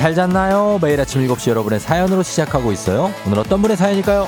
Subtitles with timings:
[0.00, 0.78] 잘 잤나요?
[0.80, 3.12] 매일 아침 7시 여러분의 사연으로 시작하고 있어요.
[3.26, 4.26] 오늘 어떤 분의 사연일까요?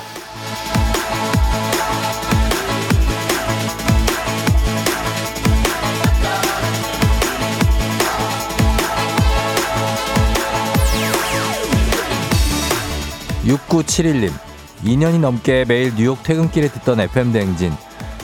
[13.47, 14.31] 6971님
[14.83, 17.73] 2년이 넘게 매일 뉴욕 퇴근길에 듣던 FM 대행진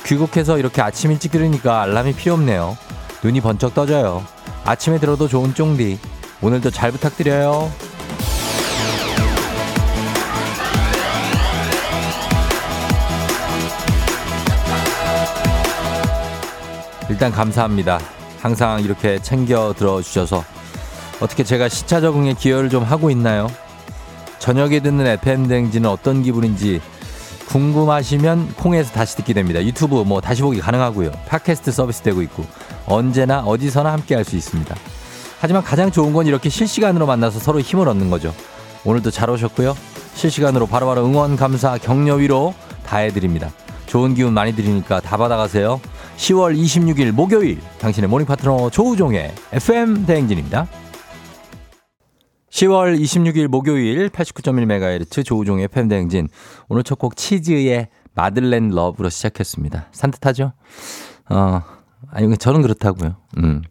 [0.05, 2.77] 귀국해서 이렇게 아침 일찍 들으니까 알람이 필요 없네요.
[3.23, 4.23] 눈이 번쩍 떠져요.
[4.65, 5.97] 아침에 들어도 좋은 쫑디
[6.41, 7.71] 오늘도 잘 부탁드려요.
[17.09, 17.99] 일단 감사합니다.
[18.39, 20.43] 항상 이렇게 챙겨 들어주셔서
[21.19, 23.47] 어떻게 제가 시차 적응에 기여를 좀 하고 있나요?
[24.37, 26.81] 저녁에 듣는 FM 댕지는 어떤 기분인지
[27.49, 29.61] 궁금하시면 콩에서 다시 듣게 됩니다.
[29.63, 31.11] 유튜브 뭐 다시 보기 가능하고요.
[31.27, 32.45] 팟캐스트 서비스 되고 있고
[32.85, 34.75] 언제나 어디서나 함께 할 수 있습니다.
[35.39, 38.33] 하지만 가장 좋은 건 이렇게 실시간으로 만나서 서로 힘을 얻는 거죠.
[38.85, 39.75] 오늘도 잘 오셨고요.
[40.15, 42.53] 실시간으로 바로바로 응원, 감사, 격려, 위로
[42.85, 43.51] 다 해드립니다.
[43.85, 45.79] 좋은 기운 많이 드리니까 다 받아가세요.
[46.17, 50.67] 10월 26일 목요일 당신의 morning 파트너 조우종의 FM 대행진입니다.
[52.51, 56.27] 10월 26일 목요일 89.1MHz 조우종의 FM 대행진
[56.67, 59.87] 오늘 첫 곡 치즈의 Madeleine Love로 시작했습니다.
[59.93, 60.51] 산뜻하죠?
[61.29, 61.61] 어,
[62.11, 63.15] 아니 저는 그렇다고요.
[63.37, 63.61] 음.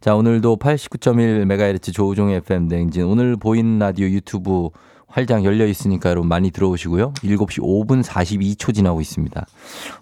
[0.00, 4.70] 자, 오늘도 89.1MHz 조우종의 FM 대행진 오늘 보이는 라디오 유튜브
[5.08, 7.14] 활짝 열려 있으니까 여러분 많이 들어오시고요.
[7.14, 9.46] 7시 5분 42초 지나고 있습니다.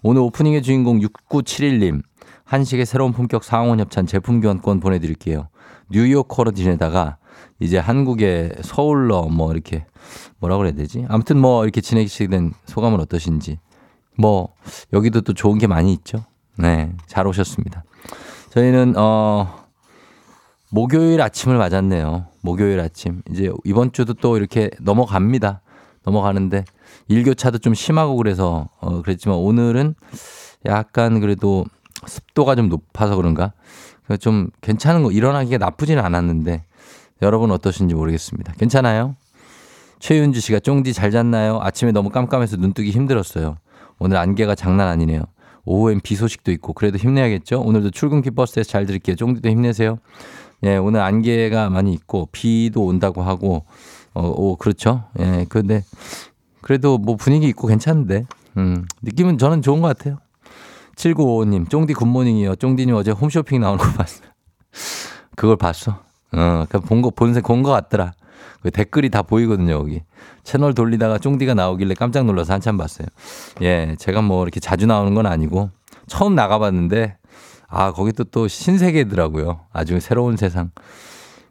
[0.03, 2.03] 오늘 오프닝의 주인공 6971님
[2.43, 5.47] 한식의 새로운 품격 상원 협찬 제품 교환권 보내드릴게요.
[5.89, 7.17] 뉴욕 커러지에다가
[7.59, 9.85] 이제 한국의 서울러 뭐 이렇게
[10.37, 11.05] 뭐라 그래야 되지?
[11.09, 13.57] 아무튼 뭐 이렇게 지내시게 된 소감은 어떠신지.
[14.15, 14.53] 뭐
[14.93, 16.23] 여기도 또 좋은 게 많이 있죠.
[16.55, 17.83] 네, 잘 오셨습니다.
[18.51, 19.66] 저희는 어
[20.69, 22.27] 목요일 아침을 맞았네요.
[22.41, 23.21] 목요일 아침.
[23.31, 25.61] 이제 이번 주도 또 이렇게 넘어갑니다.
[26.03, 26.65] 넘어가는데
[27.07, 29.95] 일교차도 좀 심하고 그래서 어 그랬지만 오늘은
[30.65, 31.65] 약간 그래도
[32.05, 33.53] 습도가 좀 높아서 그런가?
[34.19, 36.63] 좀 괜찮은 거 일어나기가 나쁘지는 않았는데
[37.21, 38.53] 여러분 어떠신지 모르겠습니다.
[38.53, 39.15] 괜찮아요?
[39.99, 41.59] 최윤주 씨가 쫑디 잘 잤나요?
[41.61, 43.57] 아침에 너무 깜깜해서 눈 뜨기 힘들었어요.
[43.99, 45.23] 오늘 안개가 장난 아니네요.
[45.65, 47.59] 오후엔 비 소식도 있고 그래도 힘내야겠죠?
[47.59, 49.17] 오늘도 출근길 버스에서 잘 들을게요.
[49.17, 49.99] 쫑디도 힘내세요.
[50.63, 53.65] 예, 오늘 안개가 많이 있고 비도 온다고 하고
[54.13, 55.03] 어, 오, 그렇죠.
[55.19, 55.83] 예, 근데
[56.61, 58.25] 그래도 뭐 분위기 있고 괜찮은데.
[58.57, 60.17] 음, 느낌은 저는 좋은 것 같아요.
[60.95, 62.55] 7955님, 쫑디 굿모닝이요.
[62.55, 64.23] 쫑디님 어제 홈쇼핑 나오는 거 봤어.
[65.37, 65.99] 그걸 봤어.
[66.33, 68.13] 어, 그본 거, 본색 본거 같더라.
[68.61, 70.01] 그 댓글이 다 보이거든요, 여기.
[70.43, 73.07] 채널 돌리다가 쫑디가 나오길래 깜짝 놀라서 한참 봤어요.
[73.61, 75.69] 예, 제가 뭐 이렇게 자주 나오는 건 아니고
[76.07, 77.17] 처음 나가봤는데
[77.67, 79.61] 아, 거기 또또 신세계더라고요.
[79.73, 80.71] 아주 새로운 세상.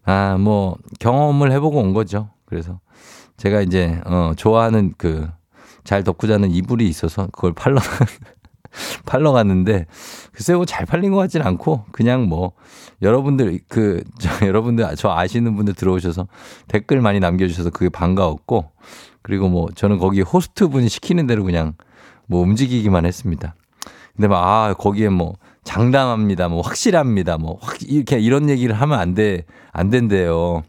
[0.04, 2.30] 아, 뭐 경험을 해보고 온 거죠.
[2.46, 2.80] 그래서
[3.36, 5.28] 제가 이제 어, 좋아하는 그
[5.86, 7.78] 잘 덮고 자는 이불이 있어서 그걸 팔러
[9.06, 9.86] 팔러 갔는데
[10.32, 12.52] 글쎄 요 잘 팔린 것 같진 않고 그냥 뭐
[13.00, 16.26] 여러분들 그 저, 여러분들 저 아시는 분들 들어오셔서
[16.68, 18.72] 댓글 많이 남겨주셔서 그게 반가웠고
[19.22, 21.74] 그리고 뭐 저는 거기 호스트 분이 시키는 대로 그냥
[22.26, 23.54] 뭐 움직이기만 했습니다.
[24.16, 25.34] 근데 막 아 거기에 뭐
[25.66, 30.62] 장담합니다, 뭐 확실합니다, 뭐 확 이렇게 이런 얘기를 하면 안 돼, 안 된대요.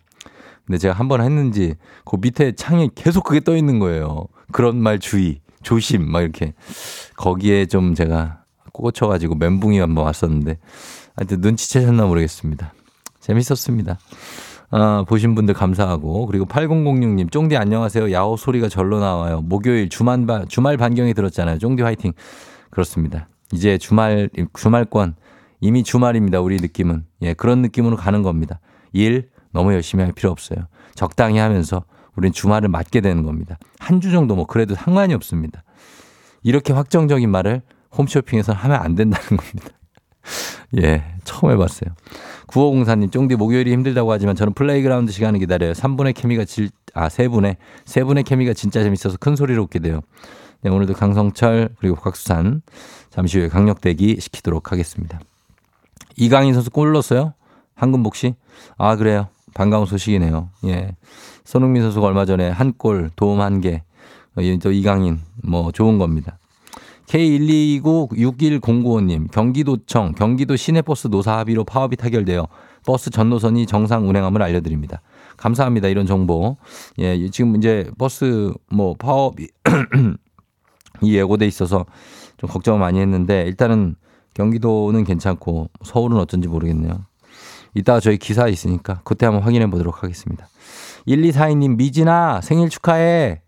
[0.65, 4.25] 근데 제가 한 번 했는지 그 밑에 창에 계속 그게 떠 있는 거예요.
[4.51, 6.53] 그런 말 주의, 조심, 막 이렇게
[7.15, 8.43] 거기에 좀 제가
[8.73, 10.57] 꽂혀 가지고 멘붕이 한번 왔었는데
[11.15, 12.73] 하여튼 눈치채셨나 모르겠습니다.
[13.21, 13.97] 재밌었습니다.
[14.69, 18.11] 아, 보신 분들 감사하고 그리고 8006님 쫑디 안녕하세요.
[18.11, 19.41] 야호 소리가 절로 나와요.
[19.41, 21.59] 목요일 주말 반 주말 반경에 들었잖아요.
[21.59, 22.11] 쫑디 화이팅.
[22.69, 23.27] 그렇습니다.
[23.53, 25.15] 이제 주말 주말권
[25.61, 26.41] 이미 주말입니다.
[26.41, 28.59] 우리 느낌은 예 그런 느낌으로 가는 겁니다.
[28.93, 30.67] 일 너무 열심히 할 필요 없어요.
[30.95, 31.83] 적당히 하면서
[32.15, 33.57] 우린 주말을 맞게 되는 겁니다.
[33.79, 35.63] 한 주 정도 뭐 그래도 상관이 없습니다.
[36.43, 37.61] 이렇게 확정적인 말을
[37.97, 39.69] 홈쇼핑에서 하면 안 된다는 겁니다.
[40.81, 41.91] 예, 처음 해봤어요.
[42.47, 45.71] 9504님, 쫑디 목요일이 힘들다고 하지만 저는 플레이그라운드 시간을 기다려요.
[45.73, 47.55] 3분의 케미가 질, 아, 3분의,
[47.85, 50.01] 3분의 케미가 진짜 재밌어서 큰 소리로 웃게 돼요.
[50.61, 52.61] 네, 오늘도 강성철, 그리고 곽수산,
[53.09, 55.19] 잠시 후에 강력대기 시키도록 하겠습니다.
[56.15, 57.33] 이강인 선수 골 넣었어요?
[57.75, 58.33] 한금복 씨?
[58.77, 59.27] 아, 그래요.
[59.53, 60.49] 반가운 소식이네요.
[60.65, 60.95] 예.
[61.43, 63.83] 손흥민 선수가 얼마 전에 한 골, 도움 한 개.
[64.35, 66.39] 어, 또 이강인, 뭐, 좋은 겁니다.
[67.05, 72.47] K1296109님, 경기도청, 경기도 시내버스 노사 합의로 파업이 타결되어
[72.85, 75.01] 버스 전 노선이 정상 운행함을 알려드립니다.
[75.37, 75.87] 감사합니다.
[75.87, 76.57] 이런 정보.
[76.97, 79.35] 예, 지금 이제 버스 뭐 파업
[81.01, 81.85] 이이 예고돼 있어서
[82.37, 83.95] 좀 걱정을 많이 했는데 일단은
[84.33, 87.05] 경기도는 괜찮고 서울은 어쩐지 모르겠네요.
[87.73, 90.47] 이따가 저희 기사 있으니까 그때 한번 확인해 보도록 하겠습니다.
[91.07, 93.41] 1242님, 미진아, 생일 축하해.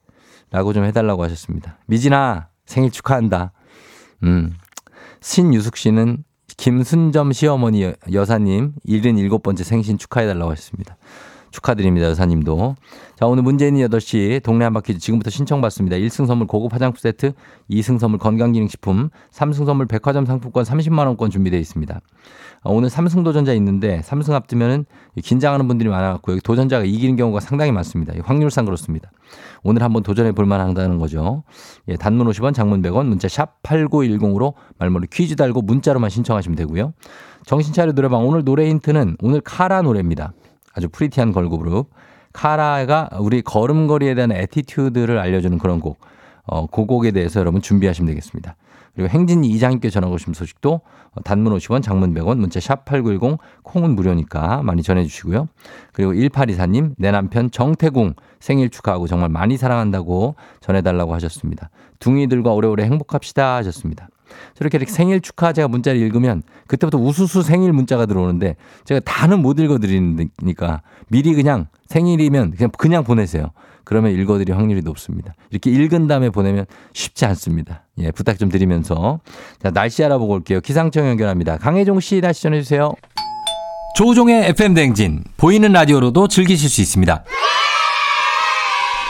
[0.51, 1.77] 라고 좀 해달라고 하셨습니다.
[1.85, 3.51] 미진아, 생일 축하한다.
[4.23, 4.55] 음.
[5.21, 6.23] 신유숙 씨는
[6.57, 10.97] 김순점 시어머니 여사님 77번째 생신 축하해달라고 하셨습니다.
[11.51, 12.75] 축하드립니다, 여사님도.
[13.19, 15.97] 자, 오늘 문재인이 8시 동네 한바퀴 지금부터 신청받습니다.
[15.97, 17.33] 1승 선물 고급 화장품 세트,
[17.69, 21.99] 2승 선물 건강기능식품, 3승 선물 백화점 상품권 30만원권 준비되어 있습니다.
[22.63, 24.85] 어, 오늘 삼승 도전자 있는데 삼승 앞두면은
[25.21, 28.13] 긴장하는 분들이 많아갖고 여기 도전자가 이기는 경우가 상당히 많습니다.
[28.23, 29.11] 확률상 그렇습니다.
[29.63, 31.43] 오늘 한번 도전해 볼 만하다는 거죠.
[31.89, 36.93] 예, 단문 50원, 장문 100원, 문자 샵 8910으로 말머리 퀴즈 달고 문자로만 신청하시면 되고요.
[37.45, 40.31] 정신차려 노래방 오늘 노래 힌트는 오늘 카라 노래입니다.
[40.73, 41.89] 아주 pretty한 걸그룹.
[42.39, 45.99] 카라가 우리 걸음걸이에 대한 attitude를 알려주는 그런 곡.
[46.45, 48.55] 어, 그 곡에 대해서 여러분 준비하시면 되겠습니다.
[48.95, 50.79] 그리고 행진이 이장님께 전화 오신 소식도
[51.25, 55.49] 단문 50원, 장문 100원, 문자 샵 8910, 콩은 무료니까 많이 전해주시고요.
[55.91, 61.69] 그리고 1824님, 내 남편 정태궁 생일 축하하고 정말 많이 사랑한다고 전해달라고 하셨습니다.
[61.99, 64.07] 둥이들과 오래오래 행복합시다 하셨습니다.
[64.55, 68.55] 저렇게 이렇게 생일 축하 제가 문자를 읽으면 그때부터 우수수 생일 문자가 들어오는데
[68.85, 73.51] 제가 다는 못 읽어드리니까 미리 그냥 생일이면 그냥 그냥 보내세요.
[73.83, 75.33] 그러면 읽어드릴 확률이 높습니다.
[75.49, 77.85] 이렇게 읽은 다음에 보내면 쉽지 않습니다.
[77.97, 79.19] 예, 부탁 좀 드리면서
[79.61, 80.61] 자 날씨 알아보고 올게요.
[80.61, 81.57] 기상청 연결합니다.
[81.57, 82.93] 강혜종 씨 날씨 전해주세요.
[83.95, 87.23] 조종의 FM 댕진 보이는 라디오로도 즐기실 수 있습니다.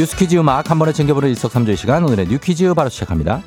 [0.00, 3.42] 뉴스 퀴즈 음악 한 번에 챙겨보는 일석삼조의 시간 오늘의 뉴 퀴즈 바로 시작합니다.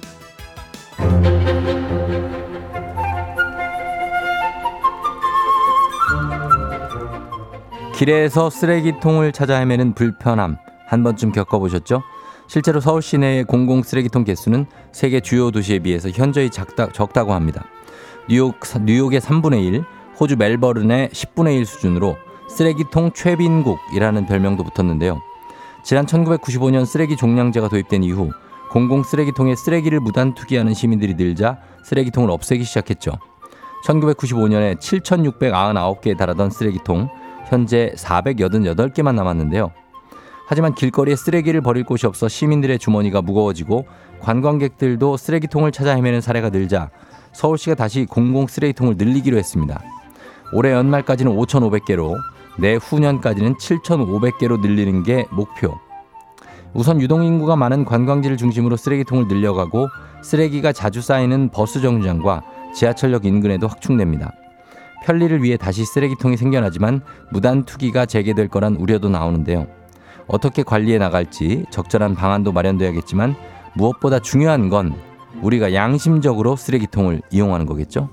[7.96, 12.04] 길에서 쓰레기통을 찾아 헤매는 불편함 한 번쯤 겪어보셨죠?
[12.46, 17.66] 실제로 서울 시내의 공공 쓰레기통 개수는 세계 주요 도시에 비해서 현저히 작다, 적다고 합니다.
[18.30, 19.84] 뉴욕, 뉴욕의 3분의 1,
[20.20, 22.16] 호주 멜버른의 10분의 1 수준으로
[22.48, 25.20] 쓰레기통 최빈국이라는 별명도 붙었는데요.
[25.84, 28.32] 지난 1995년 쓰레기 종량제가 도입된 이후
[28.72, 33.12] 공공 쓰레기통에 쓰레기를 무단 투기하는 시민들이 늘자 쓰레기통을 없애기 시작했죠.
[33.86, 37.10] 1995년에 7,699개에 달하던 쓰레기통,
[37.50, 39.72] 현재 488개만 남았는데요.
[40.48, 43.86] 하지만 길거리에 쓰레기를 버릴 곳이 없어 시민들의 주머니가 무거워지고
[44.22, 46.92] 관광객들도 쓰레기통을 찾아 헤매는 사례가 늘자
[47.34, 49.82] 서울시가 다시 공공 쓰레기통을 늘리기로 했습니다.
[50.54, 52.16] 올해 연말까지는 5,500개로
[52.60, 55.78] 내후년까지는 7,500개로 늘리는 게 목표.
[56.74, 59.88] 우선 유동인구가 많은 관광지를 중심으로 쓰레기통을 늘려가고
[60.24, 62.42] 쓰레기가 자주 쌓이는 버스 정류장과
[62.74, 64.32] 지하철역 인근에도 확충됩니다.
[65.04, 67.02] 편리를 위해 다시 쓰레기통이 생겨나지만
[67.32, 69.68] 무단 투기가 재개될 거란 우려도 나오는데요.
[70.28, 73.36] 어떻게 관리해 나갈지 적절한 방안도 마련돼야겠지만
[73.76, 74.96] 무엇보다 중요한 건
[75.42, 78.10] 우리가 양심적으로 쓰레기통을 이용하는 거겠죠?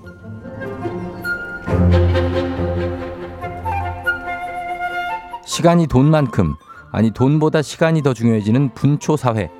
[5.51, 6.55] 시간이 돈만큼
[6.93, 9.51] 아니 돈보다 시간이 더 중요해지는 분초 사회.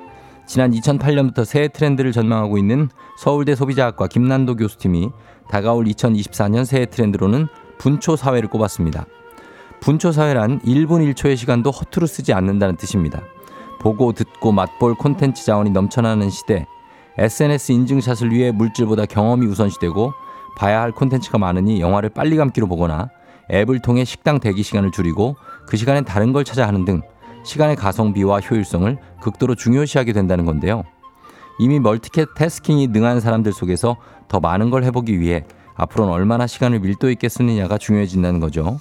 [0.46, 5.10] 지난 2008년부터 새 트렌드를 전망하고 있는 서울대 소비자학과 김난도 교수팀이
[5.50, 7.46] 다가올 2024년 새해 트렌드로는
[7.76, 9.04] 분초 사회를 꼽았습니다.
[9.82, 13.20] 분초 사회란 1분 1초의 시간도 허투루 쓰지 않는다는 뜻입니다.
[13.78, 16.66] 보고 듣고 맛볼 콘텐츠 자원이 넘쳐나는 시대,
[17.18, 20.14] SNS 인증샷을 위해 물질보다 경험이 우선시되고
[20.56, 23.10] 봐야 할 콘텐츠가 많으니 영화를 빨리 감기로 보거나
[23.50, 27.02] 앱을 통해 식당 대기 시간을 줄이고 그 시간엔 다른 걸 찾아 하는 등
[27.44, 30.84] 시간의 가성비와 효율성을 극도로 중요시하게 된다는 건데요.
[31.58, 33.96] 이미 멀티태스킹이 능한 사람들 속에서
[34.28, 38.78] 더 많은 걸 해보기 위해 앞으로는 얼마나 시간을 밀도 있게 쓰느냐가 중요해진다는 거죠.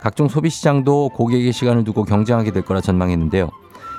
[0.00, 3.50] 각종 소비 시장도 고객의 시간을 두고 경쟁하게 될 거라 전망했는데요.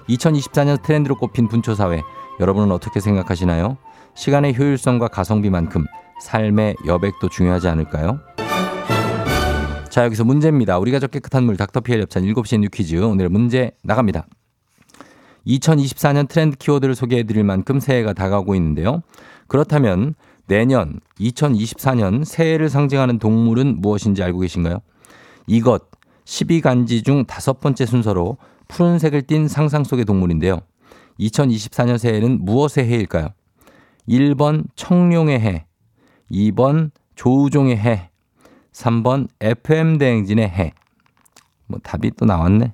[0.10, 2.02] 2024년 트렌드로 꼽힌 분초 사회,
[2.40, 3.78] 여러분은 어떻게 생각하시나요?
[4.16, 5.86] 시간의 효율성과 가성비만큼
[6.22, 8.20] 삶의 여백도 중요하지 않을까요?
[9.94, 10.80] 자, 여기서 문제입니다.
[10.80, 12.96] 우리가 저 깨끗한 물 닥터피엘 협찬 7시에 뉴 퀴즈.
[12.96, 14.26] 오늘 문제 나갑니다.
[15.46, 19.04] 2024년 트렌드 키워드를 소개해 드릴 만큼 새해가 다가오고 있는데요.
[19.46, 20.16] 그렇다면
[20.48, 24.80] 내년 2024년 새해를 상징하는 동물은 무엇인지 알고 계신가요?
[25.46, 25.84] 이것
[26.26, 28.38] 12간지 중 다섯 번째 순서로
[28.70, 30.62] 푸른색을 띤 상상 속의 동물인데요.
[31.20, 33.28] 2024년 새해는 무엇의 해일까요?
[34.10, 35.68] 1번 청룡의 해,
[36.32, 38.10] 2번 조우종의 해,
[38.74, 40.74] 3번 FM 대행진의 해.
[41.68, 42.74] 뭐 답이 또 나왔네.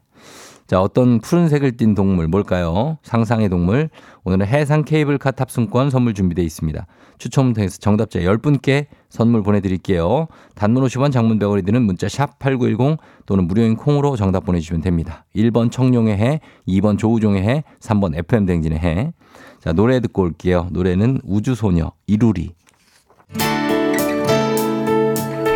[0.70, 3.00] 자, 어떤 푸른색을 띤 동물 뭘까요?
[3.02, 3.90] 상상의 동물.
[4.24, 6.86] 오늘은 해상 케이블카 탑승권 선물 준비되어 있습니다.
[7.18, 10.28] 추첨 통해서 정답자 10분께 선물 보내드릴게요.
[10.54, 15.26] 단문 50원 장문 100원이 드는 문자 샵 8910 또는 무료인 콩으로 정답 보내주시면 됩니다.
[15.36, 19.12] 1번 청룡의 해, 2번 조우종의 해, 3번 FM 댕진의 해.
[19.60, 20.68] 자, 노래 듣고 올게요.
[20.72, 22.54] 노래는 우주소녀, 이루리.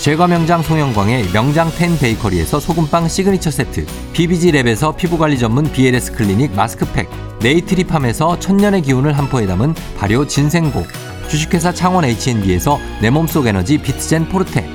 [0.00, 6.54] 제과 명장 송영광의 명장 텐 베이커리에서 소금빵 시그니처 세트, BBG 랩에서 피부관리 전문 BLS 클리닉
[6.56, 7.10] 마스크팩,
[7.42, 10.86] 네이트리팜에서 천년의 기운을 한 포에 담은 발효 진생고,
[11.28, 14.66] 주식회사 창원 H&B에서 내 몸속 에너지 비트젠 포르테,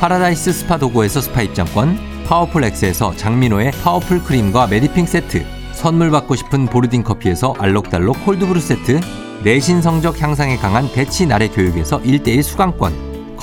[0.00, 6.66] 파라다이스 스파 도고에서 스파 입장권, 파워풀 엑스에서 장민호의 파워풀 크림과 메디핑 세트, 선물 받고 싶은
[6.66, 9.00] 보르딘 커피에서 알록달록 콜드브루 세트,
[9.44, 13.13] 내신 성적 향상에 강한 대치 나래 교육에서 1대1 수강권,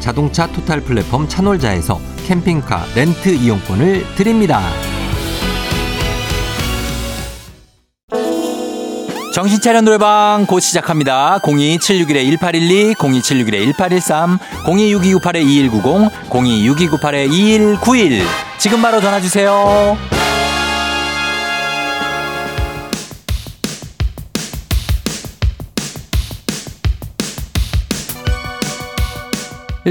[0.00, 4.60] 자동차 토탈 플랫폼 차놀자에서 캠핑카 렌트 이용권을 드립니다.
[9.38, 11.38] 정신차려 노래방 곧 시작합니다.
[11.42, 18.22] 02761-1812, 02761-1813, 026298-2190, 026298-2191.
[18.58, 20.17] 지금 바로 전화주세요.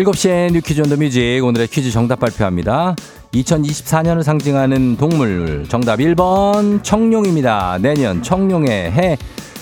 [0.03, 2.95] 7시에 New Quiz on the Music 오늘의 퀴즈 정답 발표합니다.
[3.33, 7.77] 2024년을 상징하는 동물 정답 1번 청룡입니다.
[7.81, 9.17] 내년 청룡의 해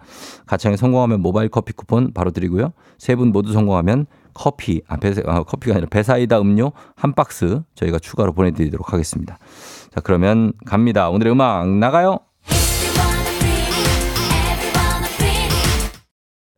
[0.47, 2.73] 가창에 성공하면 모바일 커피 쿠폰 바로 드리고요.
[2.99, 7.99] 세 분 모두 성공하면 커피, 아, 배, 아, 커피가 아니라 배사이다 음료 한 박스 저희가
[7.99, 9.37] 추가로 보내드리도록 하겠습니다.
[9.93, 11.09] 자, 그러면 갑니다.
[11.11, 12.21] 오늘의 음악 나가요.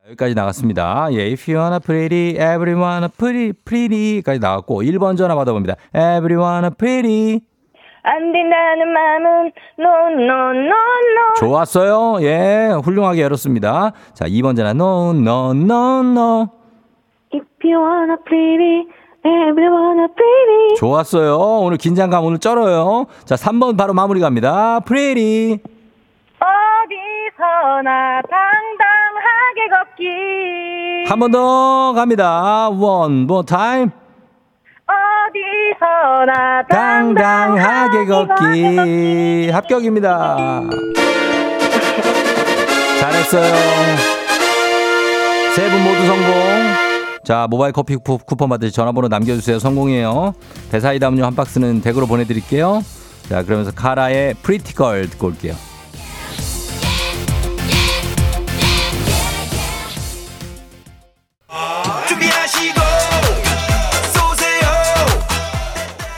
[0.09, 1.09] 여기까지 나갔습니다.
[1.13, 5.75] 예, if you wanna pretty, everyone a pretty, pretty까지 나왔고 1번 전화 받아봅니다.
[5.95, 7.41] everyone a pretty.
[8.03, 11.35] 안 된다는 마음은 no no no no.
[11.39, 12.23] 좋았어요.
[12.23, 13.93] 예, 훌륭하게 열었습니다.
[14.15, 16.49] 자, 2번 전화 no no no no.
[17.35, 18.89] If you wanna pretty,
[19.25, 20.77] everyone a pretty.
[20.79, 21.37] 좋았어요.
[21.37, 23.05] 오늘 긴장감 오늘 쩔어요.
[23.27, 24.81] 자, 3번 바로 마무리 갑니다.
[24.87, 25.59] pretty.
[26.41, 28.98] 어디서나 당당
[29.49, 31.09] 하게 걷기.
[31.09, 32.69] 한 번 더 갑니다.
[32.69, 33.91] one more time.
[34.87, 39.51] 어디서나 당당하게 걷기.
[39.51, 40.61] 합격입니다.
[43.01, 43.55] 잘했어요.
[45.55, 46.33] 세 분 모두 성공.
[47.25, 49.59] 자, 모바일 커피 쿠- 쿠폰 받으실 전화번호 남겨주세요.
[49.59, 50.35] 성공이에요.
[50.71, 52.83] 배사이다 음료 한 박스는 댁으로 보내드릴게요.
[53.29, 55.55] 자, 그러면서 카라의 Pretty Girl 듣고 올게요.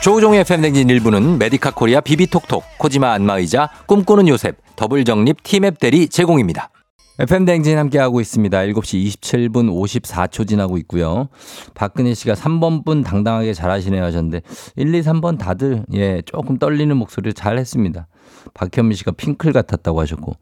[0.01, 6.71] 조우종의 FM댕진 일부는 메디카 코리아 비비톡톡, 코지마 안마의자, 꿈꾸는 요셉, 더블정립 티맵 대리 제공입니다.
[7.19, 8.57] FM댕진 함께하고 있습니다.
[8.57, 11.29] 7시 27분 54초 지나고 있고요.
[11.75, 14.41] 박근혜 씨가 3번 분 당당하게 잘하시네요 하셨는데
[14.75, 18.07] 1, 2, 3번 다들 예 조금 떨리는 목소리를 잘 했습니다.
[18.53, 20.35] 박현미 씨가 핑클 같았다고 하셨고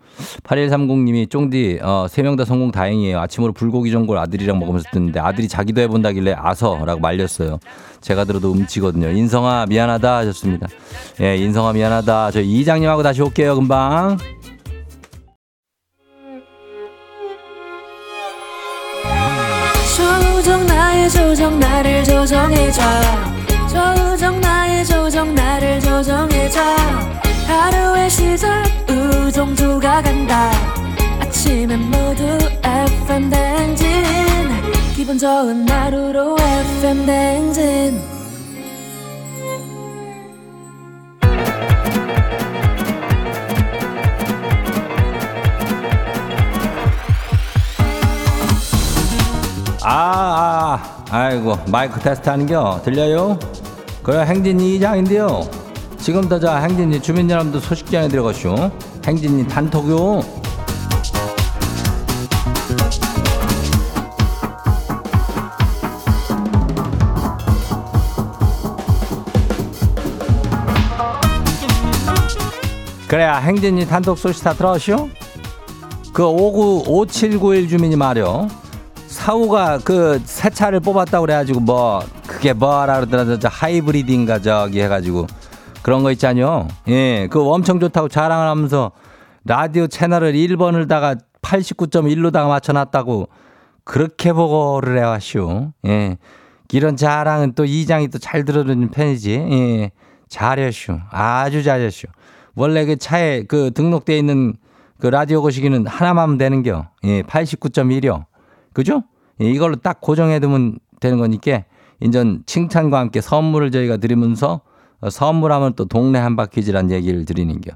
[0.44, 3.20] 8130님이 쫑디 어, 3명 다 성공 다행이에요.
[3.20, 7.60] 아침으로 불고기 전골 아들이랑 먹으면서 듣는데 아들이 자기도 해본다길래 아서라고 말렸어요.
[8.02, 9.10] 제가 들어도 음치거든요.
[9.10, 10.68] 인성아 미안하다 하셨습니다.
[11.22, 12.32] 예 인성아 미안하다.
[12.32, 14.18] 저 이장님하고 다시 올게요 금방.
[19.96, 22.82] 조정 나의 조정 나를 조정해줘
[23.68, 30.52] 조정 나의 조정 나를 조정해줘 하루의 시절 우정조가 간다
[31.20, 32.24] 아침엔 모두
[32.64, 33.88] FM 댕진
[34.96, 38.20] 기분 좋은 하루로 FM 댕진
[49.82, 52.82] 아, 아, 아이고, 마이크 테스트 하는겨.
[52.84, 53.40] 들려요?
[54.04, 55.50] 그래, 행진이 이장인데요.
[56.00, 58.72] 지금부터 자, 행진이 주민 여러분들 소식 전해 들어가시오.
[59.06, 60.22] 행진이 단톡요.
[73.08, 75.10] 그래야 행진이 단톡 소식 다 들어오시오?
[76.14, 78.48] 그 59, 5791 주민이 말이요.
[79.08, 85.28] 사우가 그 새 차를 뽑았다고 그래가지고 뭐 그게 뭐라 그러더라 저 하이브리드인가 저기 해가지고
[85.82, 86.68] 그런 거 있잖요.
[86.88, 88.92] 예, 그 엄청 좋다고 자랑을 하면서
[89.46, 93.30] 라디오 채널을 1번을 다가 89.1로다가 맞춰놨다고
[93.84, 95.72] 그렇게 보고를 해왔슈.
[95.88, 96.18] 예,
[96.72, 99.32] 이런 자랑은 또 이장이 또 잘 들어주는 편이지.
[99.32, 99.92] 예,
[100.28, 101.00] 잘했슈.
[101.10, 102.08] 아주 잘했슈.
[102.56, 104.54] 원래 그 차에 그 등록돼 있는
[105.00, 106.88] 그 라디오 거시기는 하나만 되는겨.
[107.06, 108.26] 예, 89.1이요.
[108.74, 109.04] 그죠?
[109.42, 111.64] 예, 이걸로 딱 고정해두면 되는 거니까
[112.02, 114.69] 인전 칭찬과 함께 선물을 저희가 드리면서 어,
[115.08, 117.72] 선물하면 또 동네 한바퀴즈란 얘기를 드리는겨.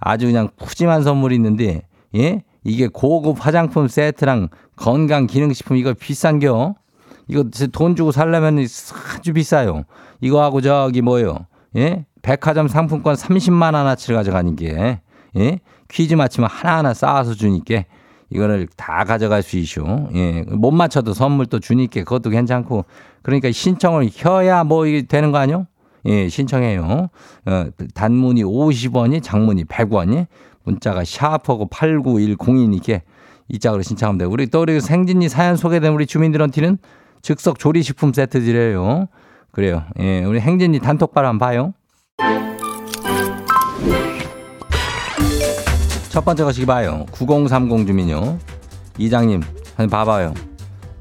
[0.00, 1.82] 아주 그냥 푸짐한 선물이 있는데
[2.14, 2.42] 예?
[2.64, 6.74] 이게 고급 화장품 세트랑 건강 기능식품 이거 비싼겨.
[7.28, 9.84] 이거 돈 주고 살려면 아주 비싸요.
[10.20, 11.46] 이거 하고 저기 뭐요?
[11.76, 12.06] 예?
[12.22, 15.00] 백화점 상품권 30만 원어치를 가져가는 게
[15.36, 15.60] 예?
[15.88, 17.84] 퀴즈 맞히면 하나하나 쌓아서 주니까
[18.30, 20.08] 이거를 다 가져갈 수 있쇼.
[20.14, 20.44] 예.
[20.48, 22.84] 못 맞춰도 선물 또 주니까 그것도 괜찮고.
[23.22, 25.66] 그러니까 신청을 혀야 뭐 되는 거 아니요?
[26.08, 27.08] 예, 신청해요.
[27.46, 30.26] 어, 단문이 50원이, 장문이 100원이,
[30.64, 33.02] 문자가 샤프하고 8910이니까
[33.48, 34.30] 이 짝으로 신청하면 돼요.
[34.30, 36.78] 우리 또 우리 생진이 사연 소개된 우리 주민들한테는
[37.22, 39.06] 즉석 조리식품 세트 드려요.
[39.52, 39.84] 그래요.
[40.00, 41.74] 예, 우리 행진이 단톡방 한번 봐요.
[46.08, 47.06] 첫 번째 것이 봐요.
[47.12, 48.38] 9030 주민요.
[48.96, 49.42] 이장님,
[49.76, 50.34] 한번 봐봐요.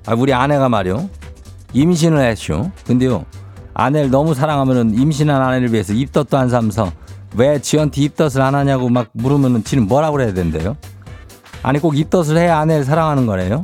[0.06, 1.10] 아, 우리 아내가 말이요.
[1.74, 2.72] 임신을 했쇼.
[2.86, 3.26] 근데요.
[3.80, 6.92] 아내를 너무 사랑하면은 임신한 아내를 위해서 입덧도 안 사면서
[7.36, 10.76] 왜 지한테 입덧을 안 하냐고 막 물으면은 지는 뭐라고 그래야 된대요?
[11.62, 13.62] 아니 꼭 입덧을 해야 아내를 사랑하는 거래요?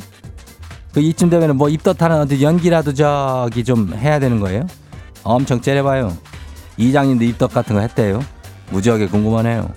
[0.93, 4.67] 그 이쯤 되면은 뭐 입덧하는 어떤 연기라도 저기 좀 해야 되는 거예요?
[5.23, 6.15] 엄청 째려봐요.
[6.77, 8.19] 이장님도 입덧 같은 거 했대요.
[8.69, 9.67] 무지하게 궁금하네요.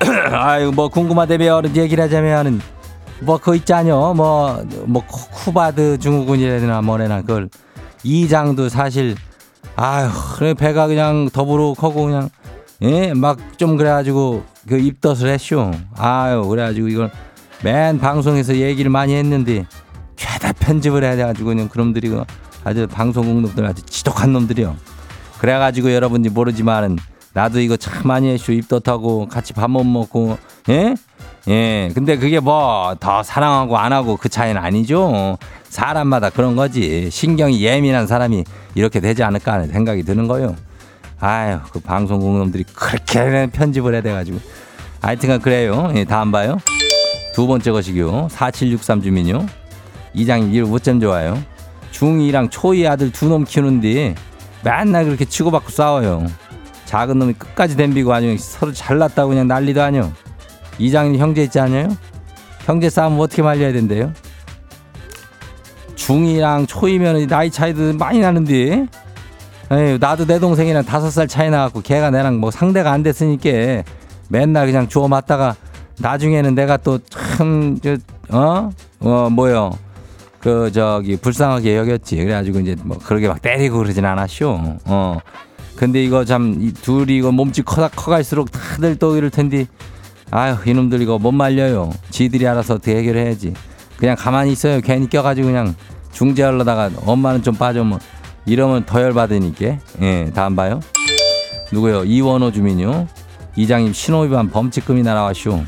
[0.32, 2.60] 아유 뭐 궁금하다면 얘기를 하자면은
[3.20, 7.50] 뭐 그거 있잖요 뭐뭐 쿠바드 증후군이라나 뭐래나 그걸
[8.02, 9.16] 이 장도 사실
[9.76, 12.30] 아유 그래 배가 그냥 더부룩하고 그냥
[12.82, 15.70] 예 막 좀 그래가지고 그 입덧을 했쇼.
[15.96, 17.10] 아유 그래가지고 이걸
[17.62, 19.66] 맨 방송에서 얘기를 많이 했는데
[20.16, 22.24] 죄다 편집을 해야 돼가지고 그냥 그놈들이 그
[22.64, 24.76] 아주 방송국 놈들 아주 지독한 놈들이요.
[25.38, 26.96] 그래가지고 여러분이 모르지만은
[27.34, 28.52] 나도 이거 참 많이 했쇼.
[28.52, 30.38] 입덧하고 같이 밥 못 먹고
[30.70, 30.94] 예?
[31.48, 31.90] 예.
[31.94, 35.38] 근데 그게 뭐 더 사랑하고 안 하고 그 차이는 아니죠.
[35.68, 37.08] 사람마다 그런 거지.
[37.10, 40.54] 신경이 예민한 사람이 이렇게 되지 않을까 하는 생각이 드는 거요.
[41.20, 44.38] 아유, 그 방송국 놈들이 그렇게 편집을 해야 돼가지고.
[45.02, 45.92] 하여튼간 그래요.
[45.94, 46.58] 예, 다음 봐요.
[47.34, 48.28] 두 번째 것이요.
[48.30, 49.46] 4763 주민요.
[50.14, 51.40] 이장님 일 어쩜 좋아요.
[51.92, 54.14] 중2랑 초2 아들 두 놈 키우는데
[54.64, 56.26] 맨날 그렇게 치고받고 싸워요.
[56.86, 60.12] 작은 놈이 끝까지 덤비고 아주 서로 잘났다고 그냥 난리도 아니요.
[60.78, 61.88] 이장님 형제 있지 않아요?
[62.64, 64.12] 형제 싸움 어떻게 말려야 된대요?
[65.96, 68.86] 중2랑 초2면 나이 차이도 많이 나는데
[69.72, 73.84] 에이, 나도 내 동생이랑 다섯 살 차이 나갖고 걔가 내랑 뭐 상대가 안 됐으니까
[74.28, 75.54] 맨날 그냥 주워 맞다가
[76.00, 77.96] 나중에는 내가 또 참, 저,
[78.30, 78.70] 어?
[79.00, 79.70] 어, 뭐요?
[80.40, 82.16] 그, 저기, 불쌍하게 여겼지.
[82.16, 84.78] 그래가지고 이제 뭐 그렇게 막 때리고 그러진 않았쇼.
[84.86, 85.18] 어.
[85.76, 89.66] 근데 이거 참, 이 둘이 이거 몸집 커, 커갈수록 다들 또 이럴 텐데,
[90.30, 91.90] 아휴, 이놈들 이거 못 말려요.
[92.10, 93.54] 지들이 알아서 어떻게 해결해야지.
[93.96, 94.80] 그냥 가만히 있어요.
[94.80, 95.74] 괜히 껴가지고 그냥
[96.12, 97.98] 중재하려다가 엄마는 좀 빠져면
[98.46, 99.78] 이러면 더 열받으니까.
[100.02, 100.80] 예, 다음 봐요.
[101.72, 102.04] 누구요?
[102.04, 103.06] 이원호 주민요.
[103.56, 105.62] 이장님 신호위반 범칙금이나 나왔쇼.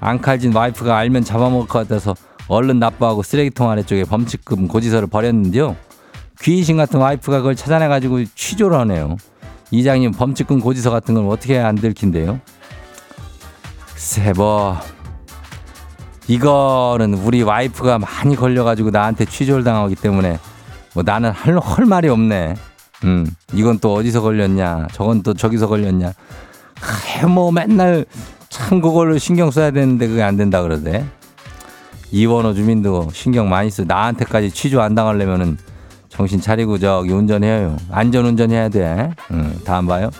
[0.00, 2.14] 앙칼진 와이프가 알면 잡아먹을 것 같아서
[2.48, 5.76] 얼른 납부하고 쓰레기통 아래쪽에 범칙금 고지서를 버렸는데요.
[6.42, 9.16] 귀신 같은 와이프가 그걸 찾아내가지고 취조를 하네요.
[9.70, 12.40] 이장님 범칙금 고지서 같은 건 어떻게 안 들킨대요?
[14.36, 14.78] 뭐
[16.26, 20.38] 이거는 우리 와이프가 많이 걸려가지고 나한테 취조를 당하기 때문에
[20.94, 22.54] 뭐 나는 할, 할 말이 없네.
[23.04, 24.88] 음, 이건 또 어디서 걸렸냐.
[24.92, 26.12] 저건 또 저기서 걸렸냐.
[27.22, 28.06] 아, 뭐 맨날
[28.48, 31.04] 참 그걸로 신경 써야 되는데 그게 안 된다 그러대.
[32.10, 33.84] 이원호 주민도 신경 많이 써.
[33.84, 35.58] 나한테까지 취조 안 당하려면은
[36.08, 37.76] 정신 차리고 저기 운전해요.
[37.90, 39.10] 안전 운전해야 돼.
[39.32, 40.10] 음, 다음 봐요.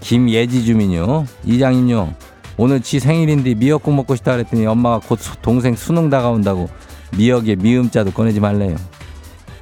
[0.00, 1.26] 김예지 주민요.
[1.44, 2.14] 이장님요.
[2.56, 6.68] 오늘 지 생일인데 미역국 먹고 싶다 그랬더니 엄마가 곧 수- 동생 수능 다가온다고
[7.16, 8.76] 미역에 미음자도 꺼내지 말래요.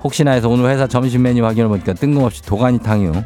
[0.05, 3.25] 혹시나 해서 오늘 회사 점심 메뉴 확인해 보니까 뜬금없이 도가니탕이요.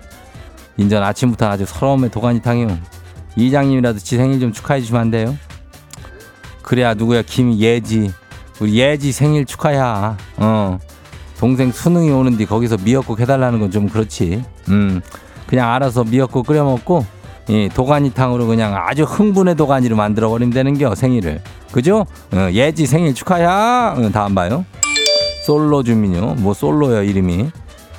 [0.77, 2.79] 인전 아침부터 아주 서러움의 도가니탕이요.
[3.37, 5.37] 이장님이라도 지 생일 좀 축하해 주시면 안 돼요?
[6.63, 8.13] 그래야 누구야 김예지
[8.61, 10.17] 우리 예지 생일 축하야.
[10.39, 10.79] 어
[11.39, 14.43] 동생 수능이 오는데 거기서 미역국 해달라는 건 좀 그렇지.
[14.69, 15.01] 음
[15.47, 17.05] 그냥 알아서 미역국 끓여 먹고
[17.49, 22.07] 이 도가니탕으로 그냥 아주 흥분의 도가니로 만들어 버리면 되는겨 생일을 그죠?
[22.33, 23.95] 어, 예지 생일 축하야.
[23.97, 24.65] 어, 다음 봐요.
[25.45, 26.35] 솔로 주민요.
[26.39, 27.51] 뭐 솔로요 이름이.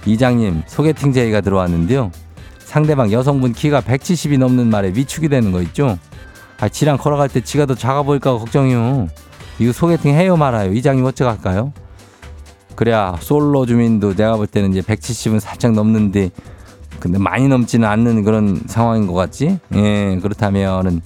[0.05, 2.12] 이장님 소개팅 제의가 들어왔는데요.
[2.60, 5.97] 상대방 여성분 키가 170이 넘는 말에 위축이 되는 거 있죠?
[6.60, 9.07] 아, 지랑 걸어갈 때 지가 더 작아 보일까 걱정이요.
[9.60, 10.73] 이거 소개팅 해요 말아요.
[10.73, 11.71] 이장님 어쩌갈까요?
[12.75, 16.29] 그래야 솔로 주민도 내가 볼 때는 이제 170은 살짝 넘는데
[16.99, 19.60] 근데 많이 넘지는 않는 그런 상황인 것 같지?
[19.75, 21.01] 예, 그렇다면은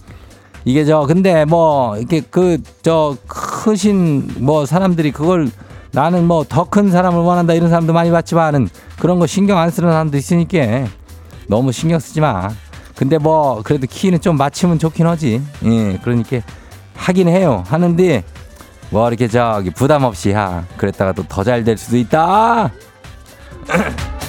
[0.66, 5.50] 이게 저 근데 뭐 이렇게 그 저 크신 뭐 사람들이 그걸
[5.92, 9.90] 나는 뭐 더 큰 사람을 원한다 이런 사람도 많이 봤지만은 그런 거 신경 안 쓰는
[9.92, 10.88] 사람도 있으니까
[11.48, 12.50] 너무 신경 쓰지 마.
[12.96, 15.42] 근데 뭐 그래도 키는 좀 맞추면 좋긴 하지.
[15.66, 16.38] 예, 그러니까
[16.96, 17.64] 하긴 해요.
[17.68, 18.24] 하는데
[18.92, 20.64] 뭐 이렇게 저기 부담 없이 하.
[20.78, 22.72] 그랬다가 또 더 잘 될 수도 있다.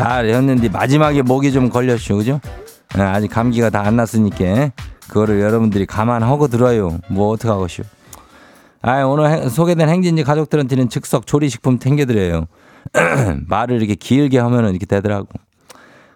[0.00, 2.40] 잘 했는데 마지막에 목이 좀 걸렸죠, 그죠?
[2.96, 4.70] 예, 아직 감기가 다 안 났으니까
[5.08, 6.98] 그거를 여러분들이 감안하고 들어요.
[7.08, 7.82] 뭐 어떡하고쇼.
[8.82, 12.46] 아, 오늘 행- 소개된 행진지 가족들한테는 즉석 조리식품 챙겨드려요.
[13.46, 15.28] 말을 이렇게 길게 하면은 이렇게 되더라고.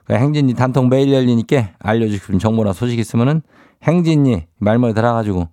[0.06, 3.42] 그 행진이 단통 매일 열리니까 알려주신 정보나 소식 있으면은
[3.82, 5.48] 행진이 말머리 달아가지고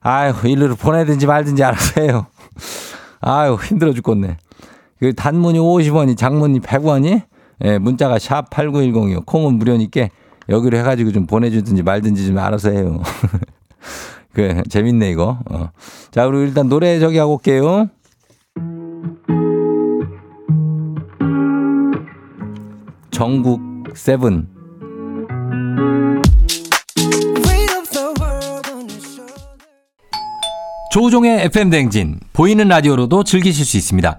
[0.00, 2.26] 아유 일로 보내든지 말든지 알아서 해요.
[3.20, 4.38] 아유 힘들어 죽겠네.
[4.98, 7.22] 그 단문이 50원이 장문이 100원이
[7.64, 9.26] 예, 문자가 샵 8910이요.
[9.26, 10.08] 콩은 무료니까
[10.48, 13.02] 여기로 해가지고 좀 보내주든지 말든지 좀 알아서 해요.
[14.32, 15.38] 그 재밌네 이거.
[15.50, 15.70] 어.
[16.10, 17.88] 자 그리고 일단 노래 저기 하고 올게요.
[23.10, 23.60] 정국
[23.94, 24.48] Seven.
[30.90, 34.18] 조우종의 FM 댕진 보이는 라디오로도 즐기실 수 있습니다.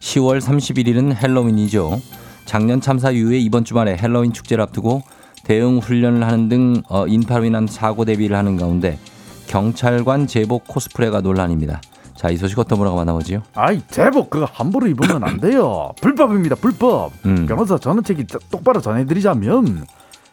[0.00, 2.00] 10월 31일은 헬로윈이죠.
[2.46, 5.02] 작년 참사 이후에 이번 주말에 헬로윈 축제를 앞두고
[5.44, 8.98] 대응 훈련을 하는 등 어, 인파로 인한 사고 대비를 하는 가운데
[9.46, 11.80] 경찰관 제복 코스프레가 논란입니다.
[12.14, 13.42] 자, 이 소식 어떤 분하고 만나보지요?
[13.54, 15.92] 아이 제복 그거 함부로 입으면 안 돼요.
[16.00, 16.56] 불법입니다.
[16.56, 17.12] 불법.
[17.24, 17.46] 음.
[17.46, 19.86] 변호사 저는 책이 똑바로 전해드리자면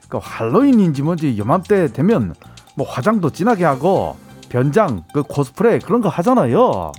[0.10, 2.36] 그 할로윈인지 뭔지 요맘때 되면
[2.76, 4.18] 뭐 화장도 진하게 하고
[4.50, 6.92] 변장 그 코스프레 그런 거 하잖아요.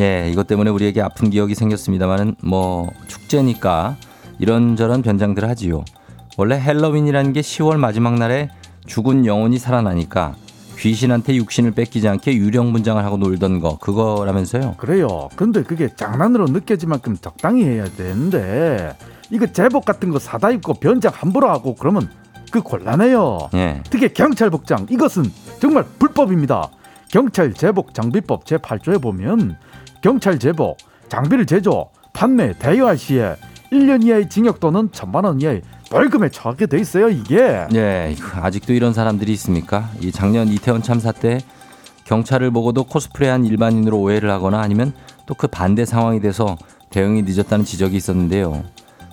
[0.00, 3.96] 예, 이것 때문에 우리에게 아픈 기억이 생겼습니다만은 뭐 축제니까
[4.38, 5.84] 이런저런 변장들을 하지요.
[6.36, 8.48] 원래 헬로윈이라는 게 10월 마지막 날에
[8.86, 10.36] 죽은 영혼이 살아나니까
[10.78, 14.76] 귀신한테 육신을 뺏기지 않게 유령 분장을 하고 놀던 거 그거라면서요?
[14.78, 15.28] 그래요.
[15.34, 18.96] 근데 그게 장난으로 느껴질 만큼 적당히 해야 되는데
[19.30, 22.08] 이거 제복 같은 거 사다 입고 변장 함부로 하고 그러면
[22.52, 23.50] 그 곤란해요.
[23.54, 23.82] 예.
[23.90, 25.24] 특히 경찰 복장 이것은
[25.60, 26.70] 정말 불법입니다.
[27.08, 29.56] 경찰 제복 장비법 제 8조에 보면
[30.02, 33.36] 경찰 제복 장비를 제조 판매 대여할 시에
[33.72, 37.08] 1년 이하의 징역 또는 천만 원 이하의 벌금에 처하게 돼 있어요.
[37.08, 39.88] 이게 예, 아직도 이런 사람들이 있습니까?
[40.00, 41.38] 이 작년 이태원 참사 때
[42.04, 44.92] 경찰을 보고도 코스프레한 일반인으로 오해를 하거나 아니면
[45.26, 46.56] 또 그 반대 상황이 돼서
[46.90, 48.64] 대응이 늦었다는 지적이 있었는데요.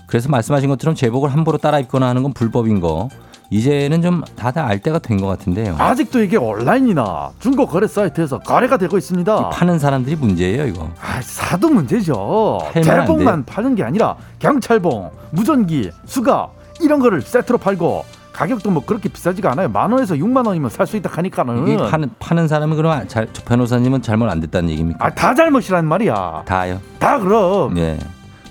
[0.07, 3.09] 그래서 말씀하신 것처럼 제복을 함부로 따라 입거나 하는 건 불법인 거.
[3.49, 5.75] 이제는 좀 다들 알 때가 된 것 같은데요.
[5.79, 9.49] 아직도 이게 온라인이나 중고 거래 사이트에서 거래가 되고 있습니다.
[9.49, 10.89] 파는 사람들이 문제예요, 이거.
[11.01, 12.59] 아, 사도 문제죠.
[12.73, 18.03] 제복만 파는 게 아니라 경찰봉, 무전기, 수갑 이런 거를 세트로 팔고
[18.33, 19.69] 가격도 뭐 그렇게 비싸지가 않아요.
[19.69, 21.67] 만 원에서 6만 원이면 살 수 있다 하니까는.
[21.69, 25.05] 이 파는 파는 사람은 그럼 잘, 저 변호사님은 잘못 안 됐다는 얘기입니까?
[25.05, 26.43] 아, 다 잘못이란 말이야.
[26.45, 26.81] 다요.
[26.99, 27.77] 다 그럼.
[27.77, 27.97] 예.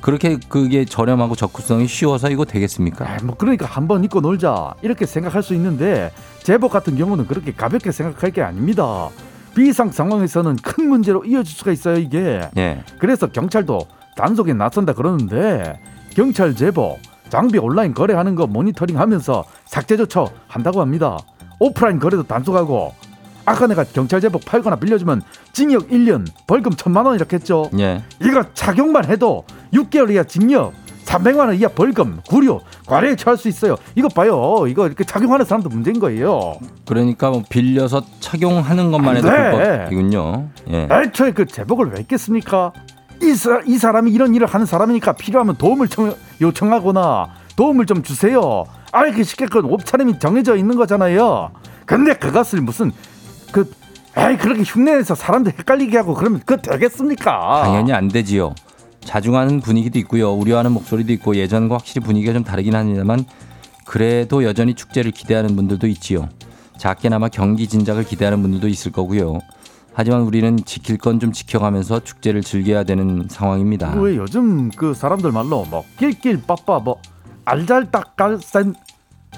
[0.05, 3.11] 그렇게 그게 저렴하고 접근성이 쉬워서 이거 되겠습니까?
[3.11, 6.13] 아, 뭐 그러니까 한번 입고 놀자 이렇게 생각할 수 있는데
[6.43, 9.09] 제복 같은 경우는 그렇게 가볍게 생각할 게 아닙니다.
[9.57, 12.43] 비상 상황에서는 큰 문제로 이어질 수가 있어요 이게.
[12.59, 12.85] 예.
[12.99, 13.79] 그래서 경찰도
[14.15, 16.99] 단속에 나선다 그러는데 경찰 제보
[17.31, 21.17] 장비 온라인 거래하는 거 모니터링하면서 삭제 조처 한다고 합니다.
[21.59, 22.93] 오프라인 거래도 단속하고
[23.45, 27.71] 아까 내가 경찰 제복 팔거나 빌려주면 징역 1년 벌금 천만 원 이렇게 했죠.
[27.79, 28.03] 예.
[28.21, 30.73] 이거 착용만 해도 6개월 이하 징역
[31.05, 33.77] 300만 원 이하 벌금 구류 과례에 처할 수 있어요.
[33.95, 34.65] 이거 봐요.
[34.67, 36.55] 이거 이렇게 착용하는 사람도 문제인 거예요.
[36.87, 39.67] 그러니까 뭐 빌려서 착용하는 것만 해도 안 돼.
[39.67, 40.49] 불법이군요.
[40.71, 40.89] 예.
[40.91, 42.73] 애초에 그 제복을 왜 입겠습니까?
[43.23, 48.65] 이, 사, 이 사람이 이런 일을 하는 사람이니까 필요하면 도움을 청, 요청하거나 도움을 좀 주세요.
[48.93, 51.51] 알기 쉽게끔 옷차림이 정해져 있는 거잖아요.
[51.87, 52.93] 근데 그것을 무슨
[53.55, 53.71] 그
[54.17, 57.63] 에이 그렇게 흉내내서 사람들 헷갈리게 하고 그러면 그거 되겠습니까?
[57.63, 58.53] 당연히 안 되지요.
[59.01, 60.33] 자중하는 분위기도 있고요.
[60.33, 63.25] 우려하는 목소리도 있고 예전과 확실히 분위기가 좀 다르긴 합니다만
[63.85, 66.29] 그래도 여전히 축제를 기대하는 분들도 있지요.
[66.79, 69.39] 작게나마 경기 진작을 기대하는 분들도 있을 거고요.
[69.93, 73.95] 하지만 우리는 지킬 건 좀 지켜가면서 축제를 즐겨야 되는 상황입니다.
[74.01, 77.01] 왜 요즘 그 사람들 말로 뭐 낄낄 빠빠 뭐
[77.45, 78.75] 알잘딱깔센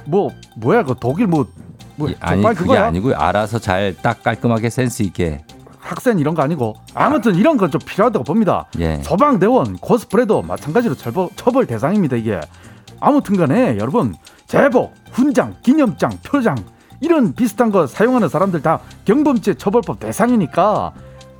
[0.06, 1.46] 뭐 뭐야 그 독일 뭐,
[1.96, 2.86] 뭐 예, 아니 그게 그거야?
[2.86, 3.16] 아니고요.
[3.16, 5.44] 알아서 잘 딱 깔끔하게 센스 있게
[5.80, 8.66] 학생 이런 거 아니고 아무튼 이런 건 좀 필요하다고 봅니다.
[8.78, 9.00] 예.
[9.02, 12.40] 소방대원 코스프레도 마찬가지로 처벌, 처벌 대상입니다 이게.
[13.00, 14.14] 아무튼간에 여러분
[14.46, 16.56] 제복, 훈장, 기념장, 표장
[17.00, 20.92] 이런 비슷한 거 사용하는 사람들 다 경범죄 처벌법 대상이니까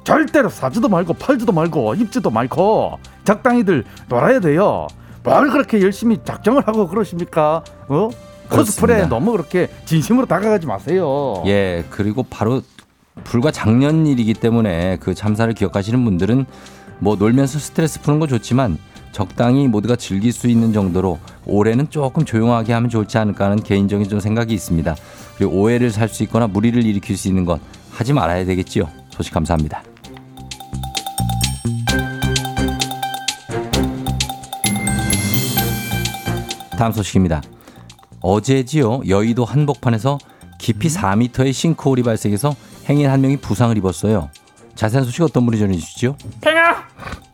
[0.05, 4.87] 절대로 사지도 말고 팔지도 말고 입지도 말고 적당히들 놀아야 돼요.
[5.25, 7.65] 뭘 그렇게 열심히 작정을 하고 그러십니까?
[7.89, 8.11] 어?
[8.49, 9.07] 코스프레.
[9.07, 11.43] 너무 그렇게 진심으로 다가가지 마세요.
[11.47, 12.63] 예, 그리고 바로
[13.25, 16.47] 불과 작년 일이기 때문에 그 참사를 기억하시는 분들은
[16.99, 18.79] 뭐 놀면서 스트레스 푸는 건 좋지만
[19.13, 24.21] 적당히 모두가 즐길 수 있는 정도로 올해는 조금 조용하게 하면 좋지 않을까 하는 개인적인 좀
[24.21, 24.95] 생각이 있습니다.
[25.39, 28.89] 그리고 오해를 살 수 있거나 무리를 일으킬 수 있는 것 하지 말아야 되겠지요.
[29.11, 29.83] 소식 감사합니다.
[36.79, 37.41] 다음 소식입니다.
[38.27, 40.19] 어제지요 여의도 한복판에서
[40.59, 42.55] 깊이 4m의 싱크홀이 발생해서
[42.89, 44.31] 행인 한 명이 부상을 입었어요.
[44.75, 46.17] 자세한 소식 어떤 분이 전해주시죠?
[46.41, 46.77] 팽아,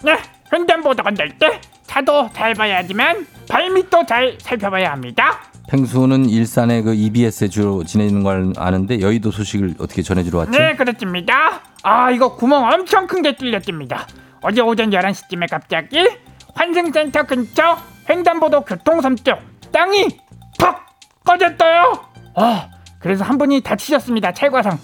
[0.05, 0.17] 네,
[0.53, 5.41] 횡단보도 건널 때 차도 잘 봐야지만 발밑도 잘 살펴봐야 합니다.
[5.69, 10.51] 펭수는 일산의 그 EBS에 주로 지내는 걸 아는데 여의도 소식을 어떻게 전해주러 왔죠?
[10.53, 11.61] 네, 그렇습니다.
[11.83, 14.07] 아, 이거 구멍 엄청 큰 게 뚫렸답니다.
[14.43, 16.09] 어제 오전 11시쯤에 갑자기
[16.55, 17.79] 환승센터 근처
[18.11, 19.39] 횡단보도 교통섬 쪽
[19.73, 20.09] 땅이
[20.63, 20.87] 팍
[21.25, 21.93] 꺼졌어요.
[22.37, 22.69] 아,
[23.01, 24.33] 그래서 한 분이 다치셨습니다.
[24.33, 24.79] 찰과상.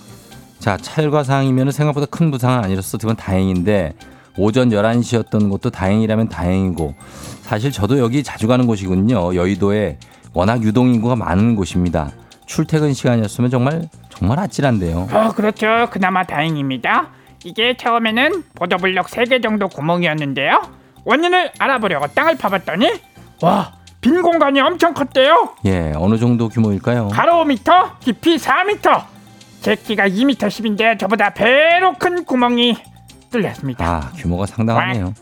[0.58, 2.98] 자, 찰과상이면 생각보다 큰 부상은 아니었어.
[2.98, 3.94] 그건 다행인데
[4.36, 6.94] 오전 11시였던 것도 다행이라면 다행이고
[7.42, 9.34] 사실 저도 여기 자주 가는 곳이군요.
[9.34, 9.98] 여의도에
[10.34, 12.10] 워낙 유동인구가 많은 곳입니다.
[12.46, 15.08] 출퇴근 시간이었으면 정말 정말 아찔한데요.
[15.12, 15.88] 어, 그렇죠.
[15.90, 17.10] 그나마 다행입니다.
[17.44, 20.60] 이게 처음에는 보도블럭 3개 정도 구멍이었는데요.
[21.04, 22.90] 원인을 알아보려고 땅을 파봤더니
[23.42, 25.54] 와, 빈 공간이 엄청 컸대요.
[25.66, 27.08] 예, 어느 정도 규모일까요?
[27.08, 29.02] 가로 5m, 깊이 4m.
[29.61, 32.76] 제 키가 2m 10인데 저보다 배로 큰 구멍이
[33.30, 33.84] 뚫렸습니다.
[33.84, 35.12] 아, 규모가 상당하네요.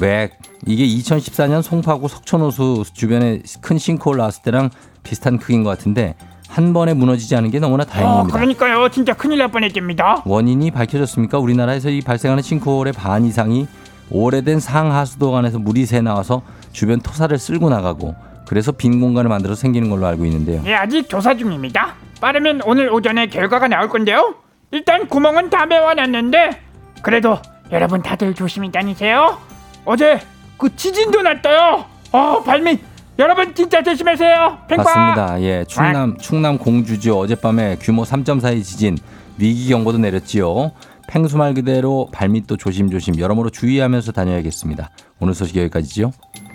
[0.00, 0.30] 왜
[0.66, 4.70] 이게 2014년 송파구 석촌호수 주변에 큰 싱크홀 나왔을 때랑
[5.02, 6.16] 비슷한 크기인 것 같은데
[6.48, 8.34] 한 번에 무너지지 않은 게 너무나 어, 다행입니다.
[8.36, 8.88] 그러니까요.
[8.88, 10.22] 진짜 큰일 날 뻔했답니다.
[10.26, 11.38] 원인이 밝혀졌습니까?
[11.38, 13.68] 우리나라에서 이 발생하는 싱크홀의 반 이상이
[14.10, 18.14] 오래된 상하수도 안에서 물이 새 나와서 주변 토사를 쓸고 나가고
[18.46, 20.62] 그래서 빈 공간을 만들어서 생기는 걸로 알고 있는데요.
[20.66, 21.94] 예, 아직 조사 중입니다.
[22.20, 24.34] 빠르면 오늘 오전에 결과가 나올 건데요.
[24.72, 26.60] 일단 구멍은 다 메워놨는데
[27.02, 27.38] 그래도
[27.72, 29.38] 여러분 다들 조심히 다니세요.
[29.84, 30.20] 어제
[30.58, 31.84] 그 지진도 났어요.
[32.12, 32.80] 어, 발밑
[33.18, 34.58] 여러분 진짜 조심하세요.
[34.68, 34.82] 팽파.
[34.82, 35.42] 맞습니다.
[35.42, 37.18] 예, 충남 충남 공주죠.
[37.18, 38.96] 어젯밤에 규모 3.4의 지진
[39.38, 40.72] 위기 경보도 내렸지요.
[41.06, 44.90] 팽수 말 그대로 발밑도 조심조심 여러모로 주의하면서 다녀야겠습니다.
[45.18, 46.12] 오늘 소식 여기까지죠.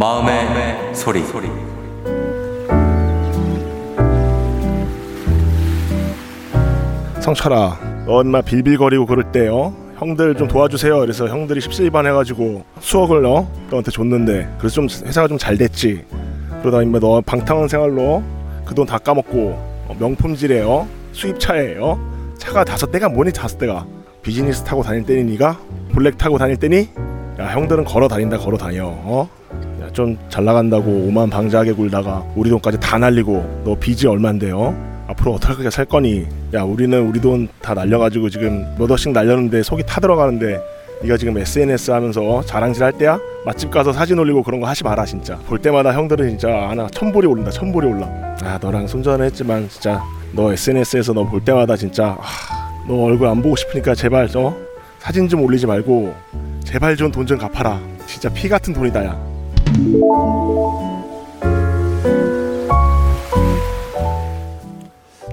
[0.00, 1.22] 마음의, 소리.
[7.20, 9.74] 성철아, 너 엄마 빌빌거리고 그럴 때요.
[9.98, 10.98] 형들 좀 도와주세요.
[11.00, 16.04] 그래서 형들이 십시일반 해가지고 수억을 너 너한테 줬는데 그래서 좀 회사가 좀 잘 됐지.
[16.62, 18.22] 그러다 임마 너 방탕한 생활로
[18.64, 19.50] 그 돈 다 까먹고
[19.88, 20.86] 어, 명품질에요.
[21.12, 21.98] 수입차에요.
[22.38, 23.84] 차가 다섯 대가 뭐니 다섯 대가
[24.22, 25.58] 비즈니스 타고 다닐 때니 니가
[25.92, 26.88] 블랙 타고 다닐 때니
[27.38, 28.86] 야 형들은 걸어 다닌다 걸어 다녀.
[28.86, 29.28] 어?
[29.92, 34.74] 좀 잘 나간다고 오만 방자하게 굴다가 우리 돈까지 다 날리고 너 빚이 얼만데요?
[35.08, 36.26] 앞으로 어떻게 살 거니?
[36.54, 40.60] 야 우리는 우리 돈 다 날려가지고 지금 몇 억씩 날렸는데 속이 타들어가는데
[41.02, 43.18] 네가 지금 SNS 하면서 자랑질 할 때야?
[43.44, 47.26] 맛집 가서 사진 올리고 그런 거 하지 마라 진짜 볼 때마다 형들은 진짜 하나 천불이
[47.26, 48.06] 오른다 천불이 올라
[48.42, 53.40] 아 너랑 손전을 했지만 진짜 너 SNS에서 너 볼 때마다 진짜 아, 너 얼굴 안
[53.42, 54.54] 보고 싶으니까 제발 어?
[54.98, 56.14] 사진 좀 올리지 말고
[56.64, 59.29] 제발 좀 돈좀 갚아라 진짜 피 같은 돈이다 야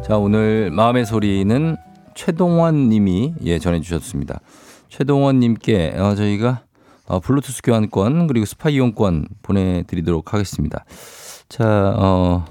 [0.07, 1.75] 자, 오늘 마음의 소리는
[2.15, 4.39] 최동원 님이 예, 전해 주셨습니다.
[4.89, 6.61] 최동원 님께 어, 저희가
[7.07, 10.85] 어, 블루투스 교환권 그리고 스파 이용권 보내 드리도록 하겠습니다.
[11.49, 12.45] 자, 어,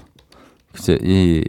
[0.71, 1.43] 글쎄, 이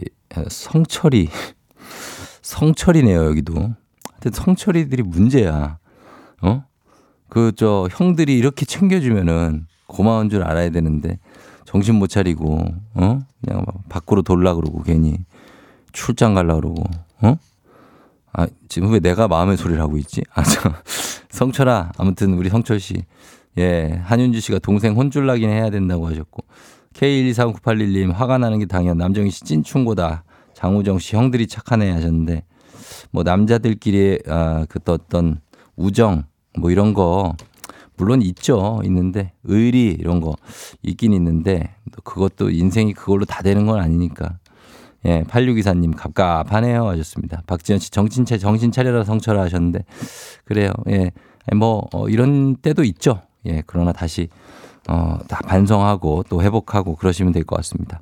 [0.47, 1.29] 성철이,
[2.41, 3.53] 성철이네요, 여기도.
[3.53, 5.77] 하여튼 성철이들이 문제야.
[6.41, 6.63] 어?
[7.29, 11.19] 그, 저, 형들이 이렇게 챙겨 주면은 고마운 줄 알아야 되는데
[11.65, 12.59] 정신 못 차리고,
[12.95, 13.19] 어?
[13.45, 15.17] 그냥 막 밖으로 돌라 그러고 괜히.
[15.91, 16.83] 출장 갈라 그러고
[17.21, 17.35] 어?
[18.31, 20.21] 아 지금 왜 내가 마음의 소리를 하고 있지?
[20.35, 20.61] 아저
[21.31, 23.03] 성철아 아무튼 우리 성철 씨
[23.57, 26.43] 예, 한윤주 씨가 동생 혼쭐나긴 해야 된다고 하셨고
[26.93, 30.23] K1239811님 화가 나는 게 당연 남정희 씨 찐충고다
[30.53, 32.43] 장우정 씨 형들이 착하네 하셨는데
[33.11, 35.41] 뭐 남자들끼리 아 그 어떤
[35.75, 36.23] 우정
[36.59, 37.35] 뭐 이런 거
[37.99, 40.35] 물론 있죠 있는데 의리 이런 거
[40.81, 44.39] 있긴 있는데 또 그것도 인생이 그걸로 다 되는 건 아니니까
[45.05, 47.41] 예, 8624님 갑갑하네요 하셨습니다.
[47.47, 49.85] 박지현 씨 정신 차 정신 차려라 성철아 하셨는데
[50.45, 50.71] 그래요.
[50.89, 51.11] 예.
[51.55, 53.21] 뭐 어, 이런 때도 있죠.
[53.45, 53.63] 예.
[53.65, 54.29] 그러나 다시
[54.89, 57.99] 어, 다 반성하고 또 회복하고 그러시면 될 것 같습니다.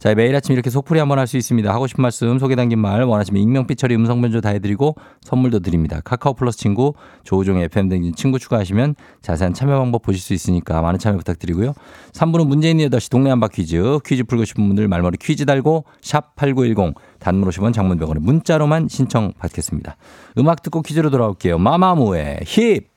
[0.00, 1.72] 자, 매일 아침 이렇게 속풀이 한번 할 수 있습니다.
[1.72, 6.00] 하고 싶은 말씀, 소개 담긴 말, 원하시면 익명피 처리 음성 변조 다 해드리고 선물도 드립니다.
[6.04, 6.92] 카카오 플러스 친구,
[7.22, 11.72] 조우종의 FM 댕진 친구 추가하시면 자세한 참여 방법 보실 수 있으니까 많은 참여 부탁드리고요.
[12.12, 16.94] 3부는 문재인 8시 동네 한바 퀴즈, 퀴즈 풀고 싶은 분들 말머리 퀴즈 달고 샵 8910
[17.20, 19.96] 단문 50원 장문병원에 문자로만 신청 받겠습니다.
[20.38, 21.58] 음악 듣고 퀴즈로 돌아올게요.
[21.58, 22.92] 마마무의 힙!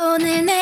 [0.00, 0.61] 오늘 내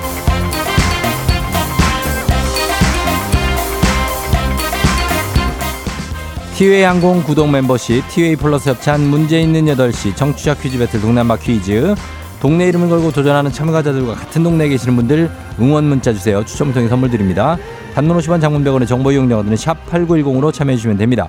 [6.61, 11.95] 티웨이 항공 구독 멤버십 티웨이 플러스 협찬 문제 있는 8시 청취자 퀴즈 배틀 한바 퀴즈.
[12.39, 15.27] 동네 이름을 걸고 도전하는 참가자들과 같은 동네에 계시는 분들
[15.59, 16.45] 응원 문자 주세요.
[16.45, 17.57] 추첨 통해 선물 드립니다.
[17.95, 21.27] 단문 50원 장문 100원의 정보 이용료가 드는 샵 8910으로 참여해 주시면 됩니다.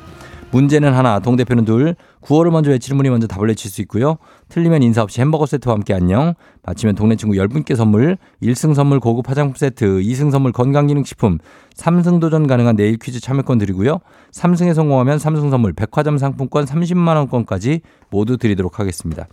[0.52, 1.96] 문제는 하나, 동대표는 둘.
[2.20, 4.18] 구호를 먼저 외치는 분이 먼저 답을 외칠 수 있고요.
[4.50, 6.34] 틀리면 인사 없이 햄버거 세트와 함께 안녕.
[6.62, 11.38] 마치면 동네 친구 10분께 선물, 1승 선물 고급 화장품 세트, 2승 선물 건강기능식품,
[11.74, 13.98] 3승 도전 가능한 내일 퀴즈 참여권 드리고요.
[14.32, 17.80] 3승에 성공하면 3승 선물 백화점 상품권 30만 원권까지
[18.10, 19.26] 모두 드리도록 하겠습니다.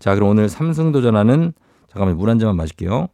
[0.00, 1.52] 자, 그럼 오늘 3승 도전하는
[1.92, 3.06] 잠깐만 물 한 잔만 마실게요.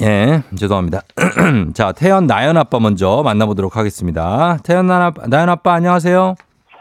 [0.00, 1.00] 예, 죄송합니다.
[1.74, 4.56] 자, 태연 나연 아빠 먼저 만나보도록 하겠습니다.
[4.64, 6.34] 태연 나연 아빠, 나연 아빠 안녕하세요.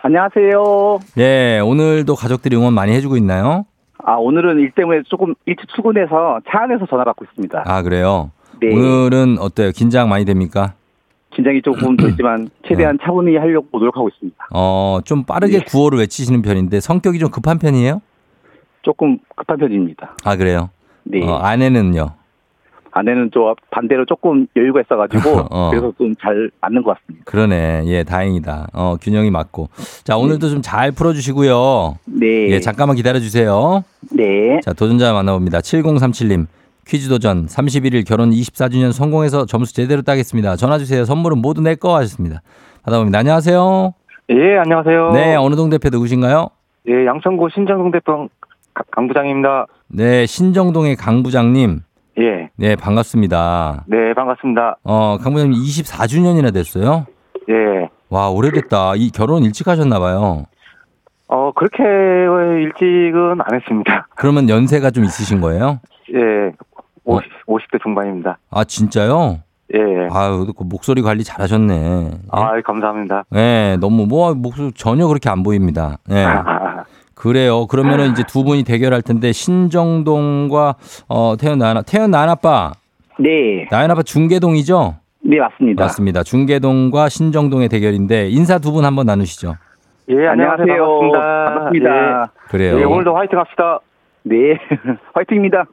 [0.04, 1.00] 안녕하세요.
[1.20, 3.66] 예, 오늘도 가족들이 응원 많이 해주고 있나요?
[4.04, 7.64] 아, 오늘은 일 때문에 조금 일찍 출근해서 차 안에서 전화 받고 있습니다.
[7.66, 8.32] 아, 그래요?
[8.60, 8.74] 네.
[8.74, 9.72] 오늘은 어때요?
[9.76, 10.74] 긴장 많이 됩니까?
[11.36, 14.48] 긴장이 조금 되지만 최대한 차분히 하려고 노력하고 있습니다.
[14.54, 15.66] 어, 좀 빠르게 네.
[15.66, 18.02] 구호를 외치시는 편인데 성격이 좀 급한 편이에요?
[18.82, 20.16] 조금 급한 편입니다.
[20.24, 20.70] 아, 그래요?
[21.04, 21.24] 네.
[21.28, 22.08] 어, 아내는요?
[22.92, 25.70] 아내는 좀 반대로 조금 여유가 있어가지고 어.
[25.70, 27.24] 그래서 좀 잘 맞는 것 같습니다.
[27.26, 27.84] 그러네.
[27.88, 28.68] 예, 다행이다.
[28.74, 29.70] 어, 균형이 맞고.
[30.04, 31.98] 자, 오늘도 좀잘 풀어주시고요.
[32.06, 32.50] 네.
[32.52, 33.84] 예, 잠깐만 기다려주세요.
[34.14, 34.60] 네.
[34.62, 35.60] 자, 도전자 만나봅니다.
[35.60, 36.48] 7037님.
[36.88, 40.56] 퀴즈 도전 31일 결혼 24주년 성공해서 점수 제대로 따겠습니다.
[40.58, 41.06] 전화 주세요.
[41.06, 42.42] 선물은 모두 내 거 하셨습니다.
[42.84, 43.20] 받아봅니다.
[43.20, 43.94] 안녕하세요.
[44.32, 45.12] 예, 안녕하세요.
[45.12, 46.50] 네, 어느 동 대표 누구신가요?
[46.90, 48.28] 예, 양천구 신정동 대표
[48.74, 49.68] 가- 강 부장입니다.
[49.88, 51.82] 네, 신정동의 강 부장님.
[52.20, 53.86] 예, 네, 반갑습니다.
[53.88, 54.78] 네, 반갑습니다.
[54.84, 57.06] 어, 강 부장님 24주년이나 됐어요?
[57.50, 58.96] 예, 와, 오래됐다.
[58.96, 60.46] 이 결혼 일찍 하셨나 봐요.
[61.28, 64.08] 어, 그렇게 일찍은 안 했습니다.
[64.16, 65.80] 그러면 연세가 좀 있으신 거예요?
[66.14, 66.52] 예,
[67.06, 67.16] 어?
[67.16, 68.38] 50, 50대 중반입니다.
[68.50, 69.40] 아, 진짜요?
[69.74, 69.80] 예,
[70.12, 71.74] 아유, 그 목소리 관리 잘 하셨네.
[71.74, 72.12] 예?
[72.30, 73.24] 아, 감사합니다.
[73.30, 75.98] 네, 너무 뭐 목소리 전혀 그렇게 안 보입니다.
[76.10, 76.26] 네.
[77.22, 77.68] 아, 그래요.
[77.68, 80.76] 그러면은 이제 두 분이 대결할 텐데 신정동과
[81.08, 82.72] 어 태연 나연 태연 나연 아빠
[83.20, 83.68] 네.
[83.70, 84.96] 나연 아빠 중계동이죠?
[85.24, 85.84] 네, 맞습니다.
[85.84, 86.24] 맞습니다.
[86.24, 89.56] 중계동과 신정동의 대결인데 인사 두 분 한번 나누시죠.
[90.10, 90.66] 예, 안녕하세요.
[90.68, 91.20] 반갑습니다.
[91.46, 92.32] 반갑습니다.
[92.50, 92.78] 그래요.
[92.78, 93.80] 예, 예, 오늘도 화이팅 합시다.
[94.24, 94.36] 네.
[95.14, 95.66] 화이팅입니다.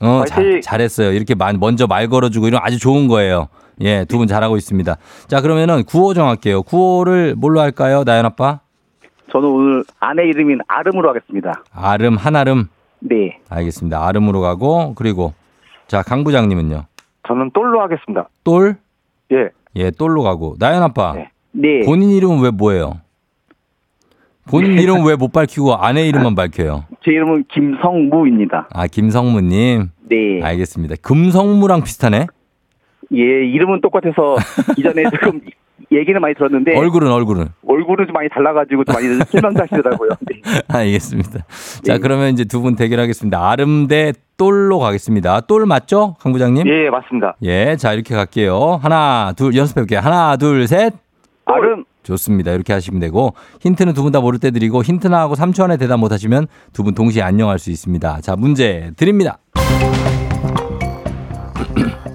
[0.00, 0.60] 어, 자, 화이팅!
[0.60, 1.12] 잘했어요.
[1.12, 3.48] 이렇게 만- 먼저 말 걸어주고 이런 아주 좋은 거예요.
[3.80, 4.96] 예, 두 분 잘하고 있습니다.
[5.26, 6.62] 자, 그러면은 구호 정할게요.
[6.62, 8.60] 구호를 뭘로 할까요, 나연 아빠?
[9.32, 11.64] 저는 오늘 아내 이름인 아름으로 하겠습니다.
[11.72, 12.68] 아름, 한아름.
[13.00, 13.38] 네.
[13.48, 14.06] 알겠습니다.
[14.06, 15.34] 아름으로 가고 그리고
[15.86, 16.84] 자, 강 부장님은요.
[17.28, 18.28] 저는 똘로 하겠습니다.
[18.44, 18.76] 똘?
[19.32, 20.54] 예, 예, 똘로 가고.
[20.58, 21.12] 나연 아빠.
[21.14, 21.30] 네.
[21.52, 21.80] 네.
[21.84, 23.00] 본인 이름은 왜 뭐예요?
[24.48, 26.84] 본인 이름 왜 못 밝히고 아내 이름만 밝혀요?
[27.04, 28.68] 제 이름은 김성무입니다.
[28.72, 29.90] 아, 김성무님.
[30.08, 30.40] 네.
[30.42, 30.94] 알겠습니다.
[31.02, 32.26] 금성무랑 비슷하네?
[33.14, 34.36] 예, 이름은 똑같아서
[34.76, 35.40] 이전에 조금
[35.92, 37.46] 얘기는 많이 들었는데 얼굴은, 얼굴은.
[37.66, 40.10] 얼굴은 좀 많이 달라가지고 좀 많이 실망하시더라고요.
[40.20, 40.40] 네.
[40.68, 41.44] 알겠습니다.
[41.84, 41.98] 자, 네.
[42.00, 43.48] 그러면 이제 두 분 대결하겠습니다.
[43.50, 45.42] 아름 대 똘로 가겠습니다.
[45.42, 46.16] 똘 맞죠?
[46.20, 46.66] 강 부장님?
[46.66, 47.36] 예, 맞습니다.
[47.42, 48.80] 예, 자, 이렇게 갈게요.
[48.82, 50.00] 하나, 둘, 연습해 볼게요.
[50.00, 50.94] 하나, 둘, 셋.
[51.44, 51.84] 아름.
[52.02, 52.52] 좋습니다.
[52.52, 55.98] 이렇게 하시면 되고 힌트는 두 분 다 모를 때 드리고 힌트나 하고 3초 안에 대답
[55.98, 58.20] 못 하시면 두 분 동시에 안녕할 수 있습니다.
[58.20, 59.38] 자 문제 드립니다.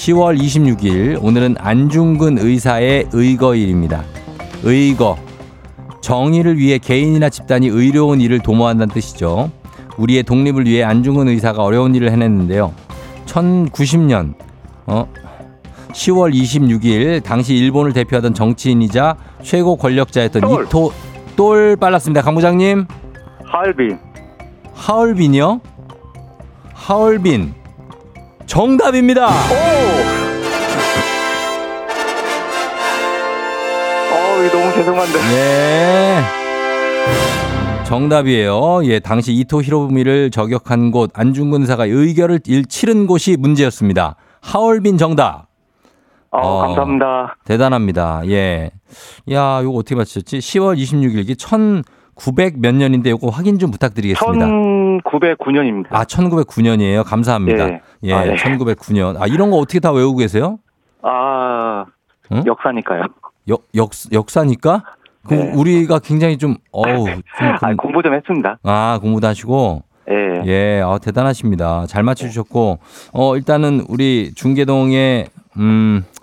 [0.00, 4.02] 10월 26일 오늘은 안중근 의사의 의거일입니다.
[4.62, 5.18] 의거
[6.00, 9.50] 정의를 위해 개인이나 집단이 의로운 일을 도모한다는 뜻이죠.
[9.98, 12.72] 우리의 독립을 위해 안중근 의사가 어려운 일을 해냈는데요.
[13.26, 14.32] 1090년
[14.86, 15.06] 어
[15.92, 20.64] 10월 26일 당시 일본을 대표하던 정치인이자 최고 권력자였던 똘.
[20.64, 20.92] 이토
[21.36, 22.22] 똘 빨랐습니다.
[22.22, 22.86] 강 부장님
[23.44, 23.98] 하얼빈.
[24.72, 25.60] 하얼빈이요?
[26.72, 27.59] 하얼빈
[28.54, 29.28] 정답입니다.
[29.28, 29.30] 어,
[34.44, 35.18] 이거 너무 죄송한데.
[35.36, 36.20] 예.
[37.84, 38.84] 정답이에요.
[38.86, 44.16] 예, 당시 이토 히로부미를 저격한 곳 안중근 의사가 의결을 일- 치른 곳이 문제였습니다.
[44.40, 45.46] 하얼빈 정답.
[46.32, 46.60] 어, 어.
[46.66, 47.36] 감사합니다.
[47.44, 48.22] 대단합니다.
[48.26, 48.72] 예.
[49.30, 50.38] 야, 요거 어떻게 맞추셨지?
[50.38, 51.36] 10월 26일 기
[52.20, 54.46] 1900 몇 년인데 요거 확인 좀 부탁드리겠습니다.
[54.46, 55.86] 1909년입니다.
[55.90, 57.02] 아, 1909년이에요.
[57.04, 57.68] 감사합니다.
[57.68, 57.80] 예.
[58.04, 58.34] 예, 아, 예.
[58.34, 59.20] 1909년.
[59.20, 60.58] 아, 이런 거 어떻게 다 외우고 계세요?
[61.02, 61.86] 아,
[62.32, 62.42] 응?
[62.46, 63.04] 역사니까요.
[63.48, 64.84] 역, 역, 역사니까?
[65.26, 65.52] 그럼 네.
[65.54, 68.58] 우리가 굉장히 좀, 어우, 좀, 아, 좀- 공부 좀 했습니다.
[68.62, 69.82] 아, 공부도 하시고.
[70.10, 70.42] 예.
[70.46, 71.86] 예, 아, 대단하십니다.
[71.86, 72.78] 잘 맞춰주셨고,
[73.12, 75.26] 어, 일단은 우리 중계동의,
[75.58, 76.19] 음, 어,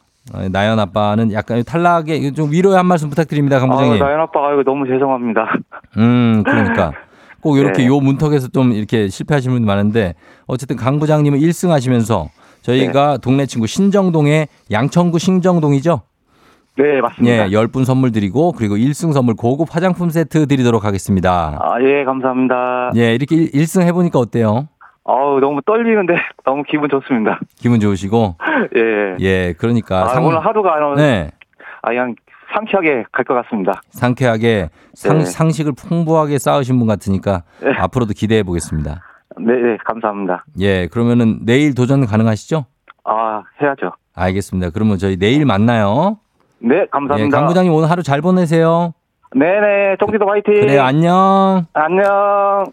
[0.51, 3.99] 나연 아빠는 약간 탈락에 좀 위로의 한 말씀 부탁드립니다, 강 아, 부장님.
[3.99, 5.57] 나연 아빠가 이거 너무 죄송합니다.
[5.97, 6.91] 음, 그러니까.
[7.41, 7.87] 꼭 이렇게 네.
[7.87, 10.15] 요 문턱에서 좀 이렇게 실패하시는 분들 많은데,
[10.47, 12.29] 어쨌든 강 부장님은 1승 하시면서
[12.61, 13.17] 저희가 네.
[13.21, 16.01] 동네 친구 신정동의 양천구 신정동이죠?
[16.77, 17.49] 네, 맞습니다.
[17.49, 21.57] 예, 10분 선물 드리고, 그리고 1승 선물 고급 화장품 세트 드리도록 하겠습니다.
[21.61, 22.91] 아, 예, 감사합니다.
[22.95, 24.67] 예, 이렇게 1, 승 해보니까 어때요?
[25.07, 27.39] 아우, 너무 떨리는데 너무 기분 좋습니다.
[27.55, 28.35] 기분 좋으시고?
[28.75, 29.15] 예.
[29.19, 30.03] 예, 그러니까.
[30.03, 31.31] 아, 상- 오늘 하루가 안 네.
[31.81, 32.13] 아, 그냥
[32.53, 33.81] 상쾌하게 갈 것 같습니다.
[33.89, 35.25] 상쾌하게 상, 네.
[35.25, 37.71] 상식을 풍부하게 쌓으신 분 같으니까 네.
[37.77, 39.01] 앞으로도 기대해 보겠습니다.
[39.39, 40.45] 네, 네, 감사합니다.
[40.59, 42.65] 예, 그러면은 내일 도전 가능하시죠?
[43.05, 43.91] 아, 해야죠.
[44.15, 44.71] 알겠습니다.
[44.71, 46.17] 그러면 저희 내일 만나요.
[46.59, 47.37] 네, 예, 감사합니다.
[47.37, 48.93] 강 부장님 오늘 하루 잘 보내세요.
[49.35, 50.53] 네네, 쫑디도 화이팅!
[50.61, 51.65] 그래요, 안녕.
[51.73, 52.65] 안녕!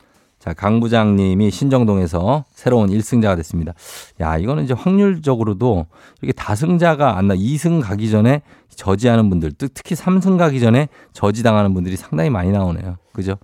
[0.45, 3.72] 자, 강 부장님이 신정동에서 새로운 1승자가 됐습니다.
[4.20, 5.86] 야, 이거는 이제 확률적으로도
[6.20, 11.72] 이렇게 다승자가 안 나, 2승 가기 전에 저지하는 분들, 특- 특히 3승 가기 전에 저지당하는
[11.72, 12.99] 분들이 상당히 많이 나오네요.
[13.14, 13.36] 그죠?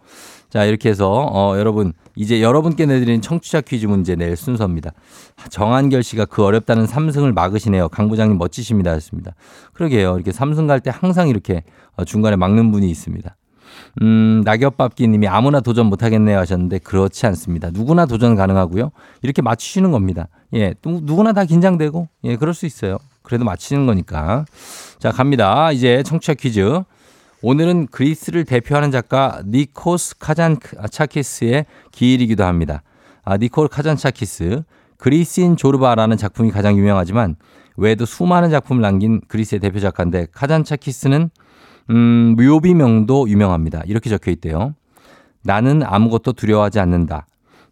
[0.50, 4.90] 자, 이렇게 해서, 어, 여러분, 이제 여러분께 내드리는 청취자 퀴즈 문제 내일 순서입니다.
[5.48, 7.88] 정한결 씨가 그 어렵다는 3승을 막으시네요.
[7.88, 8.90] 강 부장님 멋지십니다.
[8.92, 9.32] 했습니다.
[9.72, 10.16] 그러게요.
[10.16, 11.62] 이렇게 3승 갈 때 항상 이렇게
[11.96, 13.36] 어, 중간에 막는 분이 있습니다.
[14.02, 17.70] 음, 낙엽밥기 님이 아무나 도전 못 하겠네요 하셨는데 그렇지 않습니다.
[17.70, 18.90] 누구나 도전 가능하고요.
[19.22, 20.28] 이렇게 맞추시는 겁니다.
[20.54, 22.98] 예, 또 누구나 다 긴장되고, 예, 그럴 수 있어요.
[23.22, 24.44] 그래도 맞히는 거니까.
[24.98, 25.72] 자, 갑니다.
[25.72, 26.82] 이제 청취자 퀴즈.
[27.42, 32.82] 오늘은 그리스를 대표하는 작가 니코스 카잔차키스의 기일이기도 합니다.
[33.24, 34.62] 아, 니콜 카잔차키스.
[34.98, 37.36] 그리스인 조르바라는 작품이 가장 유명하지만
[37.76, 41.30] 외에도 수많은 작품을 남긴 그리스의 대표 작가인데 카잔차키스는
[41.90, 43.82] 음, 묘비명도 유명합니다.
[43.86, 44.74] 이렇게 적혀 있대요.
[45.42, 47.26] 나는 아무것도 두려워하지 않는다.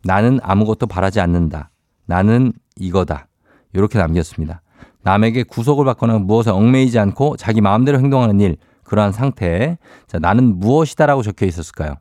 [0.04, 1.70] 나는 아무것도 바라지 않는다.
[2.06, 3.28] 나는 이거다.
[3.72, 4.62] 이렇게 남겼습니다.
[5.02, 9.78] 남에게 구속을 받거나 무엇에 얽매이지 않고 자기 마음대로 행동하는 일, 그러한 상태.
[10.06, 11.94] 자, 나는 무엇이다라고 적혀 있었을까요?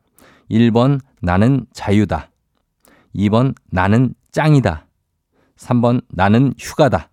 [0.50, 2.30] 1번, 나는 자유다.
[3.14, 4.86] 2번, 나는 짱이다.
[5.56, 7.10] 3번, 나는 휴가다.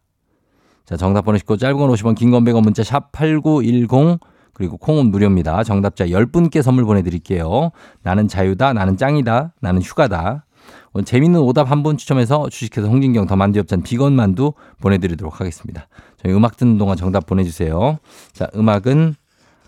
[0.86, 4.20] 자, 정답 보내시고 짧은 건 50원, 긴 건 100원 문자 샵 8910
[4.56, 5.64] 그리고 콩은 무료입니다.
[5.64, 7.72] 정답자 10분께 선물 보내드릴게요.
[8.02, 10.46] 나는 자유다, 나는 짱이다, 나는 휴가다.
[10.94, 15.88] 오늘 재밌는 오답 한 분 추첨해서 주식회사 홍진경 더 만두엽찬 비건 만두 보내드리도록 하겠습니다.
[16.24, 18.00] 저희 음악 듣는 동안 정답 보내주세요.
[18.32, 19.16] 자, 음악은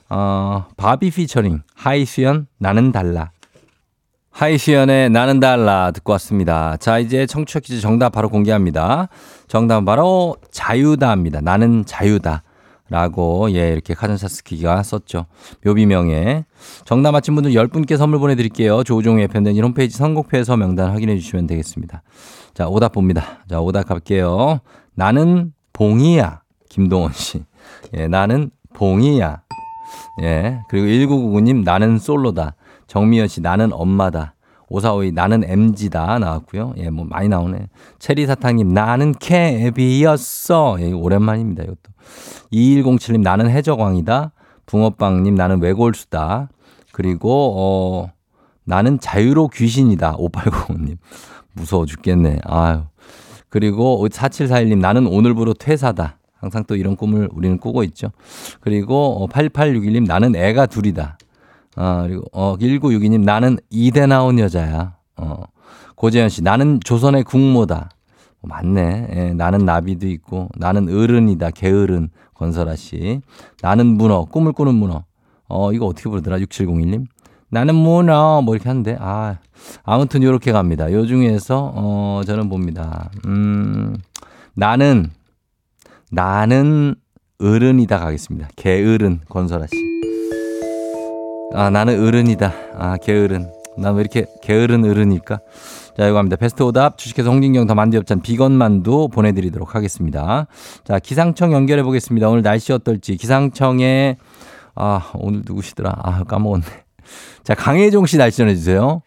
[0.09, 3.31] 어, 바비 피처링 하이수연 나는 달라.
[4.31, 6.77] 하이수연의 나는 달라 듣고 왔습니다.
[6.77, 9.09] 자, 이제 청취자 퀴즈 정답 바로 공개합니다.
[9.47, 11.41] 정답은 바로 자유다입니다.
[11.41, 12.43] 나는 자유다.
[12.89, 15.25] 라고, 예, 이렇게 카전사스키가 썼죠.
[15.65, 16.45] 묘비명에.
[16.85, 18.83] 정답 맞힌 분들 10분께 선물 보내드릴게요.
[18.83, 22.01] 조우종의 팬데믹 홈페이지 선곡표에서 명단 확인해 주시면 되겠습니다.
[22.53, 23.39] 자, 오답 봅니다.
[23.49, 24.61] 자, 오답 갈게요.
[24.95, 26.41] 나는 봉이야.
[26.69, 27.43] 김동원 씨.
[27.93, 29.41] 예, 나는 봉이야.
[30.21, 30.59] 예.
[30.69, 32.55] 그리고 1999님, 나는 솔로다.
[32.87, 34.33] 정미연 씨, 나는 엄마다.
[34.69, 36.19] 오사오이, 나는 MG다.
[36.19, 36.73] 나왔고요.
[36.77, 37.69] 예, 뭐 많이 나오네.
[37.99, 40.77] 체리 사탕님, 나는 캡이었어.
[40.79, 41.63] 예, 오랜만입니다.
[41.63, 41.77] 이것도.
[42.51, 44.31] 2107님, 나는 해적왕이다.
[44.65, 46.49] 붕어빵님, 나는 외골수다.
[46.91, 48.11] 그리고, 어,
[48.65, 50.17] 나는 자유로 귀신이다.
[50.17, 50.97] 5805님.
[51.53, 52.39] 무서워 죽겠네.
[52.43, 52.83] 아유.
[53.49, 56.17] 그리고 4741님, 나는 오늘부로 퇴사다.
[56.39, 58.11] 항상 또 이런 꿈을 우리는 꾸고 있죠.
[58.59, 61.17] 그리고 8861님, 나는 애가 둘이다.
[61.77, 64.95] 아, 그리고 어 1962님 나는 이대 나온 여자야.
[65.17, 65.43] 어.
[65.95, 67.89] 고재현 씨 나는 조선의 국모다.
[68.41, 69.07] 어, 맞네.
[69.15, 71.51] 예, 나는 나비도 있고 나는 어른이다.
[71.51, 73.21] 게으른 권설아 씨.
[73.61, 75.05] 나는 문어 꿈을 꾸는 문어.
[75.49, 76.37] 어 이거 어떻게 부르더라?
[76.39, 77.05] 6701님.
[77.49, 79.37] 나는 문어 뭐 이렇게 하는데 아
[79.83, 80.91] 아무튼 요렇게 갑니다.
[80.91, 83.09] 요 중에서 어 저는 봅니다.
[83.25, 83.95] 음
[84.53, 85.09] 나는
[86.11, 86.95] 나는
[87.39, 88.49] 어른이다 가겠습니다.
[88.55, 90.06] 게으른 권설아 씨.
[91.53, 92.53] 아, 나는 어른이다.
[92.77, 93.51] 아, 게으른.
[93.77, 95.39] 난 왜 이렇게 게으른 어른일까?
[95.97, 96.35] 자, 이거 합니다.
[96.35, 100.47] 베스트 오답 주식회사 홍진경 더 만두엽찬 비건 만두 보내드리도록 하겠습니다.
[100.83, 102.27] 자, 기상청 연결해 보겠습니다.
[102.27, 103.17] 오늘 날씨 어떨지.
[103.17, 104.17] 기상청에,
[104.75, 105.93] 아, 오늘 누구시더라?
[106.03, 106.65] 아, 까먹었네.
[107.43, 109.01] 자, 강혜종 씨 날씨 전해주세요.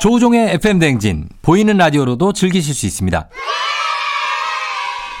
[0.00, 1.28] 조우종의 FM 댕진.
[1.42, 3.28] 보이는 라디오로도 즐기실 수 있습니다.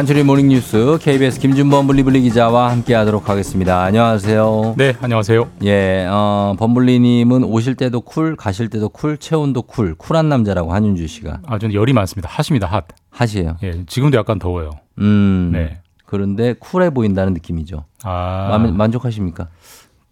[0.00, 3.82] 간추린 모닝뉴스 KBS 김준범 블리블리 기자와 함께하도록 하겠습니다.
[3.82, 4.76] 안녕하세요.
[4.78, 5.50] 네, 안녕하세요.
[5.64, 11.40] 예, 어, 범블리님은 오실 때도 cool, 가실 때도 cool, 체온도 cool, 쿨한 남자라고 한윤주 씨가
[11.44, 12.30] 아, 저는 열이 많습니다.
[12.32, 12.86] hot입니다, hot.
[13.10, 13.58] hot이에요.
[13.62, 14.70] 예, 지금도 약간 더워요.
[15.00, 15.82] 음, 네.
[16.06, 17.84] 그런데 쿨해 보인다는 느낌이죠.
[18.02, 19.48] 아, 만, 만족하십니까?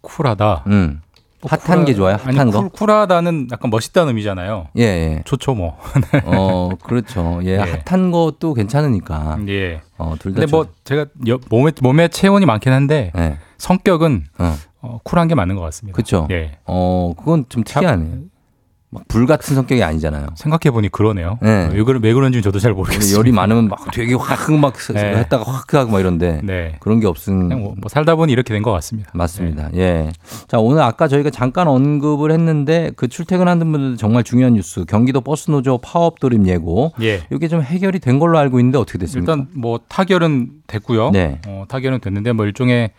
[0.02, 0.64] 쿨하다.
[0.66, 1.07] 음, 뭐
[1.42, 2.16] 핫한 쿨하- 게 좋아요.
[2.24, 2.60] 아니, 핫한 거.
[2.60, 4.68] 쿨, 쿨하다는 약간 멋있다는 의미잖아요.
[4.78, 5.22] 예, 예.
[5.24, 5.76] 좋죠, 뭐.
[6.24, 7.40] 어, 그렇죠.
[7.44, 7.82] 예, 예.
[7.86, 9.38] 핫한 것도 괜찮으니까.
[9.48, 9.80] 예.
[9.98, 10.40] 어, 둘 다.
[10.40, 13.38] 근데 뭐 제가 여- 몸에 몸에 체온이 많긴 한데 예.
[13.58, 15.96] 성격은 어, 어, 쿨한 게 맞는 것 같습니다.
[15.96, 16.26] 그쵸.
[16.30, 16.58] 예.
[16.66, 18.04] 어, 그건 좀 특이하네.
[18.90, 20.28] 막 불 같은 성격이 아니잖아요.
[20.34, 21.38] 생각해 보니 그러네요.
[21.42, 21.68] 네.
[21.74, 23.18] 왜, 그런, 왜 그런지 저도 잘 모르겠어요.
[23.18, 25.16] 열이 많으면 막 되게 확막 네.
[25.16, 26.76] 했다가 확 하고 막 이런데 네.
[26.80, 29.10] 그런 게 없는 뭐, 뭐 살다 보니 이렇게 된 것 같습니다.
[29.12, 29.68] 맞습니다.
[29.74, 30.10] 예.
[30.46, 34.86] 자, 오늘 아까 저희가 잠깐 언급을 했는데 그 출퇴근하는 분들 정말 중요한 뉴스.
[34.86, 36.92] 경기도 버스 노조 파업 돌입 예고.
[37.02, 37.20] 예.
[37.30, 39.32] 이게 좀 해결이 된 걸로 알고 있는데 어떻게 됐습니까?
[39.34, 41.10] 일단 뭐 타결은 됐고요.
[41.10, 41.40] 네.
[41.46, 42.90] 어, 타결은 됐는데 뭐 일종의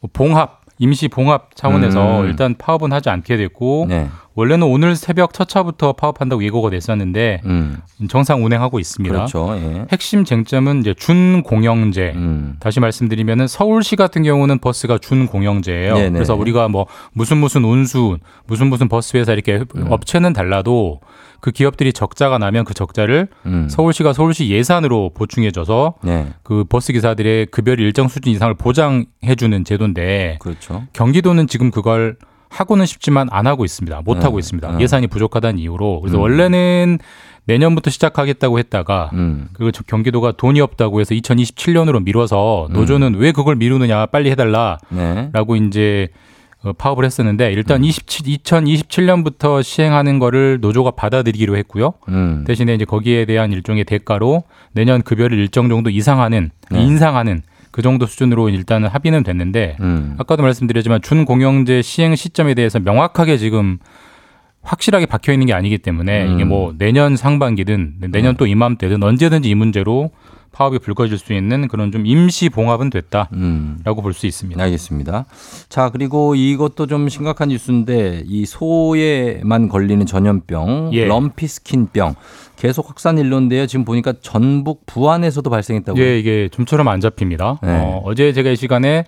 [0.00, 2.26] 뭐 봉합 임시 봉합 차원에서 음.
[2.26, 4.08] 일단 파업은 하지 않게 됐고 네.
[4.38, 7.78] 원래는 오늘 새벽 첫 차부터 파업한다고 예고가 됐었는데 음.
[8.08, 9.12] 정상 운행하고 있습니다.
[9.12, 9.52] 그렇죠.
[9.56, 9.86] 예.
[9.90, 12.12] 핵심 쟁점은 이제 준공영제.
[12.14, 12.54] 음.
[12.60, 15.92] 다시 말씀드리면은 서울시 같은 경우는 버스가 준공영제예요.
[15.92, 16.10] 네네.
[16.10, 19.90] 그래서 우리가 뭐 무슨 무슨 운수, 무슨 무슨 버스 회사 이렇게 음.
[19.90, 21.00] 업체는 달라도
[21.40, 23.68] 그 기업들이 적자가 나면 그 적자를 음.
[23.68, 26.28] 서울시가 서울시 예산으로 보충해줘서 네.
[26.44, 30.84] 그 버스 기사들의 급여를 일정 수준 이상을 보장해주는 제도인데 그렇죠.
[30.92, 32.16] 경기도는 지금 그걸
[32.48, 34.02] 하고는 싶지만 안 하고 있습니다.
[34.04, 34.20] 못 네.
[34.20, 34.72] 하고 있습니다.
[34.72, 34.82] 네.
[34.82, 36.22] 예산이 부족하다는 이유로 그래서 음.
[36.22, 36.98] 원래는
[37.44, 39.48] 내년부터 시작하겠다고 했다가 음.
[39.54, 42.72] 그리고 저 경기도가 돈이 없다고 해서 2027년으로 미뤄서 음.
[42.74, 45.30] 노조는 왜 그걸 미루느냐 빨리 해달라라고 네.
[45.66, 46.08] 이제
[46.64, 47.52] 어, 파업을 했었는데 음.
[47.52, 51.94] 일단 27, 2027년부터 시행하는 거를 노조가 받아들이기로 했고요.
[52.08, 52.44] 음.
[52.46, 54.42] 대신에 이제 거기에 대한 일종의 대가로
[54.72, 56.82] 내년 급여를 일정 정도 이상하는 네.
[56.82, 57.42] 인상하는
[57.78, 60.16] 그 정도 수준으로 일단은 합의는 됐는데 음.
[60.18, 63.78] 아까도 말씀드렸지만 준공영제 시행 시점에 대해서 명확하게 지금
[64.62, 66.34] 확실하게 박혀 있는 게 아니기 때문에 음.
[66.34, 70.10] 이게 뭐 내년 상반기든 내년 또 이맘때든 언제든지 이 문제로
[70.50, 73.78] 파업이 불거질 수 있는 그런 좀 임시 봉합은 됐다라고 음.
[73.84, 74.60] 볼수 있습니다.
[74.60, 75.26] 알겠습니다.
[75.68, 81.04] 자, 그리고 이것도 좀 심각한 뉴스인데 이 소에만 걸리는 전염병, 예.
[81.04, 82.16] 럼피스킨병
[82.58, 83.68] 계속 확산 일로인데요.
[83.68, 86.02] 지금 보니까 전북 부안에서도 발생했다고요.
[86.02, 87.60] 예, 이게 좀처럼 안 잡힙니다.
[87.62, 87.70] 네.
[87.70, 89.04] 어, 어제 제가 이 시간에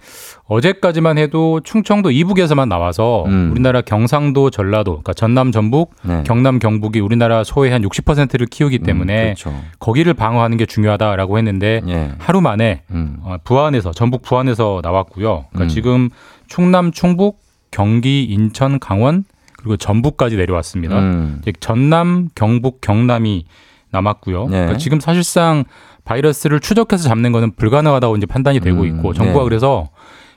[0.47, 3.51] 어제까지만 해도 충청도 이북에서만 나와서 음.
[3.51, 6.23] 우리나라 경상도, 전라도, 그러니까 전남, 전북, 네.
[6.25, 9.53] 경남, 경북이 우리나라 소의 한 60%를 키우기 때문에 그렇죠.
[9.81, 12.13] 거기를 방어하는 게 중요하다라고 했는데 예.
[12.19, 13.17] 하루 만에 음.
[13.23, 15.47] 어, 부안에서 전북 부안에서 나왔고요.
[15.51, 15.69] 그러니까 음.
[15.69, 16.09] 지금
[16.47, 17.41] 충남, 충북,
[17.73, 19.25] 경기, 인천, 강원
[19.61, 20.99] 그리고 전북까지 내려왔습니다.
[20.99, 21.43] 음.
[21.61, 23.45] 전남, 경북, 경남이
[23.91, 24.45] 남았고요.
[24.47, 24.51] 네.
[24.51, 25.65] 그러니까 지금 사실상
[26.05, 29.45] 바이러스를 추적해서 잡는 거는 불가능하다고 이제 판단이 되고 음, 있고 정부가 네.
[29.45, 29.91] 그래서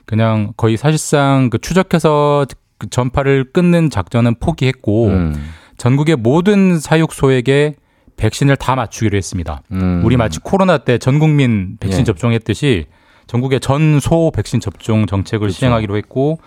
[0.04, 2.46] 그냥 거의 사실상 그 추적해서
[2.78, 5.34] 그 전파를 끊는 작전은 포기했고 음.
[5.78, 7.74] 전국의 모든 사육소에게
[8.16, 9.62] 백신을 다 맞추기로 했습니다.
[9.72, 10.02] 음.
[10.04, 12.04] 우리 마치 코로나 때 전 국민 백신 예.
[12.04, 12.86] 접종했듯이
[13.26, 15.56] 전국의 전 소 백신 접종 정책을 그렇죠.
[15.58, 16.38] 시행하기로 했고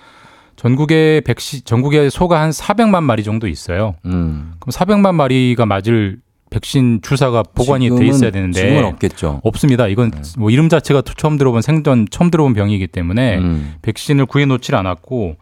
[0.57, 3.95] 전국의 백신 전국의 소가 한 400만 마리 정도 있어요.
[4.05, 4.53] 음.
[4.59, 6.17] 그럼 400만 마리가 맞을
[6.49, 9.41] 백신 주사가 보관이 돼 지금은- 있어야 되는데 지금은 없겠죠.
[9.43, 9.87] 없습니다.
[9.87, 13.75] 이건 뭐 이름 자체가 처음 들어본 생전 처음 들어본 병이기 때문에 음.
[13.83, 15.35] 백신을 구해 놓질 않았고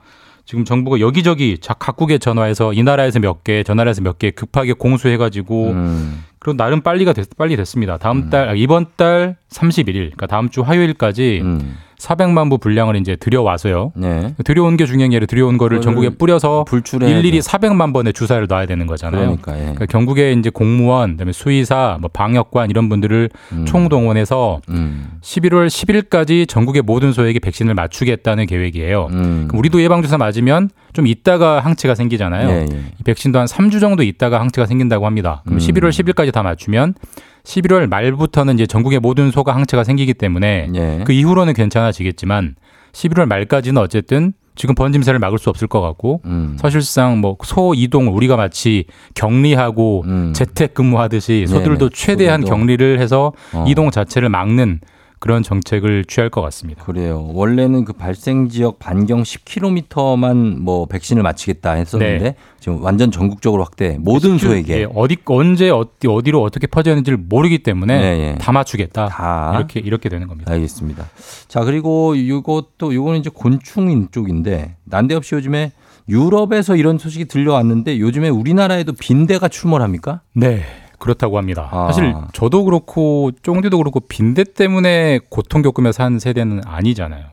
[0.45, 4.73] 지금 정부가 여기저기 자- 각국에 전화해서 이 나라에서 몇 개, 저 나라에서 몇 개 급하게
[4.73, 6.23] 공수해가지고 음.
[6.45, 7.97] 그리고 나름 빨리가 됐, 빨리 됐습니다.
[7.97, 11.75] 다음 달 아, 이번 달 31일, 그러니까 다음 주 화요일까지 음.
[11.97, 13.93] 400만 부 분량을 이제 들여와서요.
[13.95, 14.35] 네.
[14.43, 18.67] 들여온 게 중요한 게 아니라 들여온 거를 전국에 뿌려서 불출해 일일이 400만 번의 주사를 놔야
[18.67, 19.21] 되는 거잖아요.
[19.21, 19.59] 그러니까 예.
[19.61, 23.65] 그러니까 경북에 이제 공무원, 그다음에 수의사, 뭐 방역관 이런 분들을 음.
[23.65, 25.07] 총동원해서 음.
[25.21, 29.07] 11월 10일까지 전국의 모든 소에게 백신을 맞추겠다는 계획이에요.
[29.09, 29.47] 음.
[29.51, 32.49] 우리도 예방 주사 맞으면 좀 있다가 항체가 생기잖아요.
[32.49, 32.81] 예, 예.
[32.99, 35.41] 이 백신도 한 3주 정도 있다가 항체가 생긴다고 합니다.
[35.45, 35.59] 그럼 음.
[35.59, 36.95] 11월 10일까지 다 맞추면
[37.43, 41.01] 11월 말부터는 이제 전국의 모든 소가 항체가 생기기 때문에 예.
[41.05, 42.55] 그 이후로는 괜찮아지겠지만
[42.93, 46.55] 11월 말까지는 어쨌든 지금 번짐세를 막을 수 없을 것 같고 음.
[46.59, 50.33] 사실상 뭐 소 이동을 우리가 마치 격리하고 음.
[50.33, 51.89] 재택 근무하듯이 소들도 네네.
[51.93, 52.57] 최대한 소들도.
[52.57, 53.65] 격리를 해서 어.
[53.67, 54.79] 이동 자체를 막는
[55.25, 56.83] 그런 정책을 취할 것 같습니다.
[56.83, 57.31] 그래요.
[57.33, 62.35] 원래는 그 발생 지역 반경 10km만 뭐 백신을 맞히겠다 했었는데 네.
[62.59, 63.97] 지금 완전 전국적으로 확대.
[63.99, 68.35] 모든 소에게 예, 어디 언제 어디 어디로 어떻게 퍼졌는지를 모르기 때문에 네, 예.
[68.37, 69.07] 다 맞추겠다.
[69.07, 70.53] 다 이렇게 이렇게 되는 겁니다.
[70.53, 71.09] 알겠습니다.
[71.47, 75.71] 자, 그리고 이것도 요거는 이제 곤충인 쪽인데 난데없이 요즘에
[76.07, 80.21] 유럽에서 이런 소식이 들려왔는데 요즘에 우리나라에도 빈대가 출몰합니까?
[80.33, 80.61] 네.
[81.05, 81.69] 그렇다고 합니다.
[81.71, 81.85] 아.
[81.87, 87.25] 사실 저도 그렇고 쫑디도 그렇고 빈대 때문에 고통 겪으며 산 세대는 아니잖아요.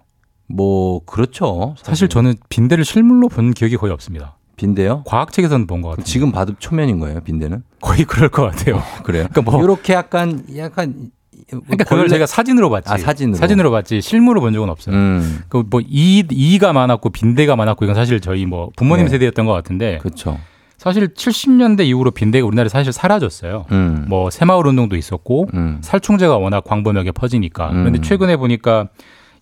[0.46, 1.74] 뭐 그렇죠.
[1.82, 4.36] 사실 저는 빈대를 실물로 본 기억이 거의 없습니다.
[4.56, 5.02] 빈대요?
[5.06, 6.04] 과학책에서는 본 것 같아요.
[6.04, 7.62] 지금 봐도 초면인 거예요, 빈대는?
[7.80, 8.82] 거의 그럴 것 같아요.
[9.02, 9.26] 그래요?
[9.32, 11.10] 그러니까 뭐 이렇게 약간 약간
[11.48, 12.90] 그러니까 그걸 제가 사진으로 봤지.
[12.92, 13.70] 아, 사진으로.
[13.70, 14.00] 봤지.
[14.02, 14.94] 실물로 본 적은 없어요.
[14.94, 15.40] 음.
[15.48, 19.10] 그뭐 이, 이가 많았고 빈대가 많았고 이건 사실 저희 뭐 부모님 네.
[19.12, 20.38] 세대였던 것 같은데 그렇죠.
[20.82, 23.66] 사실 70년대 이후로 빈대가 우리나라에 사실 사라졌어요.
[23.70, 24.06] 음.
[24.08, 25.78] 뭐 새마을 운동도 있었고 음.
[25.80, 27.84] 살충제가 워낙 광범위하게 퍼지니까 음.
[27.84, 28.88] 그런데 최근에 보니까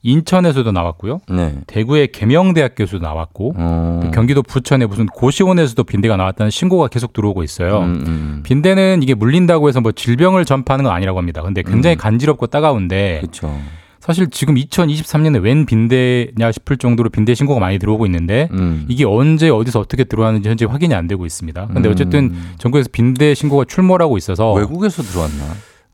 [0.03, 1.21] 인천에서도 나왔고요.
[1.31, 1.55] 네.
[1.67, 4.11] 대구의 계명대학교에서도 나왔고 어.
[4.13, 7.79] 경기도 부천의 무슨 고시원에서도 빈대가 나왔다는 신고가 계속 들어오고 있어요.
[7.79, 8.41] 음, 음.
[8.43, 11.41] 빈대는 이게 물린다고 해서 뭐 질병을 전파하는 건 아니라고 합니다.
[11.41, 13.59] 근데 굉장히 간지럽고 따가운데 그렇죠.
[14.11, 18.85] 사실 지금 2023년에 웬 빈대냐 싶을 정도로 빈대 신고가 많이 들어오고 있는데 음.
[18.89, 21.69] 이게 언제 어디서 어떻게 들어왔는지 현재 확인이 안 되고 있습니다.
[21.73, 21.93] 근데 음.
[21.93, 25.45] 어쨌든 전국에서 빈대 신고가 출몰하고 있어서 외국에서 들어왔나?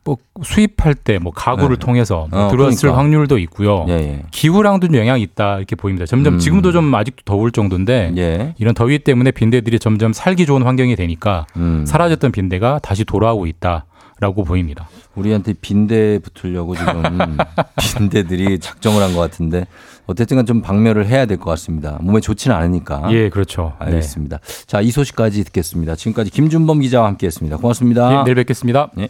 [0.04, 1.84] 뭐 수입할 때 뭐 가구를 네.
[1.84, 3.02] 통해서 뭐 어, 들어왔을 그러니까.
[3.02, 3.84] 확률도 있고요.
[3.88, 4.22] 예, 예.
[4.30, 6.06] 기후랑도 좀 영향이 있다 이렇게 보입니다.
[6.06, 6.38] 점점 음.
[6.38, 8.54] 지금도 좀 아직도 더울 정도인데 예.
[8.56, 11.84] 이런 더위 때문에 빈대들이 점점 살기 좋은 환경이 되니까 음.
[11.86, 13.84] 사라졌던 빈대가 다시 돌아오고 있다
[14.18, 14.88] 라고 보입니다.
[15.14, 17.36] 우리한테 빈대 붙으려고 지금
[17.98, 19.66] 빈대들이 작정을 한 것 같은데
[20.06, 21.98] 어쨌든 좀 박멸을 해야 될 것 같습니다.
[22.00, 23.08] 몸에 좋지는 않으니까.
[23.10, 23.74] 예, 그렇죠.
[23.80, 23.86] 네.
[23.86, 24.38] 알겠습니다.
[24.66, 25.96] 자, 이 소식까지 듣겠습니다.
[25.96, 27.56] 지금까지 김준범 기자와 함께 했습니다.
[27.58, 28.08] 고맙습니다.
[28.08, 28.90] 네, 내일 뵙겠습니다.
[28.98, 29.08] 예.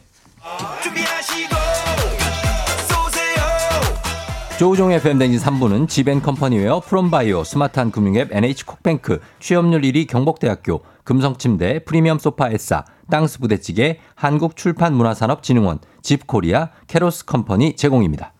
[4.59, 12.48] 조우종의 FM 대행진 3부는 지벤컴퍼니웨어 프롬바이오 스마트한 금융앱 NH콕뱅크 취업률 1위 경복대학교 금성침대 프리미엄 소파
[12.48, 18.32] 에싸 땅스 부대찌개 한국출판문화산업진흥원 집코리아 캐로스 컴퍼니 제공입니다.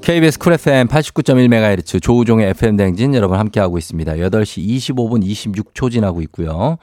[0.00, 4.12] KBS 쿨 FM 89.1MHz 조우종의 FM 댕진 여러분 함께하고 있습니다.
[4.12, 6.78] 8시 25분 26초 지나고 있고요.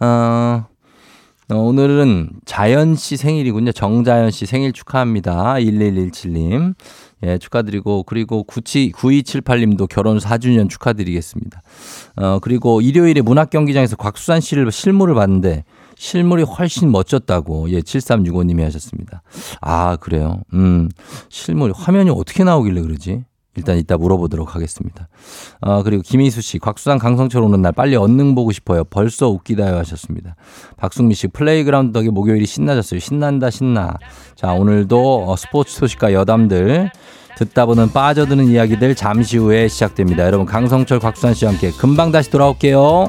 [0.00, 0.64] 어,
[1.50, 3.72] 어, 오늘은 자연 씨 생일이군요.
[3.72, 5.54] 정자연 씨 생일 축하합니다.
[5.54, 6.74] 1117님.
[7.24, 11.62] 예, 축하드리고, 그리고 97, 9278님도 결혼 4주년 축하드리겠습니다.
[12.16, 15.64] 어, 그리고 일요일에 문학 경기장에서 곽수산 씨를 실물을 봤는데,
[15.96, 19.22] 실물이 훨씬 멋졌다고, 예, 7365님이 하셨습니다.
[19.60, 20.40] 아, 그래요?
[20.52, 20.88] 음,
[21.28, 23.24] 실물, 화면이 어떻게 나오길래 그러지?
[23.56, 25.08] 일단 이따 물어보도록 하겠습니다.
[25.60, 28.84] 어, 그리고 김희수 씨, 곽수산 강성철 오는 날 빨리 언능 보고 싶어요.
[28.84, 30.36] 벌써 웃기다요 하셨습니다.
[30.78, 32.98] 박승미 씨, 플레이그라운드 덕에 목요일이 신나졌어요.
[32.98, 33.96] 신난다, 신나.
[34.34, 36.90] 자, 오늘도 어, 스포츠 소식과 여담들,
[37.36, 40.24] 듣다 보는 빠져드는 이야기들 잠시 후에 시작됩니다.
[40.24, 43.08] 여러분, 강성철, 곽수산 씨와 함께 금방 다시 돌아올게요.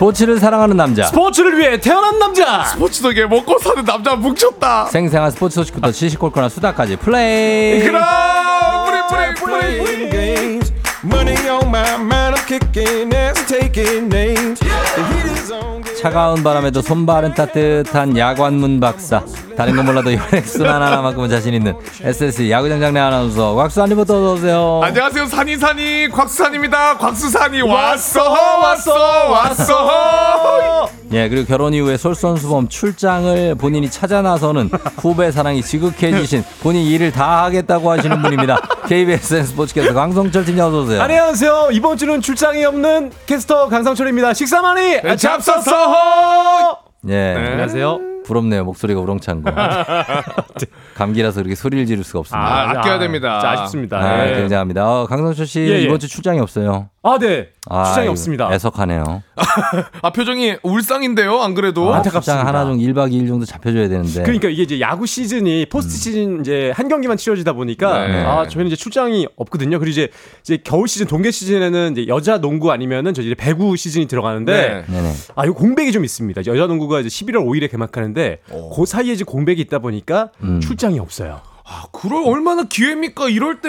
[0.00, 1.04] 스포츠를 사랑하는 남자.
[1.04, 2.64] 스포츠를 위해 태어난 남자.
[2.64, 4.86] 스포츠 덕에 먹고 사는 남자 뭉쳤다.
[4.86, 7.82] 생생한 스포츠 소식부터 시시콜콜한 수다까지 플레이.
[7.82, 8.02] 그럼
[8.86, 10.72] 뿌리 뿌리 뿌리 games.
[11.04, 14.58] Money on my mind, I'm kicking ass, taking names.
[14.60, 15.79] The heat is on.
[16.00, 19.22] 차가운 바람에도 손발은 따뜻한 야관문 박사.
[19.56, 24.80] 다른 건 몰라도 혈액순 하나만큼은 자신 있는 SSC 야구장 장례 아나운서 곽수환님부터 어서오세요.
[24.82, 26.96] 안녕하세요 산이산이 곽수산입니다.
[26.96, 28.22] 곽수산이 왔어
[28.60, 30.99] 왔어 왔어.
[31.12, 37.42] 예, 그리고 결혼 이후에 솔선수범 출장을 본인이 찾아 나서는 후배 사랑이 지극해지신 본인 일을 다
[37.44, 38.60] 하겠다고 하시는 분입니다.
[38.86, 41.02] KBSN 스포츠캐스터 강성철 팀장 어서오세요.
[41.02, 41.70] 안녕하세요.
[41.72, 44.34] 이번 주는 출장이 없는 캐스터 강상철입니다.
[44.34, 46.78] 식사 많이 네, 잡섰어.
[47.08, 47.34] 예.
[47.36, 48.10] 안녕하세요.
[48.24, 48.64] 부럽네요.
[48.64, 49.50] 목소리가 우렁찬 거.
[50.94, 52.46] 감기라서 그렇게 소리를 지를 수가 없습니다.
[52.46, 53.40] 아, 아껴야 됩니다.
[53.40, 53.98] 진짜 아쉽습니다.
[53.98, 54.34] 아, 네.
[54.36, 54.86] 굉장합니다.
[54.88, 55.80] 어, 강성철 씨 예, 예.
[55.82, 56.90] 이번 주 출장이 없어요.
[57.02, 57.48] 아, 네.
[57.70, 58.52] 아, 출장이 이거 없습니다.
[58.52, 59.22] 애석하네요.
[60.02, 61.40] 아 표정이 울상인데요.
[61.40, 61.94] 안 그래도.
[61.94, 64.22] 아, 출장 하나 좀 1박 2일 정도 잡혀줘야 되는데.
[64.22, 68.24] 그러니까 이게 이제 야구 시즌이 포스트 시즌 이제 한 경기만 치러지다 보니까 네.
[68.24, 69.78] 아 저희는 이제 출장이 없거든요.
[69.78, 70.08] 그리고 이제
[70.42, 75.12] 이제 겨울 시즌 동계 시즌에는 이제 여자 농구 아니면은 저 이제 배구 시즌이 들어가는데 네.
[75.36, 76.42] 아, 요 공백이 좀 있습니다.
[76.46, 78.38] 여자 농구가 이제 11월 5일에 개막하는데
[78.74, 80.60] 그 사이에 이제 공백이 있다 보니까 음.
[80.60, 81.40] 출장이 없어요.
[81.72, 83.28] 아, 그럴 얼마나 기회입니까?
[83.28, 83.68] 이럴 때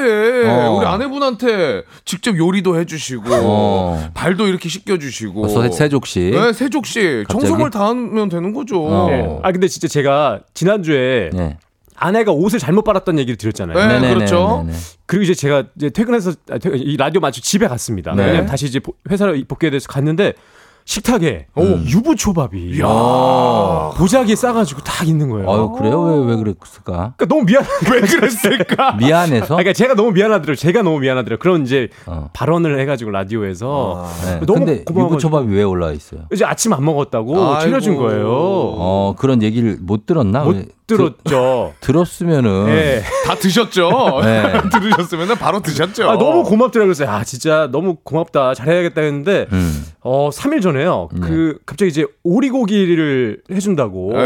[0.50, 0.76] 어.
[0.76, 4.10] 우리 아내분한테 직접 요리도 해주시고 어.
[4.16, 5.46] 발도 이렇게 씻겨주시고.
[5.46, 6.32] 어, 세족씨.
[6.32, 7.48] 네, 세족씨 갑자기?
[7.48, 8.84] 청소를 다 하면 되는 거죠.
[8.84, 9.08] 어.
[9.08, 9.40] 네.
[9.44, 11.58] 아 근데 진짜 제가 지난 주에 네.
[11.96, 13.78] 아내가 옷을 잘못 빨았던 얘기를 드렸잖아요.
[13.78, 14.16] 네, 네네네네네.
[14.16, 14.66] 그렇죠.
[15.06, 18.16] 그리고 이제 제가 이제 퇴근해서 아, 이 라디오 마치고 집에 갔습니다.
[18.16, 18.26] 네.
[18.26, 20.34] 왜냐면 다시 이제 복귀해야 돼서 갔는데
[20.86, 21.48] 식탁에
[21.88, 22.80] 유부 초밥이
[23.98, 25.50] 보자기에 싸가지고 딱 있는 거예요.
[25.52, 26.02] 아유, 그래요?
[26.02, 27.14] 왜, 왜 그랬을까?
[27.18, 27.64] 그러니까 너무 미안.
[27.92, 28.94] 왜 그랬을까?
[29.00, 29.48] 미안해서?
[29.56, 30.56] 그러니까 제가 너무 미안하더라고요.
[30.56, 31.40] 제가 너무 미안하더라고요.
[31.40, 32.30] 그런 이제 어.
[32.34, 34.40] 발언을 해가지고 라디오에서 네.
[34.46, 35.02] 너무 근데 고마워가지고.
[35.02, 36.22] 유부초밥이 왜 올라와 있어요?
[36.34, 37.60] 이제 아침 안 먹었다고.
[37.60, 38.28] 차려준 거예요.
[38.30, 40.44] 어, 그런 얘기를 못 들었나?
[40.44, 40.66] 못 왜?
[40.88, 41.74] 들었죠.
[41.80, 43.04] 들었으면은 예.
[43.26, 44.22] 다 드셨죠?
[44.24, 44.62] 네.
[44.72, 46.10] 들으셨으면 바로 드셨죠.
[46.10, 46.94] 아, 너무 고맙더라고요.
[46.94, 48.54] 그래서 아 진짜 너무 고맙다.
[48.56, 49.81] 잘해야겠다 했는데 음.
[50.04, 51.10] 어 3일 전에요.
[51.22, 54.14] 그 갑자기 이제 오리고기를 해준다고.
[54.14, 54.20] 네.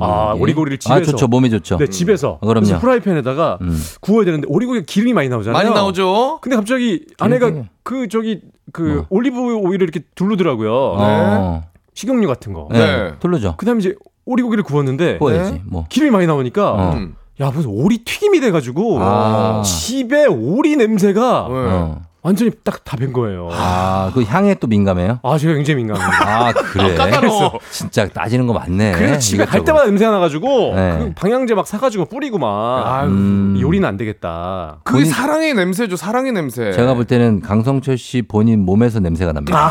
[0.00, 1.00] 아 오리고기를 집에서.
[1.00, 1.76] 아 좋죠 몸에 좋죠.
[1.76, 2.38] 네 집에서.
[2.40, 2.64] 어, 그럼요.
[2.66, 3.78] 그래서 프라이팬에다가 음.
[4.00, 5.62] 구워야 되는데 오리고기 기름이 많이 나오잖아요.
[5.62, 6.38] 많이 나오죠.
[6.40, 8.40] 근데 갑자기 아내가 기름이- 그 저기
[8.72, 9.06] 그 뭐.
[9.10, 10.72] 올리브 오일을 이렇게 두르더라고요.
[10.72, 11.62] 어.
[11.94, 12.68] 식용유 같은 거.
[12.70, 12.78] 네.
[12.78, 13.12] 네.
[13.20, 13.56] 돌르죠.
[13.58, 13.94] 그다음에 이제
[14.24, 15.62] 오리고기를 구웠는데 구워야지.
[15.66, 15.84] 뭐.
[15.90, 16.92] 기름이 많이 나오니까 어.
[16.94, 17.14] 음.
[17.40, 19.62] 야 무슨 오리 튀김이 돼가지고 아.
[19.64, 21.54] 집에 오리 냄새가 네.
[21.54, 22.02] 어.
[22.22, 23.48] 완전히 딱다밴 거예요.
[23.50, 25.20] 아, 그 향에 또 민감해요?
[25.22, 26.28] 아, 제가 굉장히 민감합니다.
[26.48, 26.94] 아, 그래.
[26.94, 27.58] 까다로워.
[27.72, 28.92] 진짜 따지는 거 맞네.
[28.92, 29.64] 그래서 집에 갈 이것저것.
[29.64, 30.96] 때마다 냄새가 나가지고 네.
[30.98, 33.56] 그 방향제 막 사가지고 뿌리고 막 음.
[33.58, 34.80] 요리는 안 되겠다.
[34.84, 35.96] 그게 본인- 사랑의 냄새죠.
[35.96, 36.72] 사랑의 냄새.
[36.72, 39.70] 제가 볼 때는 강성철 씨 본인 몸에서 냄새가 납니다.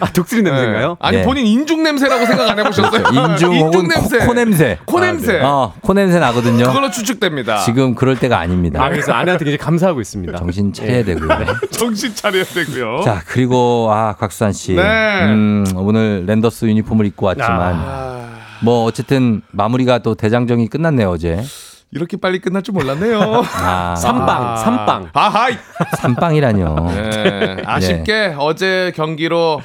[0.00, 0.96] 아 독수리 냄새인가요?
[1.00, 1.22] 아니 네.
[1.24, 3.02] 본인 인중 냄새라고 생각 안 해보셨어요?
[3.32, 4.18] 인중 혹은 냄새.
[4.18, 4.78] 코, 코 냄새.
[4.84, 5.40] 코 냄새.
[5.42, 6.66] 어, 코 냄새 나거든요.
[6.66, 7.58] 그걸로 추측됩니다.
[7.64, 8.80] 지금 그럴 때가 아닙니다.
[8.84, 10.38] 아 그래서 아내한테 굉장히 감사하고 있습니다.
[10.38, 11.47] 정신 차려야 되고요.
[11.70, 13.02] 정신 차려야 되고요.
[13.02, 14.74] 자, 그리고 아, 곽수산 씨.
[14.74, 14.82] 네.
[15.24, 18.28] 음, 오늘 랜더스 유니폼을 입고 왔지만 아,
[18.62, 21.42] 뭐 어쨌든 마무리가 또 대장정이 끝났네요, 어제.
[21.90, 23.42] 이렇게 빨리 끝날 줄 몰랐네요.
[23.56, 24.56] 아, 삼빵, 아.
[24.56, 25.10] 삼빵.
[25.14, 25.54] 아하이.
[25.98, 26.74] 삼빵이라뇨.
[26.90, 27.62] 네.
[27.64, 29.62] 아쉽게 어제 경기로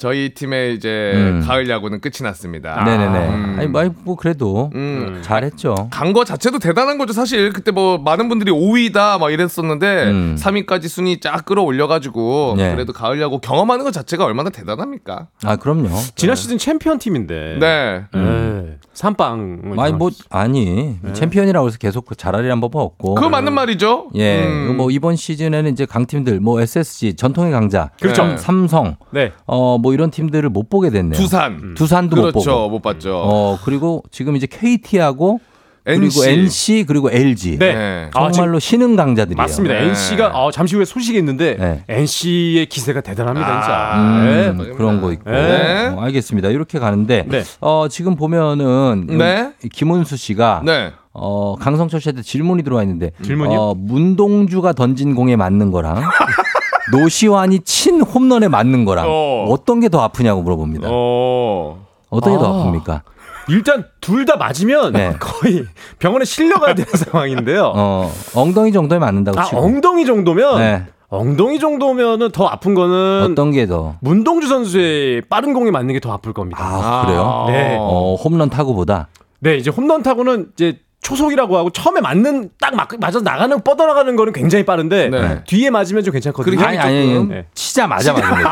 [0.00, 1.44] 저희 팀의 이제 음.
[1.46, 2.82] 가을 야구는 끝이 났습니다.
[2.84, 3.18] 네네네.
[3.28, 3.56] 음.
[3.58, 5.20] 아니, 뭐, 뭐 그래도 음.
[5.22, 5.88] 잘했죠.
[5.90, 7.12] 간 거 자체도 대단한 거죠.
[7.12, 10.36] 사실 그때 뭐 많은 분들이 5위다 막 이랬었는데 음.
[10.40, 12.72] 3위까지 순위 쫙 끌어올려가지고 네.
[12.74, 15.28] 그래도 가을 야구 경험하는 것 자체가 얼마나 대단합니까?
[15.44, 15.88] 아, 그럼요.
[16.16, 17.58] 지난 시즌 챔피언 팀인데.
[17.60, 18.04] 네.
[18.12, 18.76] 네.
[18.94, 19.74] 삼빵.
[19.78, 23.14] 아니 뭐 아니 챔피언이라고 해서 계속 그 잘하리란 법은 없고.
[23.14, 24.10] 그거 맞는 말이죠.
[24.16, 24.76] 예, 음.
[24.76, 28.22] 뭐 이번 시즌에는 이제 강팀들, 뭐 SSG 전통의 강자, 그렇죠.
[28.22, 29.32] 삼- 삼성, 네.
[29.46, 31.18] 어뭐 이런 팀들을 못 보게 됐네요.
[31.20, 31.74] 두산.
[31.74, 32.50] 두산도 못 그렇죠.
[32.52, 32.70] 보고.
[32.70, 33.16] 못 봤죠.
[33.24, 35.40] 어 그리고 지금 이제 KT하고
[35.84, 36.28] 그리고 NC.
[36.30, 37.58] NC 그리고 LG.
[37.58, 37.72] 네.
[37.74, 38.10] 네.
[38.14, 39.36] 아, 정말로 신흥 강자들이에요.
[39.36, 39.74] 맞습니다.
[39.76, 39.88] 네.
[39.88, 41.84] NC가 어, 잠시 후에 소식이 있는데 네.
[41.88, 43.94] NC의 기세가 대단합니다, 진짜.
[43.96, 44.74] 음, 네.
[44.76, 45.30] 그런 거 있고.
[45.30, 45.88] 네.
[45.88, 46.50] 어, 알겠습니다.
[46.50, 47.42] 이렇게 가는데 네.
[47.60, 49.52] 어 지금 보면은 네.
[49.64, 50.92] 이 김은수 씨가 네.
[51.12, 53.58] 어, 강성철 씨한테 질문이 들어와 있는데 질문이요?
[53.58, 55.96] 어, 문동주가 던진 공에 맞는 거랑
[56.92, 59.46] 노시환이 친 홈런에 맞는 거랑 어.
[59.48, 59.64] 어.
[59.64, 60.88] 떤게 더 아프냐고 물어봅니다.
[60.90, 61.86] 어.
[62.10, 62.20] 어.
[62.20, 62.64] 떤 게 더 아.
[62.64, 63.00] 아픕니까?
[63.48, 65.14] 일단 둘 다 맞으면 네.
[65.18, 65.64] 거의
[65.98, 67.72] 병원에 실려가야 되는 상황인데요.
[67.74, 69.60] 어, 엉덩이 정도에 맞는다고 아, 치고.
[69.60, 70.84] 엉덩이 정도면 네.
[71.08, 73.96] 엉덩이 정도면은 더 아픈 거는 어떤 게 더?
[74.00, 76.60] 문동주 선수의 빠른 공에 맞는 게 더 아플 겁니다.
[76.62, 77.44] 아, 그래요?
[77.48, 77.76] 네.
[77.80, 79.08] 어, 홈런 타구보다
[79.40, 84.32] 네, 이제 홈런 타고는 이제 초속이라고 하고 처음에 맞는 딱 맞, 맞아서 나가는 뻗어나가는 거는
[84.32, 85.44] 굉장히 빠른데 네.
[85.46, 86.56] 뒤에 맞으면 좀 괜찮거든요.
[86.56, 87.16] 그리고 아니 아니.
[87.16, 88.50] 아니 치자마자 맞는 거.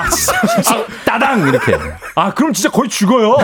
[1.05, 1.77] 따당 이렇게.
[2.15, 3.37] 아, 그럼 진짜 거의 죽어요.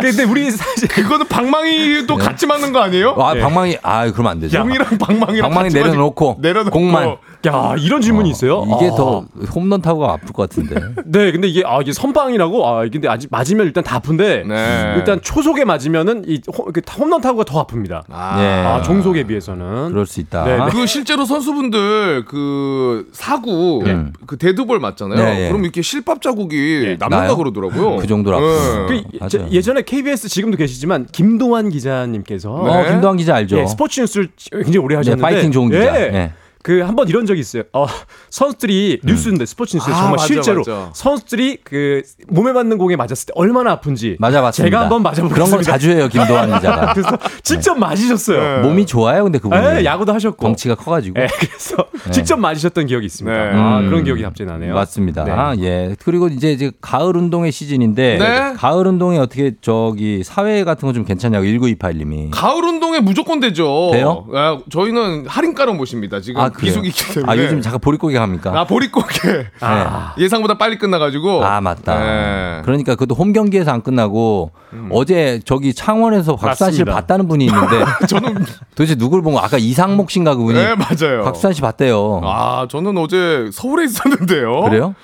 [0.00, 2.24] 근데 우리 사실 그거는 방망이도 네.
[2.24, 3.10] 같이 맞는 거 아니에요?
[3.18, 4.62] 아, 방망이 아, 그러면 안 되죠.
[4.62, 7.16] 공이랑 방망이랑 방망이 같이 내려놓고 내려놓고 공만
[7.46, 8.64] 야, 이런 질문이 있어요.
[8.76, 8.94] 이게 아.
[8.94, 9.24] 더
[9.54, 10.76] 홈런 타구가 아플 것 같은데.
[11.06, 14.94] 네, 근데 이게 아 이게 선빵이라고 아 근데 아직 맞으면 일단 다 아픈데 네.
[14.96, 18.02] 일단 초속에 맞으면은 이 호- 그 홈런 타구가 더 아픕니다.
[18.10, 18.36] 아.
[18.42, 18.46] 예.
[18.66, 20.44] 아, 종속에 비해서는 그럴 수 있다.
[20.44, 20.64] 네, 네.
[20.70, 24.12] 그 실제로 선수분들 그 사구 음.
[24.26, 25.18] 그 데드볼 맞잖아요.
[25.24, 25.48] 네, 예.
[25.48, 27.36] 그럼 이렇게 실밥 자국이 남는다 나요?
[27.36, 27.96] 그러더라고요.
[27.96, 28.86] 그 정도로 아프죠.
[29.18, 29.28] 그.
[29.28, 33.58] 제- 예전에 KBS 지금도 계시지만 김도환 기자님께서 어, 김도환 기자 알죠?
[33.58, 36.30] 예, 스포츠 뉴스를 굉장히 오래 네, 하셨는데 파이팅 좋은 기자.
[36.62, 37.64] 그 한 번 이런 적이 있어요.
[37.72, 37.86] 어,
[38.30, 40.90] 선수들이 뉴스인데 스포츠 뉴스에 아, 정말 맞아, 실제로 맞아.
[40.94, 44.70] 선수들이 그 몸에 맞는 공에 맞았을 때 얼마나 아픈지 맞아 맞습니다.
[44.70, 45.34] 제가 한번 맞아보겠습니다.
[45.34, 46.92] 그런 걸 자주 해요 김도환 기자가.
[46.92, 48.62] 그래서 직접 맞으셨어요.
[48.62, 49.60] 몸이 좋아요, 근데 그분이.
[49.80, 50.46] 예, 야구도 하셨고.
[50.46, 51.20] 덩치가 커가지고.
[51.20, 51.76] 예, 그래서
[52.12, 53.36] 직접 맞으셨던 기억이 있습니다.
[53.36, 53.50] 네.
[53.58, 53.88] 아, 음.
[53.88, 54.74] 그런 기억이 갑자기 나네요.
[54.74, 55.24] 맞습니다.
[55.24, 55.32] 네.
[55.32, 55.96] 아, 예.
[56.04, 58.52] 그리고 이제 이제 가을 운동의 시즌인데 네.
[58.56, 62.28] 가을 운동에 어떻게 저기 사회 같은 거 좀 괜찮냐고 1928님이.
[62.30, 63.88] 가을 운동에 무조건 되죠.
[63.92, 64.26] 돼요?
[64.34, 66.20] 아, 저희는 할인가로 모십니다.
[66.20, 66.70] 지금 아, 그래요?
[66.70, 67.32] 비수기이기 때문에.
[67.32, 68.52] 아, 요즘 잠깐 보릿고개 합니까?
[68.54, 69.46] 아, 보릿고개.
[69.60, 70.14] 아.
[70.18, 71.44] 예상보다 빨리 끝나가지고.
[71.44, 71.98] 아, 맞다.
[71.98, 72.62] 네.
[72.64, 74.50] 그러니까 그것도 홈 경기에서 안 끝나고
[74.90, 76.94] 어제 저기 창원에서 박수환 씨를 맞습니다.
[76.94, 78.44] 봤다는 분이 있는데 저는
[78.74, 79.40] 도대체 누굴 본 거?
[79.40, 81.24] 아까 이상목 씨인가 그분이 네 맞아요.
[81.24, 82.20] 박수환 씨 봤대요.
[82.24, 84.62] 아 저는 어제 서울에 있었는데요.
[84.62, 84.94] 그래요?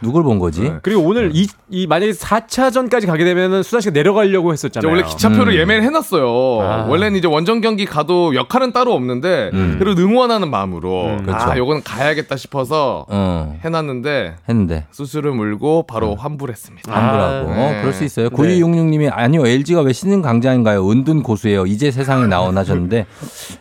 [0.00, 0.62] 누굴 본 거지?
[0.62, 0.74] 네.
[0.82, 4.90] 그리고 오늘 이, 이 만약에 4차전까지 가게 되면은 수다 씨가 내려가려고 저 했었잖아요.
[4.90, 5.58] 원래 기차표를 음.
[5.58, 6.26] 예매를 해놨어요.
[6.62, 6.86] 아.
[6.88, 9.76] 원래는 이제 원정 경기 가도 역할은 따로 없는데 음.
[9.78, 11.50] 그래도 응원하는 마음으로 그렇죠.
[11.50, 14.86] 아 요거는 가야겠다 싶어서 어, 해놨는데 했는데.
[14.90, 16.92] 수술을 물고 바로 환불했습니다.
[16.92, 17.50] 환불하고.
[17.50, 17.78] 아, 네.
[17.78, 18.28] 어, 그럴 수 있어요.
[18.28, 18.36] 네.
[18.36, 20.88] 9266님이 아니요, LG가 왜 신흥 강자인가요?
[20.90, 21.66] 은둔 고수예요.
[21.66, 23.06] 이제 세상에 나온 하셨는데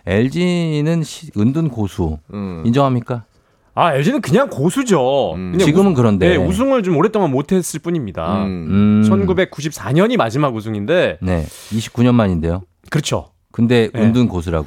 [0.06, 1.04] LG는
[1.38, 2.64] 은둔 고수 음.
[2.66, 3.26] 인정합니까?
[3.78, 5.34] 아, LG는 그냥 고수죠.
[5.34, 5.52] 음.
[5.52, 6.30] 그냥 지금은 우승- 그런데.
[6.30, 8.46] 네, 우승을 좀 오랫동안 못했을 뿐입니다.
[8.46, 9.04] 음.
[9.04, 12.62] 음, 1994년이 마지막 우승인데 네, 29년 만인데요.
[12.90, 13.28] 그렇죠.
[13.52, 14.00] 근데 예.
[14.00, 14.66] 은둔 고수라고.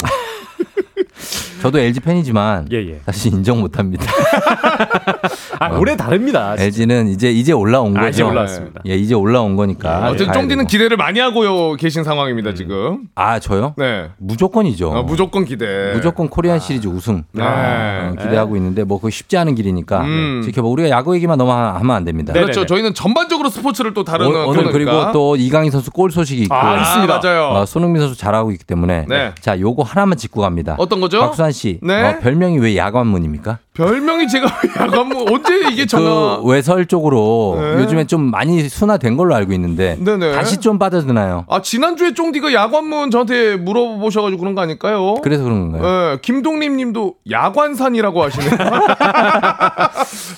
[1.62, 3.00] 저도 LG 팬이지만 예, 예.
[3.04, 4.04] 사실 인정 못 합니다.
[5.60, 6.54] 아, 올해 다릅니다.
[6.58, 8.04] LG는 이제 이제 올라온 거죠.
[8.04, 8.80] 아, 이제 올라왔습니다.
[8.86, 10.06] 예, 이제 올라온 거니까.
[10.08, 10.68] 어쨌든 가야 쫑디는 되고.
[10.68, 13.00] 기대를 많이 하고 계신 상황입니다 지금.
[13.14, 13.74] 아, 저요?
[13.76, 14.10] 네.
[14.18, 14.90] 무조건이죠.
[14.90, 15.92] 어, 무조건 기대.
[15.94, 17.42] 무조건 코리안 시리즈 우승 네.
[17.44, 20.42] 어, 기대하고 있는데 뭐 그거 쉽지 않은 길이니까 음.
[20.44, 20.68] 지켜봐.
[20.68, 22.32] 우리가 야구 얘기만 너무 하- 하면 안 됩니다.
[22.32, 22.64] 그렇죠.
[22.66, 24.72] 저희는 전반적으로 스포츠를 또 다루는 오, 늘 코너니까.
[24.72, 27.20] 그리고 또 이강인 선수 골 소식이 있고 아, 있습니다.
[27.22, 27.48] 맞아요.
[27.50, 29.32] 어, 손흥민 선수 잘하고 있기 때문에 네.
[29.40, 30.76] 자 요거 하나만 짚고 갑니다.
[30.78, 31.20] 어떤 거죠?
[31.20, 32.02] 박수환 씨 네.
[32.02, 33.58] 어, 별명이 왜 야관문입니까?
[33.78, 34.46] 별명이 제가
[34.80, 37.82] 약간 뭐 언제 이게 전화 그 외설 쪽으로 네.
[37.82, 40.32] 요즘에 좀 많이 순화된 걸로 알고 있는데 네네.
[40.32, 41.44] 다시 좀 빠져드나요?
[41.48, 45.14] 아 지난주에 쫑디가 야관문 저한테 물어보셔가지고 그런 거 아닐까요?
[45.22, 46.10] 그래서 그런 건가요?
[46.14, 48.50] 네, 김동림님도 야관산이라고 하시네요.
[48.58, 49.90] 아,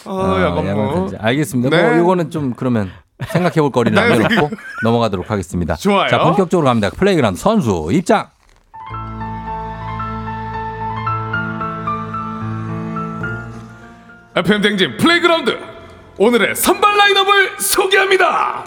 [0.04, 1.16] 어, 야관문.
[1.18, 1.74] 알겠습니다.
[1.74, 1.82] 네.
[1.88, 2.90] 뭐 요거는 좀 그러면
[3.28, 4.50] 생각해 볼 거리를 네, 남겨놓고
[4.84, 5.76] 넘어가도록 하겠습니다.
[5.76, 6.10] 좋아요.
[6.10, 6.90] 자 본격적으로 갑니다.
[6.90, 8.28] 플레이그라운드 선수 입장.
[14.36, 15.58] FM 대행진 플레이그라운드.
[16.16, 18.64] 오늘의 선발 라인업을 소개합니다.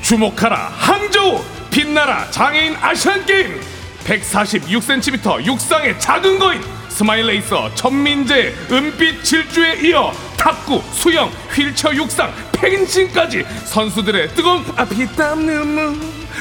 [0.00, 1.44] 주목하라 항저우.
[1.70, 3.60] 빛나라 장애인 아시안 게임.
[4.04, 6.62] 146cm 육상의 작은 거인.
[6.88, 15.44] 스마일 레이서 전민재 은빛 질주에 이어 탁구 수영 휠체어 육상 펜싱까지 선수들의 뜨거운 아, 피땀
[15.44, 15.94] 눈물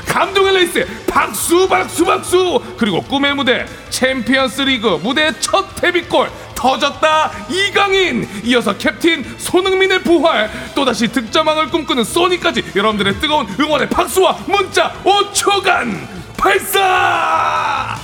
[0.08, 2.62] 감동의 레이스 박수 박수 박수.
[2.78, 6.30] 그리고 꿈의 무대 챔피언스 리그 무대 첫 데뷔골
[6.66, 7.32] 터졌다.
[7.48, 8.28] 이강인.
[8.44, 10.50] 이어서 캡틴 손흥민의 부활.
[10.74, 17.96] 또다시 득점왕을 꿈꾸는 소니까지 여러분들의 뜨거운 응원의 박수와 문자 5초간 발사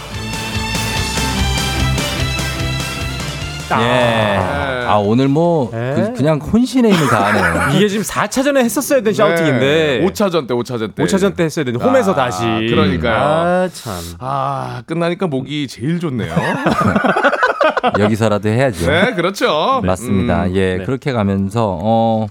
[3.80, 4.61] 예.
[4.88, 7.78] 아 오늘 뭐 그, 냥 혼신의 힘을 다하네요.
[7.78, 12.11] 이게 지금 4차전에 했었어야 된 샤우팅인데 5차전 때 5차전 때 5차전 때 했어야 되는데 홈에서
[12.11, 13.15] 아, 다시 그러니까요.
[13.15, 13.93] 아, 참.
[14.19, 16.34] 아 끝나니까 목이 제일 좋네요
[17.99, 18.89] 여기서라도 해야죠.
[18.89, 20.45] 네 그렇죠 맞습니다.
[20.45, 20.84] 음, 예, 네.
[20.84, 22.28] 그렇게 가면서 어.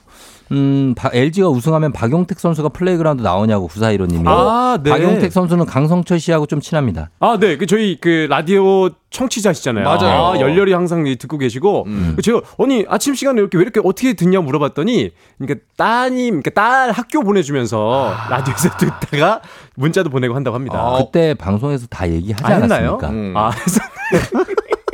[0.53, 4.25] 음, 바- LG가 우승하면 박용택 선수가 플레이그라운드 나오냐고 구사이로님이.
[4.27, 4.91] 아, 네.
[4.91, 7.11] 박용택 선수는 강성철 씨하고 좀 친합니다.
[7.21, 7.57] 아, 네.
[7.57, 9.85] 그 저희 그 라디오 청취자시잖아요.
[9.85, 10.25] 맞아요.
[10.35, 11.87] 아, 열렬히 항상 듣고 계시고
[12.17, 16.91] 그 제가 아니 아침 시간에 이렇게 왜 이렇게 어떻게 듣냐 물어봤더니 그러니까 따님, 그러니까 딸
[16.93, 19.41] 학교 보내주면서 라디오에서 듣다가
[19.77, 20.95] 문자도 보내고 한다고 합니다.
[20.99, 22.57] 그때 방송에서 다 얘기하지 아?
[22.57, 23.09] 않았습니까?
[23.11, 23.35] 음.
[23.37, 23.51] 아,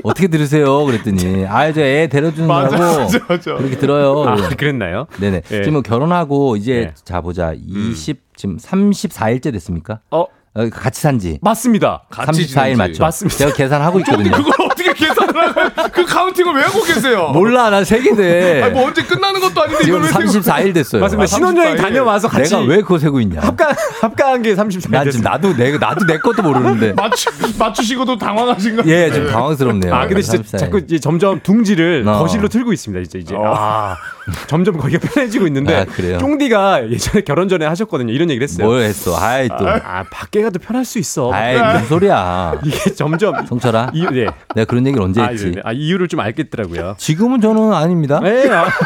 [0.06, 0.84] 어떻게 들으세요?
[0.84, 3.56] 그랬더니 아, 저애 데려주는 맞아, 거라고 맞아.
[3.56, 4.24] 그렇게 들어요.
[4.24, 5.06] 아, 그랬나요?
[5.20, 5.42] 네네.
[5.50, 5.62] 예.
[5.62, 6.94] 지금 뭐 결혼하고 이제 예.
[7.04, 10.00] 자 보자 20 지금 34일째 됐습니까?
[10.10, 10.26] 어
[10.72, 12.04] 같이 산지 맞습니다.
[12.10, 13.02] 34일 맞죠?
[13.02, 13.36] 맞습니다.
[13.36, 14.30] 제가 계산하고 있거든요.
[14.76, 18.62] 어떻게 계산을 하고 그 카운팅을 왜 하고 계세요 몰라 난 세개돼.
[18.62, 21.00] 아니, 뭐 언제 끝나는 것도 아닌데 지금 이걸 왜 세고 34일 됐어요.
[21.02, 21.26] 맞습니다.
[21.26, 23.40] 신혼여행 다녀와서 같이 내가 왜 그거 세고 있냐?
[23.40, 26.92] 합가 합가한 게 34일 난 지금 나도 내 나도 내 것도 모르는데.
[26.92, 29.94] 맞추, 맞추시고도 당황하신 거 예, 좀 당황스럽네요.
[29.94, 30.58] 아, 근데 진짜 34일.
[30.58, 32.18] 자꾸 이제 점점 둥지를 어.
[32.18, 33.02] 거실로 틀고 있습니다.
[33.02, 33.96] 이제 이제 아,
[34.46, 36.18] 점점 거기가 편해지고 있는데 아, 그래요?
[36.18, 38.12] 쫑디가 예전에 결혼 전에 하셨거든요.
[38.12, 38.66] 이런 얘기를 했어요.
[38.66, 39.16] 뭘 했어?
[39.18, 39.66] 아이 또.
[39.68, 41.32] 아, 밖에 가도 편할 수 있어.
[41.32, 42.54] 아이 무슨 소리야?
[42.64, 43.90] 이게 점점 성철아.
[43.94, 44.26] 이유, 네.
[44.54, 45.52] 내가 그런 얘기를 언제 아, 했지?
[45.52, 45.60] 네.
[45.64, 46.96] 아, 이유를 좀 알겠더라고요.
[46.98, 48.20] 지금은 저는 아닙니다.
[48.22, 48.48] 네.
[48.50, 48.66] 아,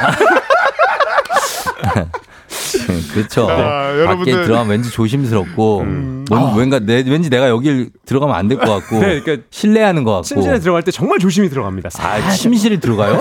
[3.12, 3.48] 그렇죠.
[3.50, 4.44] 아, 밖에 여러분들.
[4.44, 5.84] 들어가면 왠지 조심스럽고,
[6.28, 10.12] 뭔, 왠가 내, 왠지 내가 여길 들어가면 안 될 것 같고, 네, 그러니까 신뢰하는 것
[10.12, 10.24] 같고.
[10.26, 11.90] 침실에 들어갈 때 정말 조심히 들어갑니다.
[11.98, 13.20] 아, 침실에 들어가요?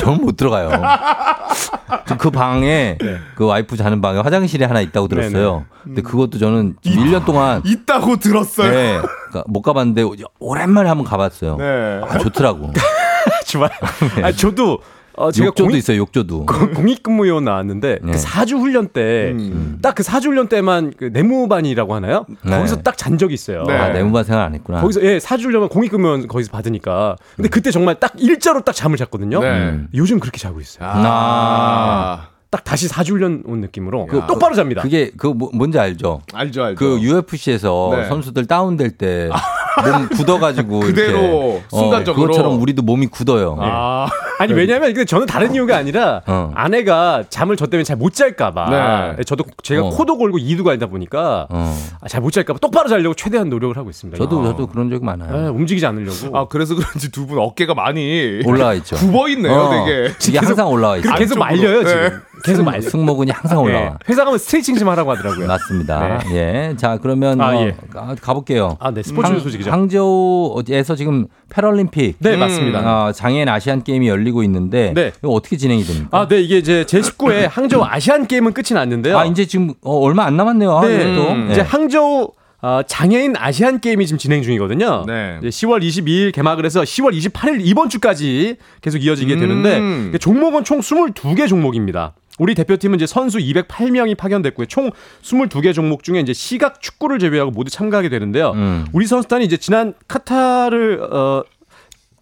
[0.00, 0.70] 저는 못 들어가요.
[2.18, 2.98] 그 방에
[3.36, 5.64] 그 와이프 자는 방에 화장실이 하나 있다고 들었어요.
[5.84, 9.00] 근데 그것도 저는 지금 1년 동안 있다고 들었어요 네,
[9.30, 10.04] 그러니까 못 가봤는데
[10.38, 11.56] 오랜만에 한번 가봤어요.
[11.56, 12.00] 네.
[12.04, 12.72] 아, 좋더라고.
[13.46, 13.70] 좋아요.
[14.22, 14.78] 아, 저도
[15.16, 16.46] 어, 제가 욕조도 공익, 있어요, 욕조도.
[16.46, 18.12] 공익근무요원 나왔는데 네.
[18.12, 22.24] 그 4주 훈련 때딱그 4주 훈련 때만 그 내무반이라고 하나요?
[22.42, 22.56] 네.
[22.56, 23.64] 거기서 딱 잔 적이 있어요.
[23.64, 23.74] 네.
[23.76, 24.80] 아, 내무반 생활 안 했구나.
[24.80, 27.16] 거기서 예, 4주 훈련만 공익근무요원 거기서 받으니까.
[27.36, 29.40] 근데 그때 정말 딱 일자로 딱 잠을 잤거든요.
[29.40, 29.48] 네.
[29.50, 29.88] 음.
[29.94, 30.88] 요즘 그렇게 자고 있어요.
[30.90, 34.82] 아, 딱 다시 4주 훈련 온 느낌으로 그- 똑바로 잡니다.
[34.82, 36.22] 그게 그 뭐- 뭔지 알죠?
[36.34, 38.08] 알죠 알죠 그 UFC에서 네.
[38.08, 39.28] 선수들 다운될 때
[39.84, 42.26] 몸 굳어가지고 그대로 이렇게, 어, 순간적으로.
[42.26, 43.56] 그것처럼 우리도 몸이 굳어요.
[43.60, 44.08] 아,
[44.40, 46.50] 아니 왜냐면 근데 저는 다른 이유가 아니라 어.
[46.56, 49.14] 아내가 잠을 저 때문에 잘 못 잘까봐.
[49.16, 49.22] 네.
[49.24, 49.90] 저도 제가 어.
[49.90, 51.76] 코도 골고 이도 갈다 보니까 어.
[52.08, 54.18] 잘못 잘까봐 똑바로 자려고 최대한 노력을 하고 있습니다.
[54.18, 54.44] 저도 아.
[54.46, 55.44] 저도 그런 적이 많아요.
[55.44, 56.36] 예, 움직이지 않으려고.
[56.36, 58.96] 아 그래서 그런지 두 분 어깨가 많이 올라와 있죠.
[58.98, 61.12] 굽어 있네요 어, 되게 이게 항상 올라와 있어요.
[61.14, 61.38] 그래서 계속.
[61.38, 61.88] 말려요 네.
[61.88, 62.20] 지금.
[62.44, 62.80] 계속 말려.
[62.80, 63.84] 승모근이 항상 올라와.
[63.86, 63.92] 예.
[64.08, 65.46] 회사 가면 스트레칭 좀 하라고 하더라고요.
[65.46, 66.20] 맞습니다.
[66.32, 66.74] 예.
[66.76, 67.76] 자, 그러면 아, 어, 예.
[67.92, 68.76] 가- 가볼게요.
[68.80, 69.02] 아, 네.
[69.02, 69.70] 스포츠 항- 소식이죠.
[69.70, 73.06] 항저우에서 지금 패럴림픽 네, 맞습니다.
[73.06, 75.12] 어, 장애인 아시안 게임이 열리고 있는데 네.
[75.22, 76.08] 이거 어떻게 진행이 됩니까?
[76.20, 76.40] 아, 네.
[76.40, 79.18] 이게 이제 제19회 항저우 아시안 게임은 끝이 났는데요.
[79.18, 80.76] 아, 이제 지금 어, 얼마 안 남았네요.
[80.76, 80.94] 아, 네.
[81.12, 81.30] 이것도.
[81.32, 81.52] 음, 네.
[81.52, 82.28] 이제 항저우
[82.62, 85.04] 어, 장애인 아시안 게임이 지금 진행 중이거든요.
[85.06, 85.38] 네.
[85.40, 90.12] 이제 10월 22일 개막을 해서 10월 28일 이번 주까지 계속 이어지게 되는데 음.
[90.20, 92.12] 종목은 총 22개 종목입니다.
[92.40, 94.66] 우리 대표팀은 이제 선수 208명이 파견됐고요.
[94.66, 94.90] 총
[95.22, 98.52] 22개 종목 중에 이제 시각 축구를 제외하고 모두 참가하게 되는데요.
[98.52, 98.86] 음.
[98.94, 101.44] 우리 선수단이 이제 지난 카타르 어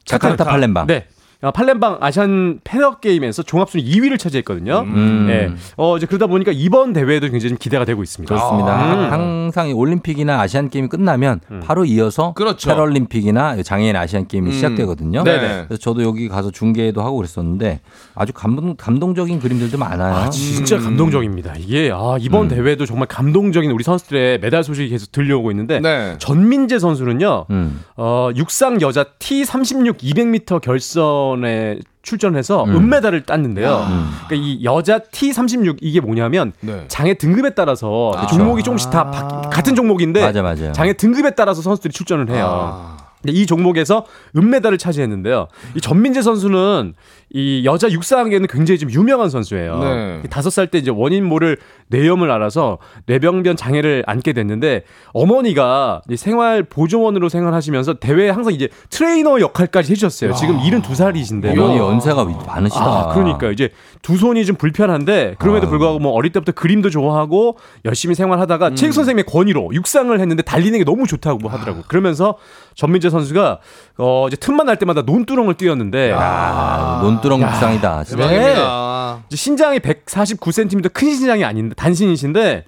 [0.04, 0.88] 자카르타 팔렘방.
[0.88, 1.06] 네.
[1.40, 4.80] 어, 팔렘방 아시안 패러 게임에서 종합순위 2위를 차지했거든요.
[4.80, 5.26] 음.
[5.28, 5.50] 네.
[5.76, 8.34] 어 이제 그러다 보니까 이번 대회도 굉장히 좀 기대가 되고 있습니다.
[8.34, 8.94] 그렇습니다.
[8.94, 9.12] 음.
[9.12, 12.70] 항상 이 올림픽이나 아시안 게임이 끝나면 바로 이어서 그렇죠.
[12.70, 14.52] 패럴림픽이나 장애인 아시안 게임이 음.
[14.52, 15.22] 시작되거든요.
[15.22, 15.66] 네네.
[15.68, 17.82] 그래서 저도 여기 가서 중계도 하고 그랬었는데
[18.16, 20.16] 아주 감동, 감동적인 그림들도 많아요.
[20.16, 20.82] 아, 진짜 음.
[20.82, 21.54] 감동적입니다.
[21.58, 26.16] 이게 아, 이번 대회도 정말 감동적인 우리 선수들의 메달 소식이 계속 들려오고 있는데 네.
[26.18, 27.46] 전민재 선수는요.
[27.50, 27.84] 음.
[27.96, 32.76] 어, 육상 여자 T36 200m 결선 에 출전해서 음.
[32.76, 33.86] 은메달을 땄는데요.
[33.88, 34.10] 음.
[34.26, 36.84] 그러니까 이 여자 T36 이게 뭐냐면 네.
[36.88, 38.26] 장애 등급에 따라서 그 아.
[38.26, 40.72] 종목이 조금씩 다 바뀌, 같은 종목인데 맞아, 맞아요.
[40.72, 42.46] 장애 등급에 따라서 선수들이 출전을 해요.
[42.48, 42.96] 아.
[43.26, 44.06] 이 종목에서
[44.36, 45.48] 은메달을 차지했는데요.
[45.74, 46.94] 이 전민재 선수는
[47.30, 49.78] 이 여자 육상에는 굉장히 좀 유명한 선수예요.
[49.80, 50.22] 네.
[50.30, 51.58] 다섯 살때 이제 원인 모를
[51.88, 59.92] 뇌염을 앓아서 뇌병변 장애를 안게 됐는데 어머니가 생활 보조원으로 생활하시면서 대회에 항상 이제 트레이너 역할까지
[59.92, 60.32] 해주셨어요.
[60.34, 61.52] 지금 72살이신데.
[61.58, 62.84] 어머니 연세가 많으시다.
[62.84, 63.70] 아, 그러니까 이제
[64.00, 65.70] 두 손이 좀 불편한데 그럼에도 아유.
[65.70, 68.14] 불구하고 뭐 어릴 때부터 그림도 좋아하고 열심히 음.
[68.14, 71.82] 생활하다가 체육 선생님의 권위로 육상을 했는데 달리는 게 너무 좋다고 뭐 하더라고.
[71.88, 72.36] 그러면서
[72.74, 73.58] 전민재 선수가
[73.98, 78.04] 어 이제 틈만 날 때마다 논두렁을 뛰었는데 아, 논 두렁 육상이다.
[78.04, 78.26] 진짜.
[78.26, 78.38] 네.
[78.38, 79.22] 대박입니다.
[79.30, 82.64] 신장이 149cm 큰 신장이 아닌데 단신이신데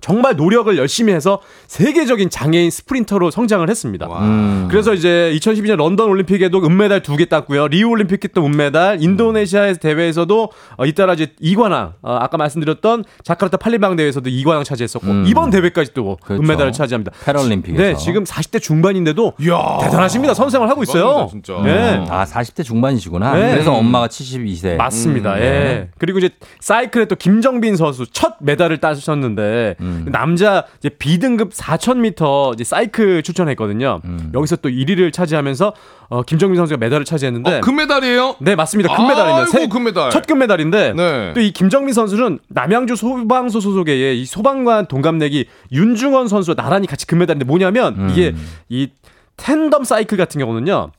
[0.00, 4.06] 정말 노력을 열심히 해서 세계적인 장애인 스프린터로 성장을 했습니다.
[4.06, 4.66] 음.
[4.70, 7.68] 그래서 이제 2012년 런던 올림픽에도 은메달 두 개 땄고요.
[7.68, 13.96] 리우 올림픽 때도 은메달, 인도네시아 대회에서도 어, 잇따라 이제 이관왕, 어, 아까 말씀드렸던 자카르타 팔리방
[13.96, 15.24] 대회에서도 이관왕 차지했었고 음.
[15.26, 16.42] 이번 대회까지 또 그렇죠.
[16.42, 17.12] 은메달을 차지합니다.
[17.22, 17.82] 패럴림픽에서.
[17.82, 19.78] 네, 지금 40대 중반인데도 이야.
[19.82, 20.32] 대단하십니다.
[20.32, 21.28] 선생을 하고 있어요.
[21.28, 21.62] 대박이다, 진짜.
[21.62, 22.06] 네.
[22.08, 23.34] 아, 40대 중반이시구나.
[23.34, 23.50] 네.
[23.52, 24.76] 그래서 엄마가 72세.
[24.76, 25.34] 맞습니다.
[25.34, 25.40] 음, 예.
[25.40, 25.88] 네.
[25.98, 26.30] 그리고 이제
[26.60, 29.89] 사이클에 또 김정빈 선수 첫 메달을 따셨는데 음.
[30.06, 34.00] 남자 이제 B등급 4,000m 이제 사이클 출전했거든요.
[34.04, 34.32] 음.
[34.34, 35.72] 여기서 또 1위를 차지하면서
[36.08, 38.36] 어, 김정빈 선수가 메달을 차지했는데 어, 금메달이에요?
[38.40, 38.94] 네 맞습니다.
[38.96, 39.36] 금메달입니다.
[39.38, 40.10] 아이고, 세- 금메달.
[40.10, 41.32] 첫 금메달인데 네.
[41.34, 47.44] 또 이 김정빈 선수는 남양주 소방서 소속의 이 소방관 동갑내기 윤중헌 선수와 나란히 같이 금메달인데
[47.44, 48.08] 뭐냐면 음.
[48.10, 48.34] 이게
[48.68, 48.88] 이
[49.36, 50.90] 탠덤 사이클 같은 경우는요.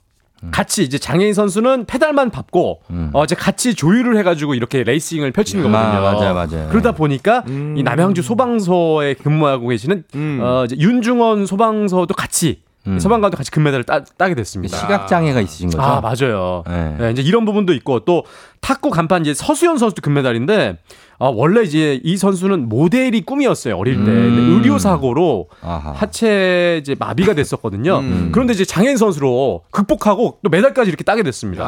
[0.50, 3.12] 같이 이제 장애인 선수는 페달만 밟고 음.
[3.14, 6.00] 어 이제 같이 조율을 해가지고 이렇게 레이싱을 펼치는 거거든요.
[6.00, 6.70] 아, 맞아요, 맞아요.
[6.70, 7.76] 그러다 보니까 음.
[7.78, 10.39] 이 남양주 소방서에 근무하고 계시는 음.
[10.42, 12.98] 어 이제 윤중헌 소방서도 같이 음.
[12.98, 14.76] 소방관도 같이 금메달을 따, 따게 됐습니다.
[14.78, 15.82] 시각 장애가 있으신 거죠?
[15.82, 16.64] 아 맞아요.
[16.68, 16.96] 네.
[16.98, 18.24] 네, 이제 이런 부분도 있고 또
[18.62, 20.78] 탁구 간판 이제 서수연 선수도 금메달인데
[21.20, 24.55] 아, 원래 이제 이 선수는 모델이 꿈이었어요 어릴 때 음.
[24.55, 25.49] 의료 사고로.
[25.62, 27.99] 하체 이제 마비가 됐었거든요.
[27.99, 28.30] 음.
[28.32, 31.64] 그런데 이제 장애인 선수로 극복하고 또 메달까지 이렇게 따게 됐습니다.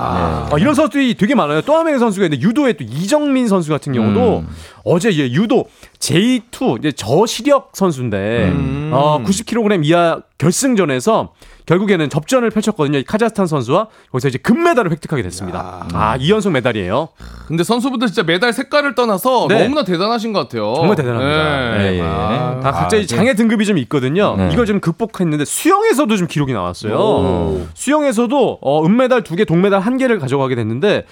[0.50, 0.56] 네.
[0.56, 1.62] 아, 이런 선수들이 되게 많아요.
[1.62, 4.48] 또 한 명의 선수가 있는데 유도에 또 이정민 선수 같은 경우도 음.
[4.84, 5.66] 어제 이제 유도
[6.00, 8.90] J2 이제 저시력 선수인데 음.
[8.94, 11.34] 어, 90kg 이하 결승전에서
[11.66, 12.98] 결국에는 접전을 펼쳤거든요.
[12.98, 15.88] 이 카자흐스탄 선수와 거기서 이제 금메달을 획득하게 됐습니다.
[15.94, 17.10] 아, 2연속 메달이에요.
[17.48, 19.64] 근데 선수분들 진짜 메달 색깔을 떠나서 네.
[19.64, 20.74] 너무나 대단하신 것 같아요.
[20.76, 21.78] 정말 대단합니다.
[21.78, 21.94] 네.
[21.94, 22.02] 예, 예.
[22.02, 24.36] 아, 다 각자 이 장애 등급이 좀 있거든요.
[24.36, 24.50] 네.
[24.52, 26.96] 이걸 좀 극복했는데 수영에서도 좀 기록이 나왔어요.
[26.96, 27.68] 오.
[27.74, 31.06] 수영에서도 어, 은메달 두 개, 동메달 한 개를 가져가게 됐는데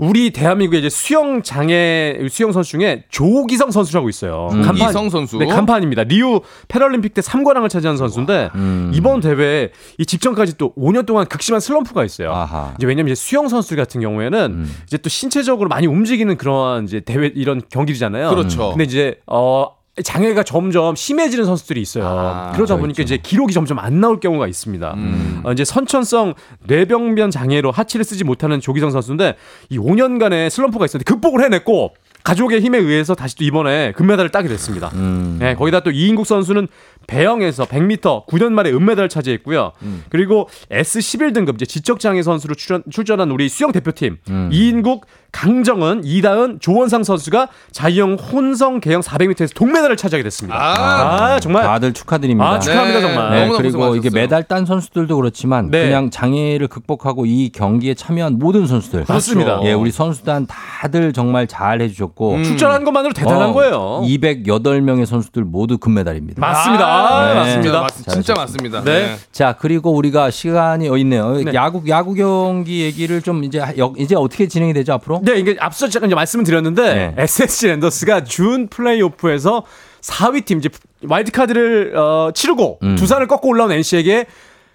[0.00, 4.48] 우리 대한민국의 이제 수영 장애 수영 선수 중에 조기성 선수라고 있어요.
[4.52, 4.62] 음.
[4.62, 5.36] 조기성 선수?
[5.36, 6.04] 네, 간판입니다.
[6.04, 8.90] 리우 패럴림픽 때 3관왕을 차지한 선수인데 음.
[8.94, 12.32] 이번 대회에 이 직전까지 또 5년 동안 극심한 슬럼프가 있어요.
[12.32, 12.74] 아하.
[12.78, 14.76] 이제 왜냐면 이제 수영 선수 같은 경우에는 음.
[14.86, 18.30] 이제 또 신체적으로 많이 움직이는 그런 이제 대회 이런 경기잖아요.
[18.30, 18.70] 그렇죠.
[18.70, 22.06] 근데 이제 어 장애가 점점 심해지는 선수들이 있어요.
[22.06, 24.94] 아, 그러다 그렇죠, 보니까 이제 기록이 점점 안 나올 경우가 있습니다.
[24.94, 25.40] 음.
[25.44, 26.34] 어, 이제 선천성
[26.66, 29.36] 뇌병변 장애로 하체를 쓰지 못하는 조기성 선수인데
[29.68, 34.90] 이 5년간의 슬럼프가 있었는데 극복을 해냈고 가족의 힘에 의해서 다시 또 이번에 금메달을 따게 됐습니다.
[34.94, 35.38] 음.
[35.40, 36.68] 네, 거기다 또 이인국 선수는
[37.06, 39.72] 배영에서 100m 9년 만에 은메달을 차지했고요.
[39.82, 40.04] 음.
[40.10, 44.48] 그리고 S11 등급 이제 지적장애 선수로 출전, 출전한 우리 수영 대표팀 음.
[44.52, 50.58] 이인국, 강정은, 이다은, 조원상 선수가 자유형 혼성 개형 400m에서 동메달을 차지하게 됐습니다.
[50.58, 52.48] 아, 아, 정말 다들 축하드립니다.
[52.50, 53.30] 아, 축하합니다 정말.
[53.30, 53.96] 네, 그리고 고생하셨어요.
[53.96, 55.84] 이게 메달 딴 선수들도 그렇지만 네.
[55.84, 59.60] 그냥 장애를 극복하고 이 경기에 참여한 모든 선수들 그렇습니다.
[59.64, 62.44] 예, 우리 선수단 다들 정말 잘 해주셨고 음.
[62.44, 64.02] 출전한 것만으로 대단한 어, 거예요.
[64.04, 66.40] 208명의 선수들 모두 금메달입니다.
[66.40, 66.89] 맞습니다.
[66.90, 67.34] 아, 네.
[67.34, 67.80] 맞습니다.
[67.80, 68.82] 맞- 진짜 맞습니다.
[68.84, 69.16] 네.
[69.32, 71.32] 자 그리고 우리가 시간이 어 있네요.
[71.36, 71.52] 네.
[71.54, 73.62] 야구 야구 경기 얘기를 좀 이제
[73.98, 75.20] 이제 어떻게 진행이 되죠 앞으로?
[75.22, 77.22] 네, 이게 앞서 잠깐 이제 말씀을 드렸는데 네.
[77.22, 79.64] SSG 랜더스가 준 플레이오프에서
[80.02, 80.68] 4위 팀 이제
[81.06, 82.96] 와일드 카드를 어, 치르고 음.
[82.96, 84.26] 두산을 꺾고 올라온 NC에게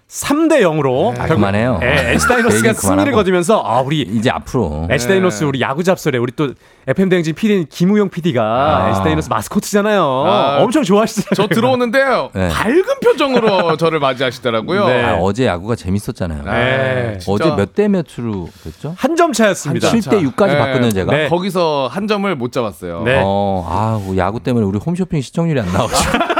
[0.08, 1.78] 3대 0으로 아, 그만해요.
[1.80, 3.12] 네, NC 다이노스가 얘기 승리를.
[3.12, 6.54] 거두면서 아 우리 이제 앞으로 NC 다이노스 우리 야구 잡설에 우리 또
[6.86, 8.88] FM 대행진 PD인 김우영 PD가 아.
[8.90, 10.00] NC 다이노스 마스코트잖아요.
[10.02, 11.34] 아, 엄청 좋아하시잖아요.
[11.34, 12.30] 저 들어오는데요.
[12.34, 12.48] 네.
[12.48, 14.86] 밝은 표정으로 저를 맞이하시더라고요.
[14.86, 15.02] 네.
[15.04, 16.44] 아, 어제 야구가 재밌었잖아요.
[16.44, 17.32] 네, 진짜.
[17.32, 18.94] 어제 몇 대 몇으로 됐죠?
[18.96, 19.88] 한 점 차였습니다.
[19.90, 20.58] 7대 6까지 네.
[20.58, 21.10] 봤거든요, 제가.
[21.12, 21.28] 네.
[21.28, 23.02] 거기서 한 점을 못 잡았어요.
[23.02, 23.20] 네.
[23.24, 25.94] 어, 아, 뭐 야구 때문에 우리 홈쇼핑 시청률이 안 나오죠.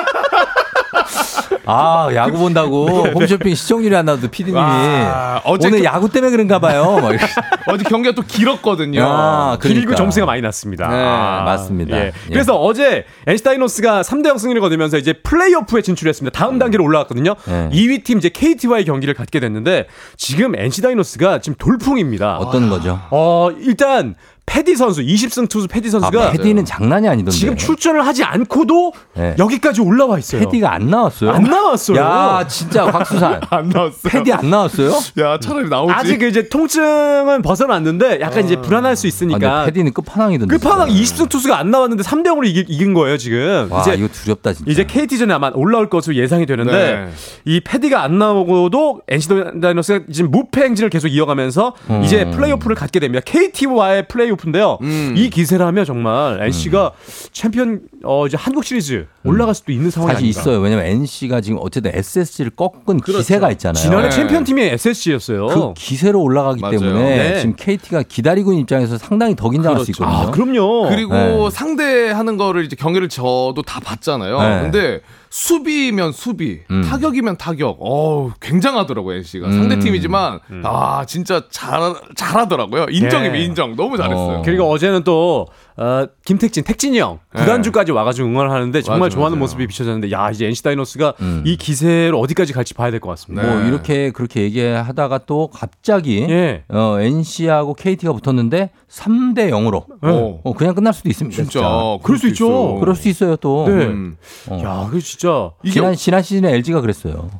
[1.67, 6.59] 아, 야구 본다고 홈쇼핑 시청률이 안 나와도 피디님이 와, 어제 오늘 그- 야구 때문에 그런가
[6.61, 6.99] 봐요.
[7.67, 9.03] 어제 경기가 또 길었거든요.
[9.05, 9.95] 아, 길고 그러니까.
[9.97, 10.89] 점수가 많이 났습니다.
[10.89, 10.97] 네,
[11.45, 11.97] 맞습니다.
[11.97, 12.03] 예.
[12.07, 12.13] 예.
[12.33, 16.39] 그래서 어제 NC 다이노스가 3대 0 승리를 거두면서 이제 플레이오프에 진출했습니다.
[16.39, 17.35] 다음 단계로 올라갔거든요.
[17.47, 17.69] 네.
[17.73, 19.87] 2위 팀 이제 KT와의 경기를 갖게 됐는데
[20.17, 22.39] 지금 NC 다이노스가 지금 돌풍입니다.
[22.39, 23.01] 어떤 거죠?
[23.11, 24.15] 어, 일단
[24.47, 27.33] 패디 선수 20승 투수 패디 아, 선수가 패디는 장난이 아니던데.
[27.37, 29.35] 지금 출전을 하지 않고도 네.
[29.39, 30.41] 여기까지 올라와 있어요.
[30.43, 31.33] 패디가 안 나왔어요?
[31.33, 31.97] 안 나왔어요.
[31.99, 33.41] 야, 진짜 곽수산.
[33.51, 34.01] 안 나왔어요.
[34.05, 34.91] 패디 안 나왔어요?
[35.19, 35.93] 야, 차라리 나오지.
[35.93, 40.57] 아직 이제 통증은 벗어났는데 약간 이제 불안할 수 아, 있으니까 근데 패디는 끝판왕이던데.
[40.57, 41.25] 끝판왕 진짜.
[41.25, 43.67] 20승 투수가 안 나왔는데 3대 0으로 이긴, 이긴 거예요, 지금.
[43.71, 44.71] 와, 이제 이거 두렵다 진짜.
[44.71, 47.09] 이제 KT전에 아마 올라올 것으로 예상이 되는데 네.
[47.45, 49.29] 이 페디가 안 나오고도 NC
[49.61, 52.03] 다이노스가 지금 무패 행진을 계속 이어가면서 음.
[52.05, 53.23] 이제 플레이오프를 갖게 됩니다.
[53.27, 54.79] KT와의 플레이오프 인데요.
[54.83, 55.15] 음.
[55.17, 56.93] 이 기세라면 정말 NC가
[57.33, 60.15] 챔피언 어 이제 한국 시리즈 올라갈 수도 있는 상황이 음.
[60.15, 60.41] 사실 아닌가.
[60.41, 60.61] 있어요.
[60.61, 63.83] 왜냐면 NC가 지금 어쨌든 SSG를 꺾은 기세가 있잖아요.
[63.83, 64.11] 지난해 네.
[64.11, 65.47] 챔피언 팀이 SSG였어요.
[65.47, 66.79] 그 기세로 올라가기 맞아요.
[66.79, 67.03] 때문에
[67.33, 67.39] 네.
[67.41, 70.05] 지금 KT가 기다리고 있는 입장에서 상당히 더 긴장할 수 그렇죠.
[70.05, 70.29] 있거든요.
[70.29, 70.89] 아, 그럼요.
[70.89, 71.51] 그리고 네.
[71.51, 74.39] 상대하는 거를 이제 경기를 저도 다 봤잖아요.
[74.41, 74.61] 네.
[74.63, 75.01] 근데
[75.31, 76.83] 수비면 수비, 음.
[76.83, 77.77] 타격이면 타격.
[77.81, 79.47] 어우, 굉장하더라고요, NC가.
[79.49, 79.53] 음.
[79.53, 82.87] 상대 팀이지만 아, 진짜 잘 잘하더라고요.
[82.91, 83.45] 인정이면 예.
[83.45, 83.77] 인정.
[83.77, 84.39] 너무 잘했어요.
[84.39, 84.43] 어.
[84.45, 85.47] 그리고 어제는 또
[85.79, 87.41] 어, 김택진, 택진이 형 네.
[87.41, 89.41] 구단주까지 와가지고 응원을 하는데 정말 맞아, 좋아하는 맞아요.
[89.43, 91.43] 모습이 비춰졌는데 야 이제 NC 다이노스가 음.
[91.45, 93.43] 이 기세를 어디까지 갈지 봐야 될 것 같습니다.
[93.47, 93.53] 네.
[93.55, 96.65] 뭐 이렇게 그렇게 얘기하다가 또 갑자기 예.
[96.69, 100.41] 어, NC하고 KT가 붙었는데 3대 0으로 어.
[100.43, 101.37] 어, 그냥 끝날 수도 있습니다.
[101.43, 101.61] 진짜.
[102.03, 102.77] 그럴 수 있죠.
[102.81, 103.67] 그럴 수 있어요 또.
[103.69, 103.73] 네.
[103.85, 104.17] 음.
[104.49, 104.63] 어.
[104.65, 105.26] 야, 그 진짜
[105.71, 107.31] 지난 지난 시즌에 LG가 그랬어요.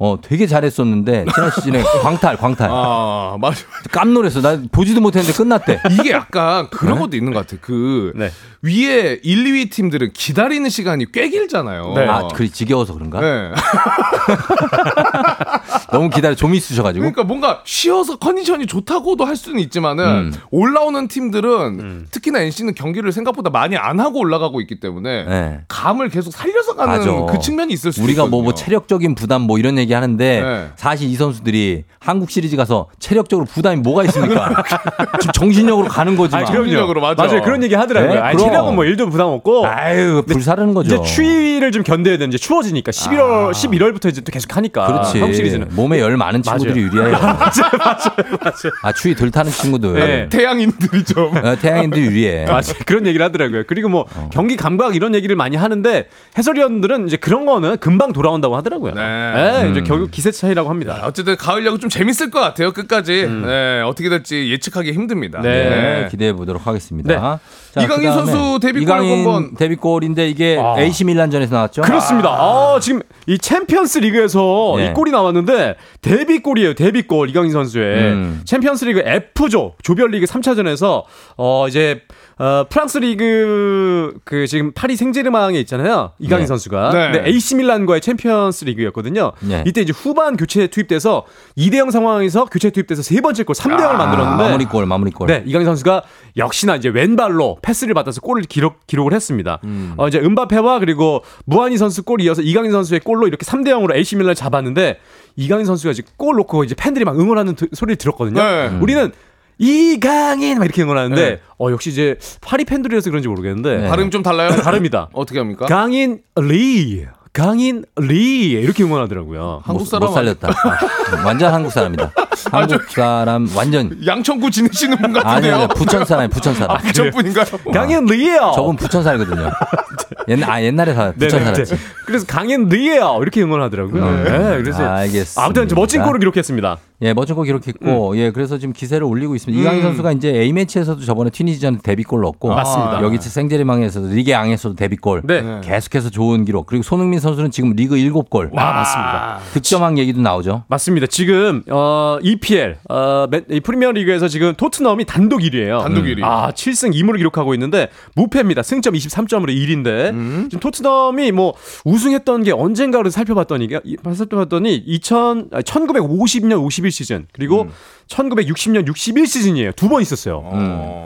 [0.00, 3.64] 어 되게 잘했었는데 지난 시즌에 광탈 광탈 아, 맞아.
[3.90, 4.40] 깜놀했어.
[4.40, 5.80] 나 보지도 못했는데 끝났대.
[5.90, 7.60] 이게 약간 그런 것도 있는 것 같아.
[7.60, 8.30] 그 네.
[8.62, 11.94] 위에 1, 2위 팀들은 기다리는 시간이 꽤 길잖아요.
[11.96, 12.06] 네.
[12.06, 13.20] 아 그래 지겨워서 그런가?
[13.20, 13.50] 네.
[15.92, 17.00] 너무 기다려 좀 있으셔가지고.
[17.00, 20.34] 그러니까 뭔가 쉬어서 컨디션이 좋다고도 할 수는 있지만은 음.
[20.50, 25.60] 올라오는 팀들은 특히나 NC는 경기를 생각보다 많이 안 하고 올라가고 있기 때문에 네.
[25.68, 27.32] 감을 계속 살려서 가는 맞아.
[27.32, 28.42] 그 측면이 있을 수 우리가 뭐, 있거든요.
[28.44, 30.68] 뭐 체력적인 부담 뭐 이런 얘기 하는데 네.
[30.76, 34.62] 사실 이 선수들이 한국 시리즈 가서 체력적으로 부담이 뭐가 있습니까?
[35.20, 36.30] 지금 정신력으로 가는 거지.
[36.32, 36.52] 그럼요.
[36.52, 37.24] 정신력으로 맞아.
[37.24, 37.42] 맞아요.
[37.42, 38.14] 그런 얘기 하더라고요.
[38.14, 38.38] 네, 아니.
[38.38, 39.66] 체력은 뭐 일도 부담 없고.
[39.66, 40.96] 아유 불사르는 거죠.
[40.96, 44.86] 이제 추위를 좀 견뎌야 되는 이제 추워지니까 11월 11월부터 이제 또 계속 하니까 아.
[44.86, 45.20] 그렇지.
[45.28, 47.12] 한국 시리즈는 몸에 열 많은 친구들이 유리해요.
[47.20, 48.72] 맞아요, 맞아요, 맞아요.
[48.82, 49.94] 아 추위 덜 타는 친구들.
[49.94, 50.28] 네.
[50.28, 52.44] 태양인들이 좀 어, 태양인들 유리해.
[52.48, 52.74] 맞아요.
[52.86, 53.64] 그런 얘기를 하더라고요.
[53.66, 54.30] 그리고 뭐 어.
[54.32, 58.94] 경기 감각 이런 얘기를 많이 하는데 해설위원들은 이제 그런 거는 금방 돌아온다고 하더라고요.
[58.94, 59.02] 네.
[59.02, 59.84] 네, 이제 음.
[59.84, 61.02] 결국 기세 차이라고 합니다.
[61.04, 62.72] 어쨌든 가을 야구 좀 재밌을 것 같아요.
[62.72, 63.42] 끝까지 음.
[63.46, 65.40] 네, 어떻게 될지 예측하기 힘듭니다.
[65.40, 65.68] 네.
[65.68, 67.40] 네, 기대해 보도록 하겠습니다.
[67.78, 67.86] 네.
[67.86, 70.78] 자, 이강인 선수 데뷔골을 이강인 데뷔골인데 이게 아.
[70.78, 71.82] AC 밀란전에서 나왔죠?
[71.82, 72.30] 그렇습니다.
[72.30, 74.86] 아, 지금 이 챔피언스 리그에서 네.
[74.86, 76.74] 이 골이 나왔는데 데뷔골이에요.
[76.74, 78.42] 데뷔골 이강인 선수의 음.
[78.44, 81.04] 챔피언스 리그 F조 조별리그 3차전에서
[81.36, 82.02] 어 이제
[82.38, 86.12] 어 프랑스 리그 그 지금 파리 생제르맹에 있잖아요.
[86.20, 86.46] 이강인 네.
[86.46, 86.90] 선수가.
[86.90, 87.10] 네.
[87.12, 89.32] 근데 AC 밀란과의 챔피언스 리그였거든요.
[89.40, 89.64] 네.
[89.66, 91.24] 이때 이제 후반 교체 투입돼서
[91.56, 95.10] 2대 0 상황에서 교체 투입돼서 세 번째 골 3대 0을 만들었는데 아, 마무리 골, 마무리
[95.10, 95.26] 골.
[95.26, 96.02] 네, 이강인 선수가
[96.36, 99.60] 역시나 이제 왼발로 패스를 받아서 골을 기록, 기록을 했습니다.
[99.96, 104.14] 어, 이제 음바페와 그리고 무아니 선수 골 이어서 이강인 선수의 골로 이렇게 3대 0으로 AC
[104.16, 105.00] 밀란을 잡았는데
[105.36, 108.40] 이강인 선수가 이제 골 넣고 이제 팬들이 막 응원하는 드- 소리를 들었거든요.
[108.42, 108.78] 네.
[108.80, 109.12] 우리는
[109.58, 111.40] 이강인 막 이렇게 응원하는데 네.
[111.58, 113.88] 어 역시 이제 파리 팬들이라서 그런지 모르겠는데 네.
[113.88, 114.50] 발음이 좀 달라요?
[114.50, 115.08] 다릅니다.
[115.14, 115.66] 어떻게 합니까?
[115.66, 119.62] 강인 리 강인 리 이렇게 응원하더라고요.
[119.64, 120.48] 한국 못, 사람 못 살렸다.
[120.48, 122.12] 아, 완전 한국 사람이다.
[122.50, 125.54] 한국 사람 완전 양천구 지내시는 분 같은데요.
[125.54, 126.76] 아니 부천 사람 부천 사람.
[126.76, 127.44] 아, 부천 분인가요?
[127.72, 128.52] 강인 리예요.
[128.54, 129.50] 저분 부천 살거든요.
[130.28, 131.54] 옛날 아 옛날에 사 부천 네네.
[131.54, 131.76] 살았지.
[132.06, 134.24] 그래서 강인 리예요 이렇게 응원하더라고요.
[134.24, 134.62] 네.
[134.62, 135.44] 그래서 알겠습니다.
[135.44, 136.78] 아무튼 멋진 골을 기록했습니다.
[137.02, 139.60] 예, 멋진 거 기록했고, 예, 그래서 지금 기세를 올리고 있습니다.
[139.60, 143.02] 이강인 선수가 이제 A 매치에서도 저번에 튀니지전 데뷔골 넣었고, 맞습니다.
[143.02, 145.60] 여기 생제르맹에서도 리그앙에서도 데뷔골, 네.
[145.62, 146.66] 계속해서 좋은 기록.
[146.66, 149.38] 그리고 손흥민 선수는 지금 리그 7골, 아, 맞습니다.
[149.52, 150.64] 득점왕 얘기도 나오죠.
[150.68, 151.06] 맞습니다.
[151.06, 153.26] 지금 어, EPL 어,
[153.62, 155.82] 프리미어 리그에서 지금 토트넘이 단독 1위예요.
[155.82, 156.22] 단독 1위.
[156.24, 158.62] 아, 7승 2무를 기록하고 있는데 무패입니다.
[158.62, 161.54] 승점 23점으로 1위인데 지금 토트넘이 뭐
[161.84, 163.68] 우승했던 게 언젠가를 살펴봤더니
[164.14, 167.72] 살펴봤더니 2000 아니, 1950년 51 시즌 그리고 음.
[168.08, 169.72] 1960년 61 시즌이에요.
[169.72, 170.44] 두 번 있었어요.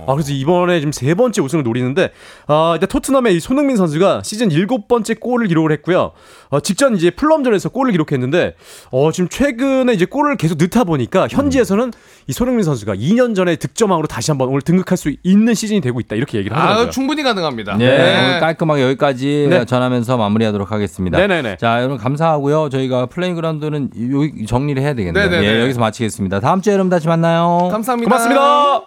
[0.07, 2.11] 아, 그래서 이번에 지금 세 번째 우승을 노리는데
[2.49, 6.13] 아, 일단 토트넘의 이 손흥민 선수가 시즌 일곱 번째 골을 기록을 했고요.
[6.49, 8.55] 어, 직전 이제 풀럼전에서 골을 기록했는데
[8.91, 11.93] 어, 지금 최근에 이제 골을 계속 넣다 보니까 현지에서는
[12.27, 16.17] 이 손흥민 선수가 2년 전에 득점왕으로 다시 한번 오늘 등극할 수 있는 시즌이 되고 있다
[16.17, 16.87] 이렇게 얘기를 하더라고요.
[16.87, 17.77] 아, 충분히 가능합니다.
[17.77, 17.87] 네,
[18.29, 19.65] 오늘 깔끔하게 여기까지 네.
[19.65, 21.19] 전하면서 마무리하도록 하겠습니다.
[21.19, 21.57] 네네네.
[21.59, 22.69] 자, 여러분 감사하고요.
[22.71, 25.25] 저희가 플레이그라운드는 요- 정리를 해야 되겠네요.
[25.29, 25.47] 네네네.
[25.47, 26.41] 예, 여기서 마치겠습니다.
[26.41, 27.69] 다음 주에 여러분 다시 만나요.
[27.73, 28.09] 감사합니다.
[28.09, 28.83] 고맙습니다.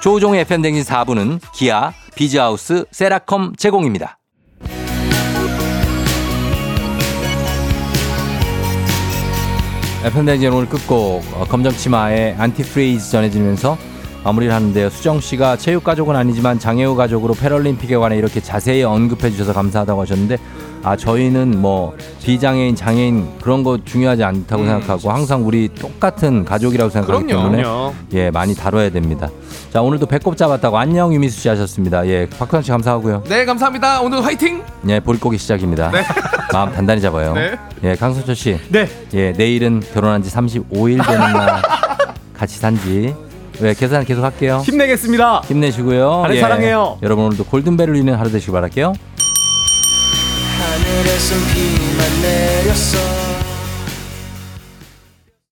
[0.00, 4.18] 조우종의 FM 대행진 4부는 기아, 비즈하우스, 세라컴 제공입니다.
[10.04, 13.78] FM 대행진 오늘 끝곡 어, 검정치마의 안티프리즈 전해지면서
[14.24, 14.88] 마무리를 하는데요.
[14.88, 20.38] 수정 씨가 체육 가족은 아니지만 장애우 가족으로 패럴림픽에 관해 이렇게 자세히 언급해 주셔서 감사하다고 하셨는데
[20.82, 27.26] 아 저희는 뭐 비장애인 장애인 그런 거 중요하지 않다고 생각하고 항상 우리 똑같은 가족이라고 생각하기
[27.26, 27.42] 그럼요.
[27.52, 27.62] 때문에.
[28.14, 29.28] 예 많이 다뤄야 됩니다.
[29.70, 32.06] 자 오늘도 배꼽 잡았다고 안녕 유미수 씨 하셨습니다.
[32.06, 33.24] 예 박수환 씨 감사하고요.
[33.28, 34.00] 네, 감사합니다.
[34.00, 34.62] 오늘 화이팅!
[34.88, 35.90] 예 보릿고기 시작입니다.
[36.52, 37.34] 마음 단단히 잡아요.
[37.34, 37.58] 네.
[37.82, 38.58] 예 강선철 씨.
[38.70, 38.88] 네.
[39.14, 41.62] 예 내일은 결혼한 지 35일 되는 날
[42.34, 43.14] 같이 산지.
[43.60, 44.62] 왜 계산 계속 할게요.
[44.64, 45.42] 힘내겠습니다.
[45.46, 46.18] 힘내시고요.
[46.18, 46.22] 예.
[46.22, 46.98] 하늘 사랑해요.
[47.02, 48.92] 여러분 오늘도 골든벨을 울리는 하루 되시길 바랄게요.
[50.58, 53.23] 하늘에선 비만 내렸어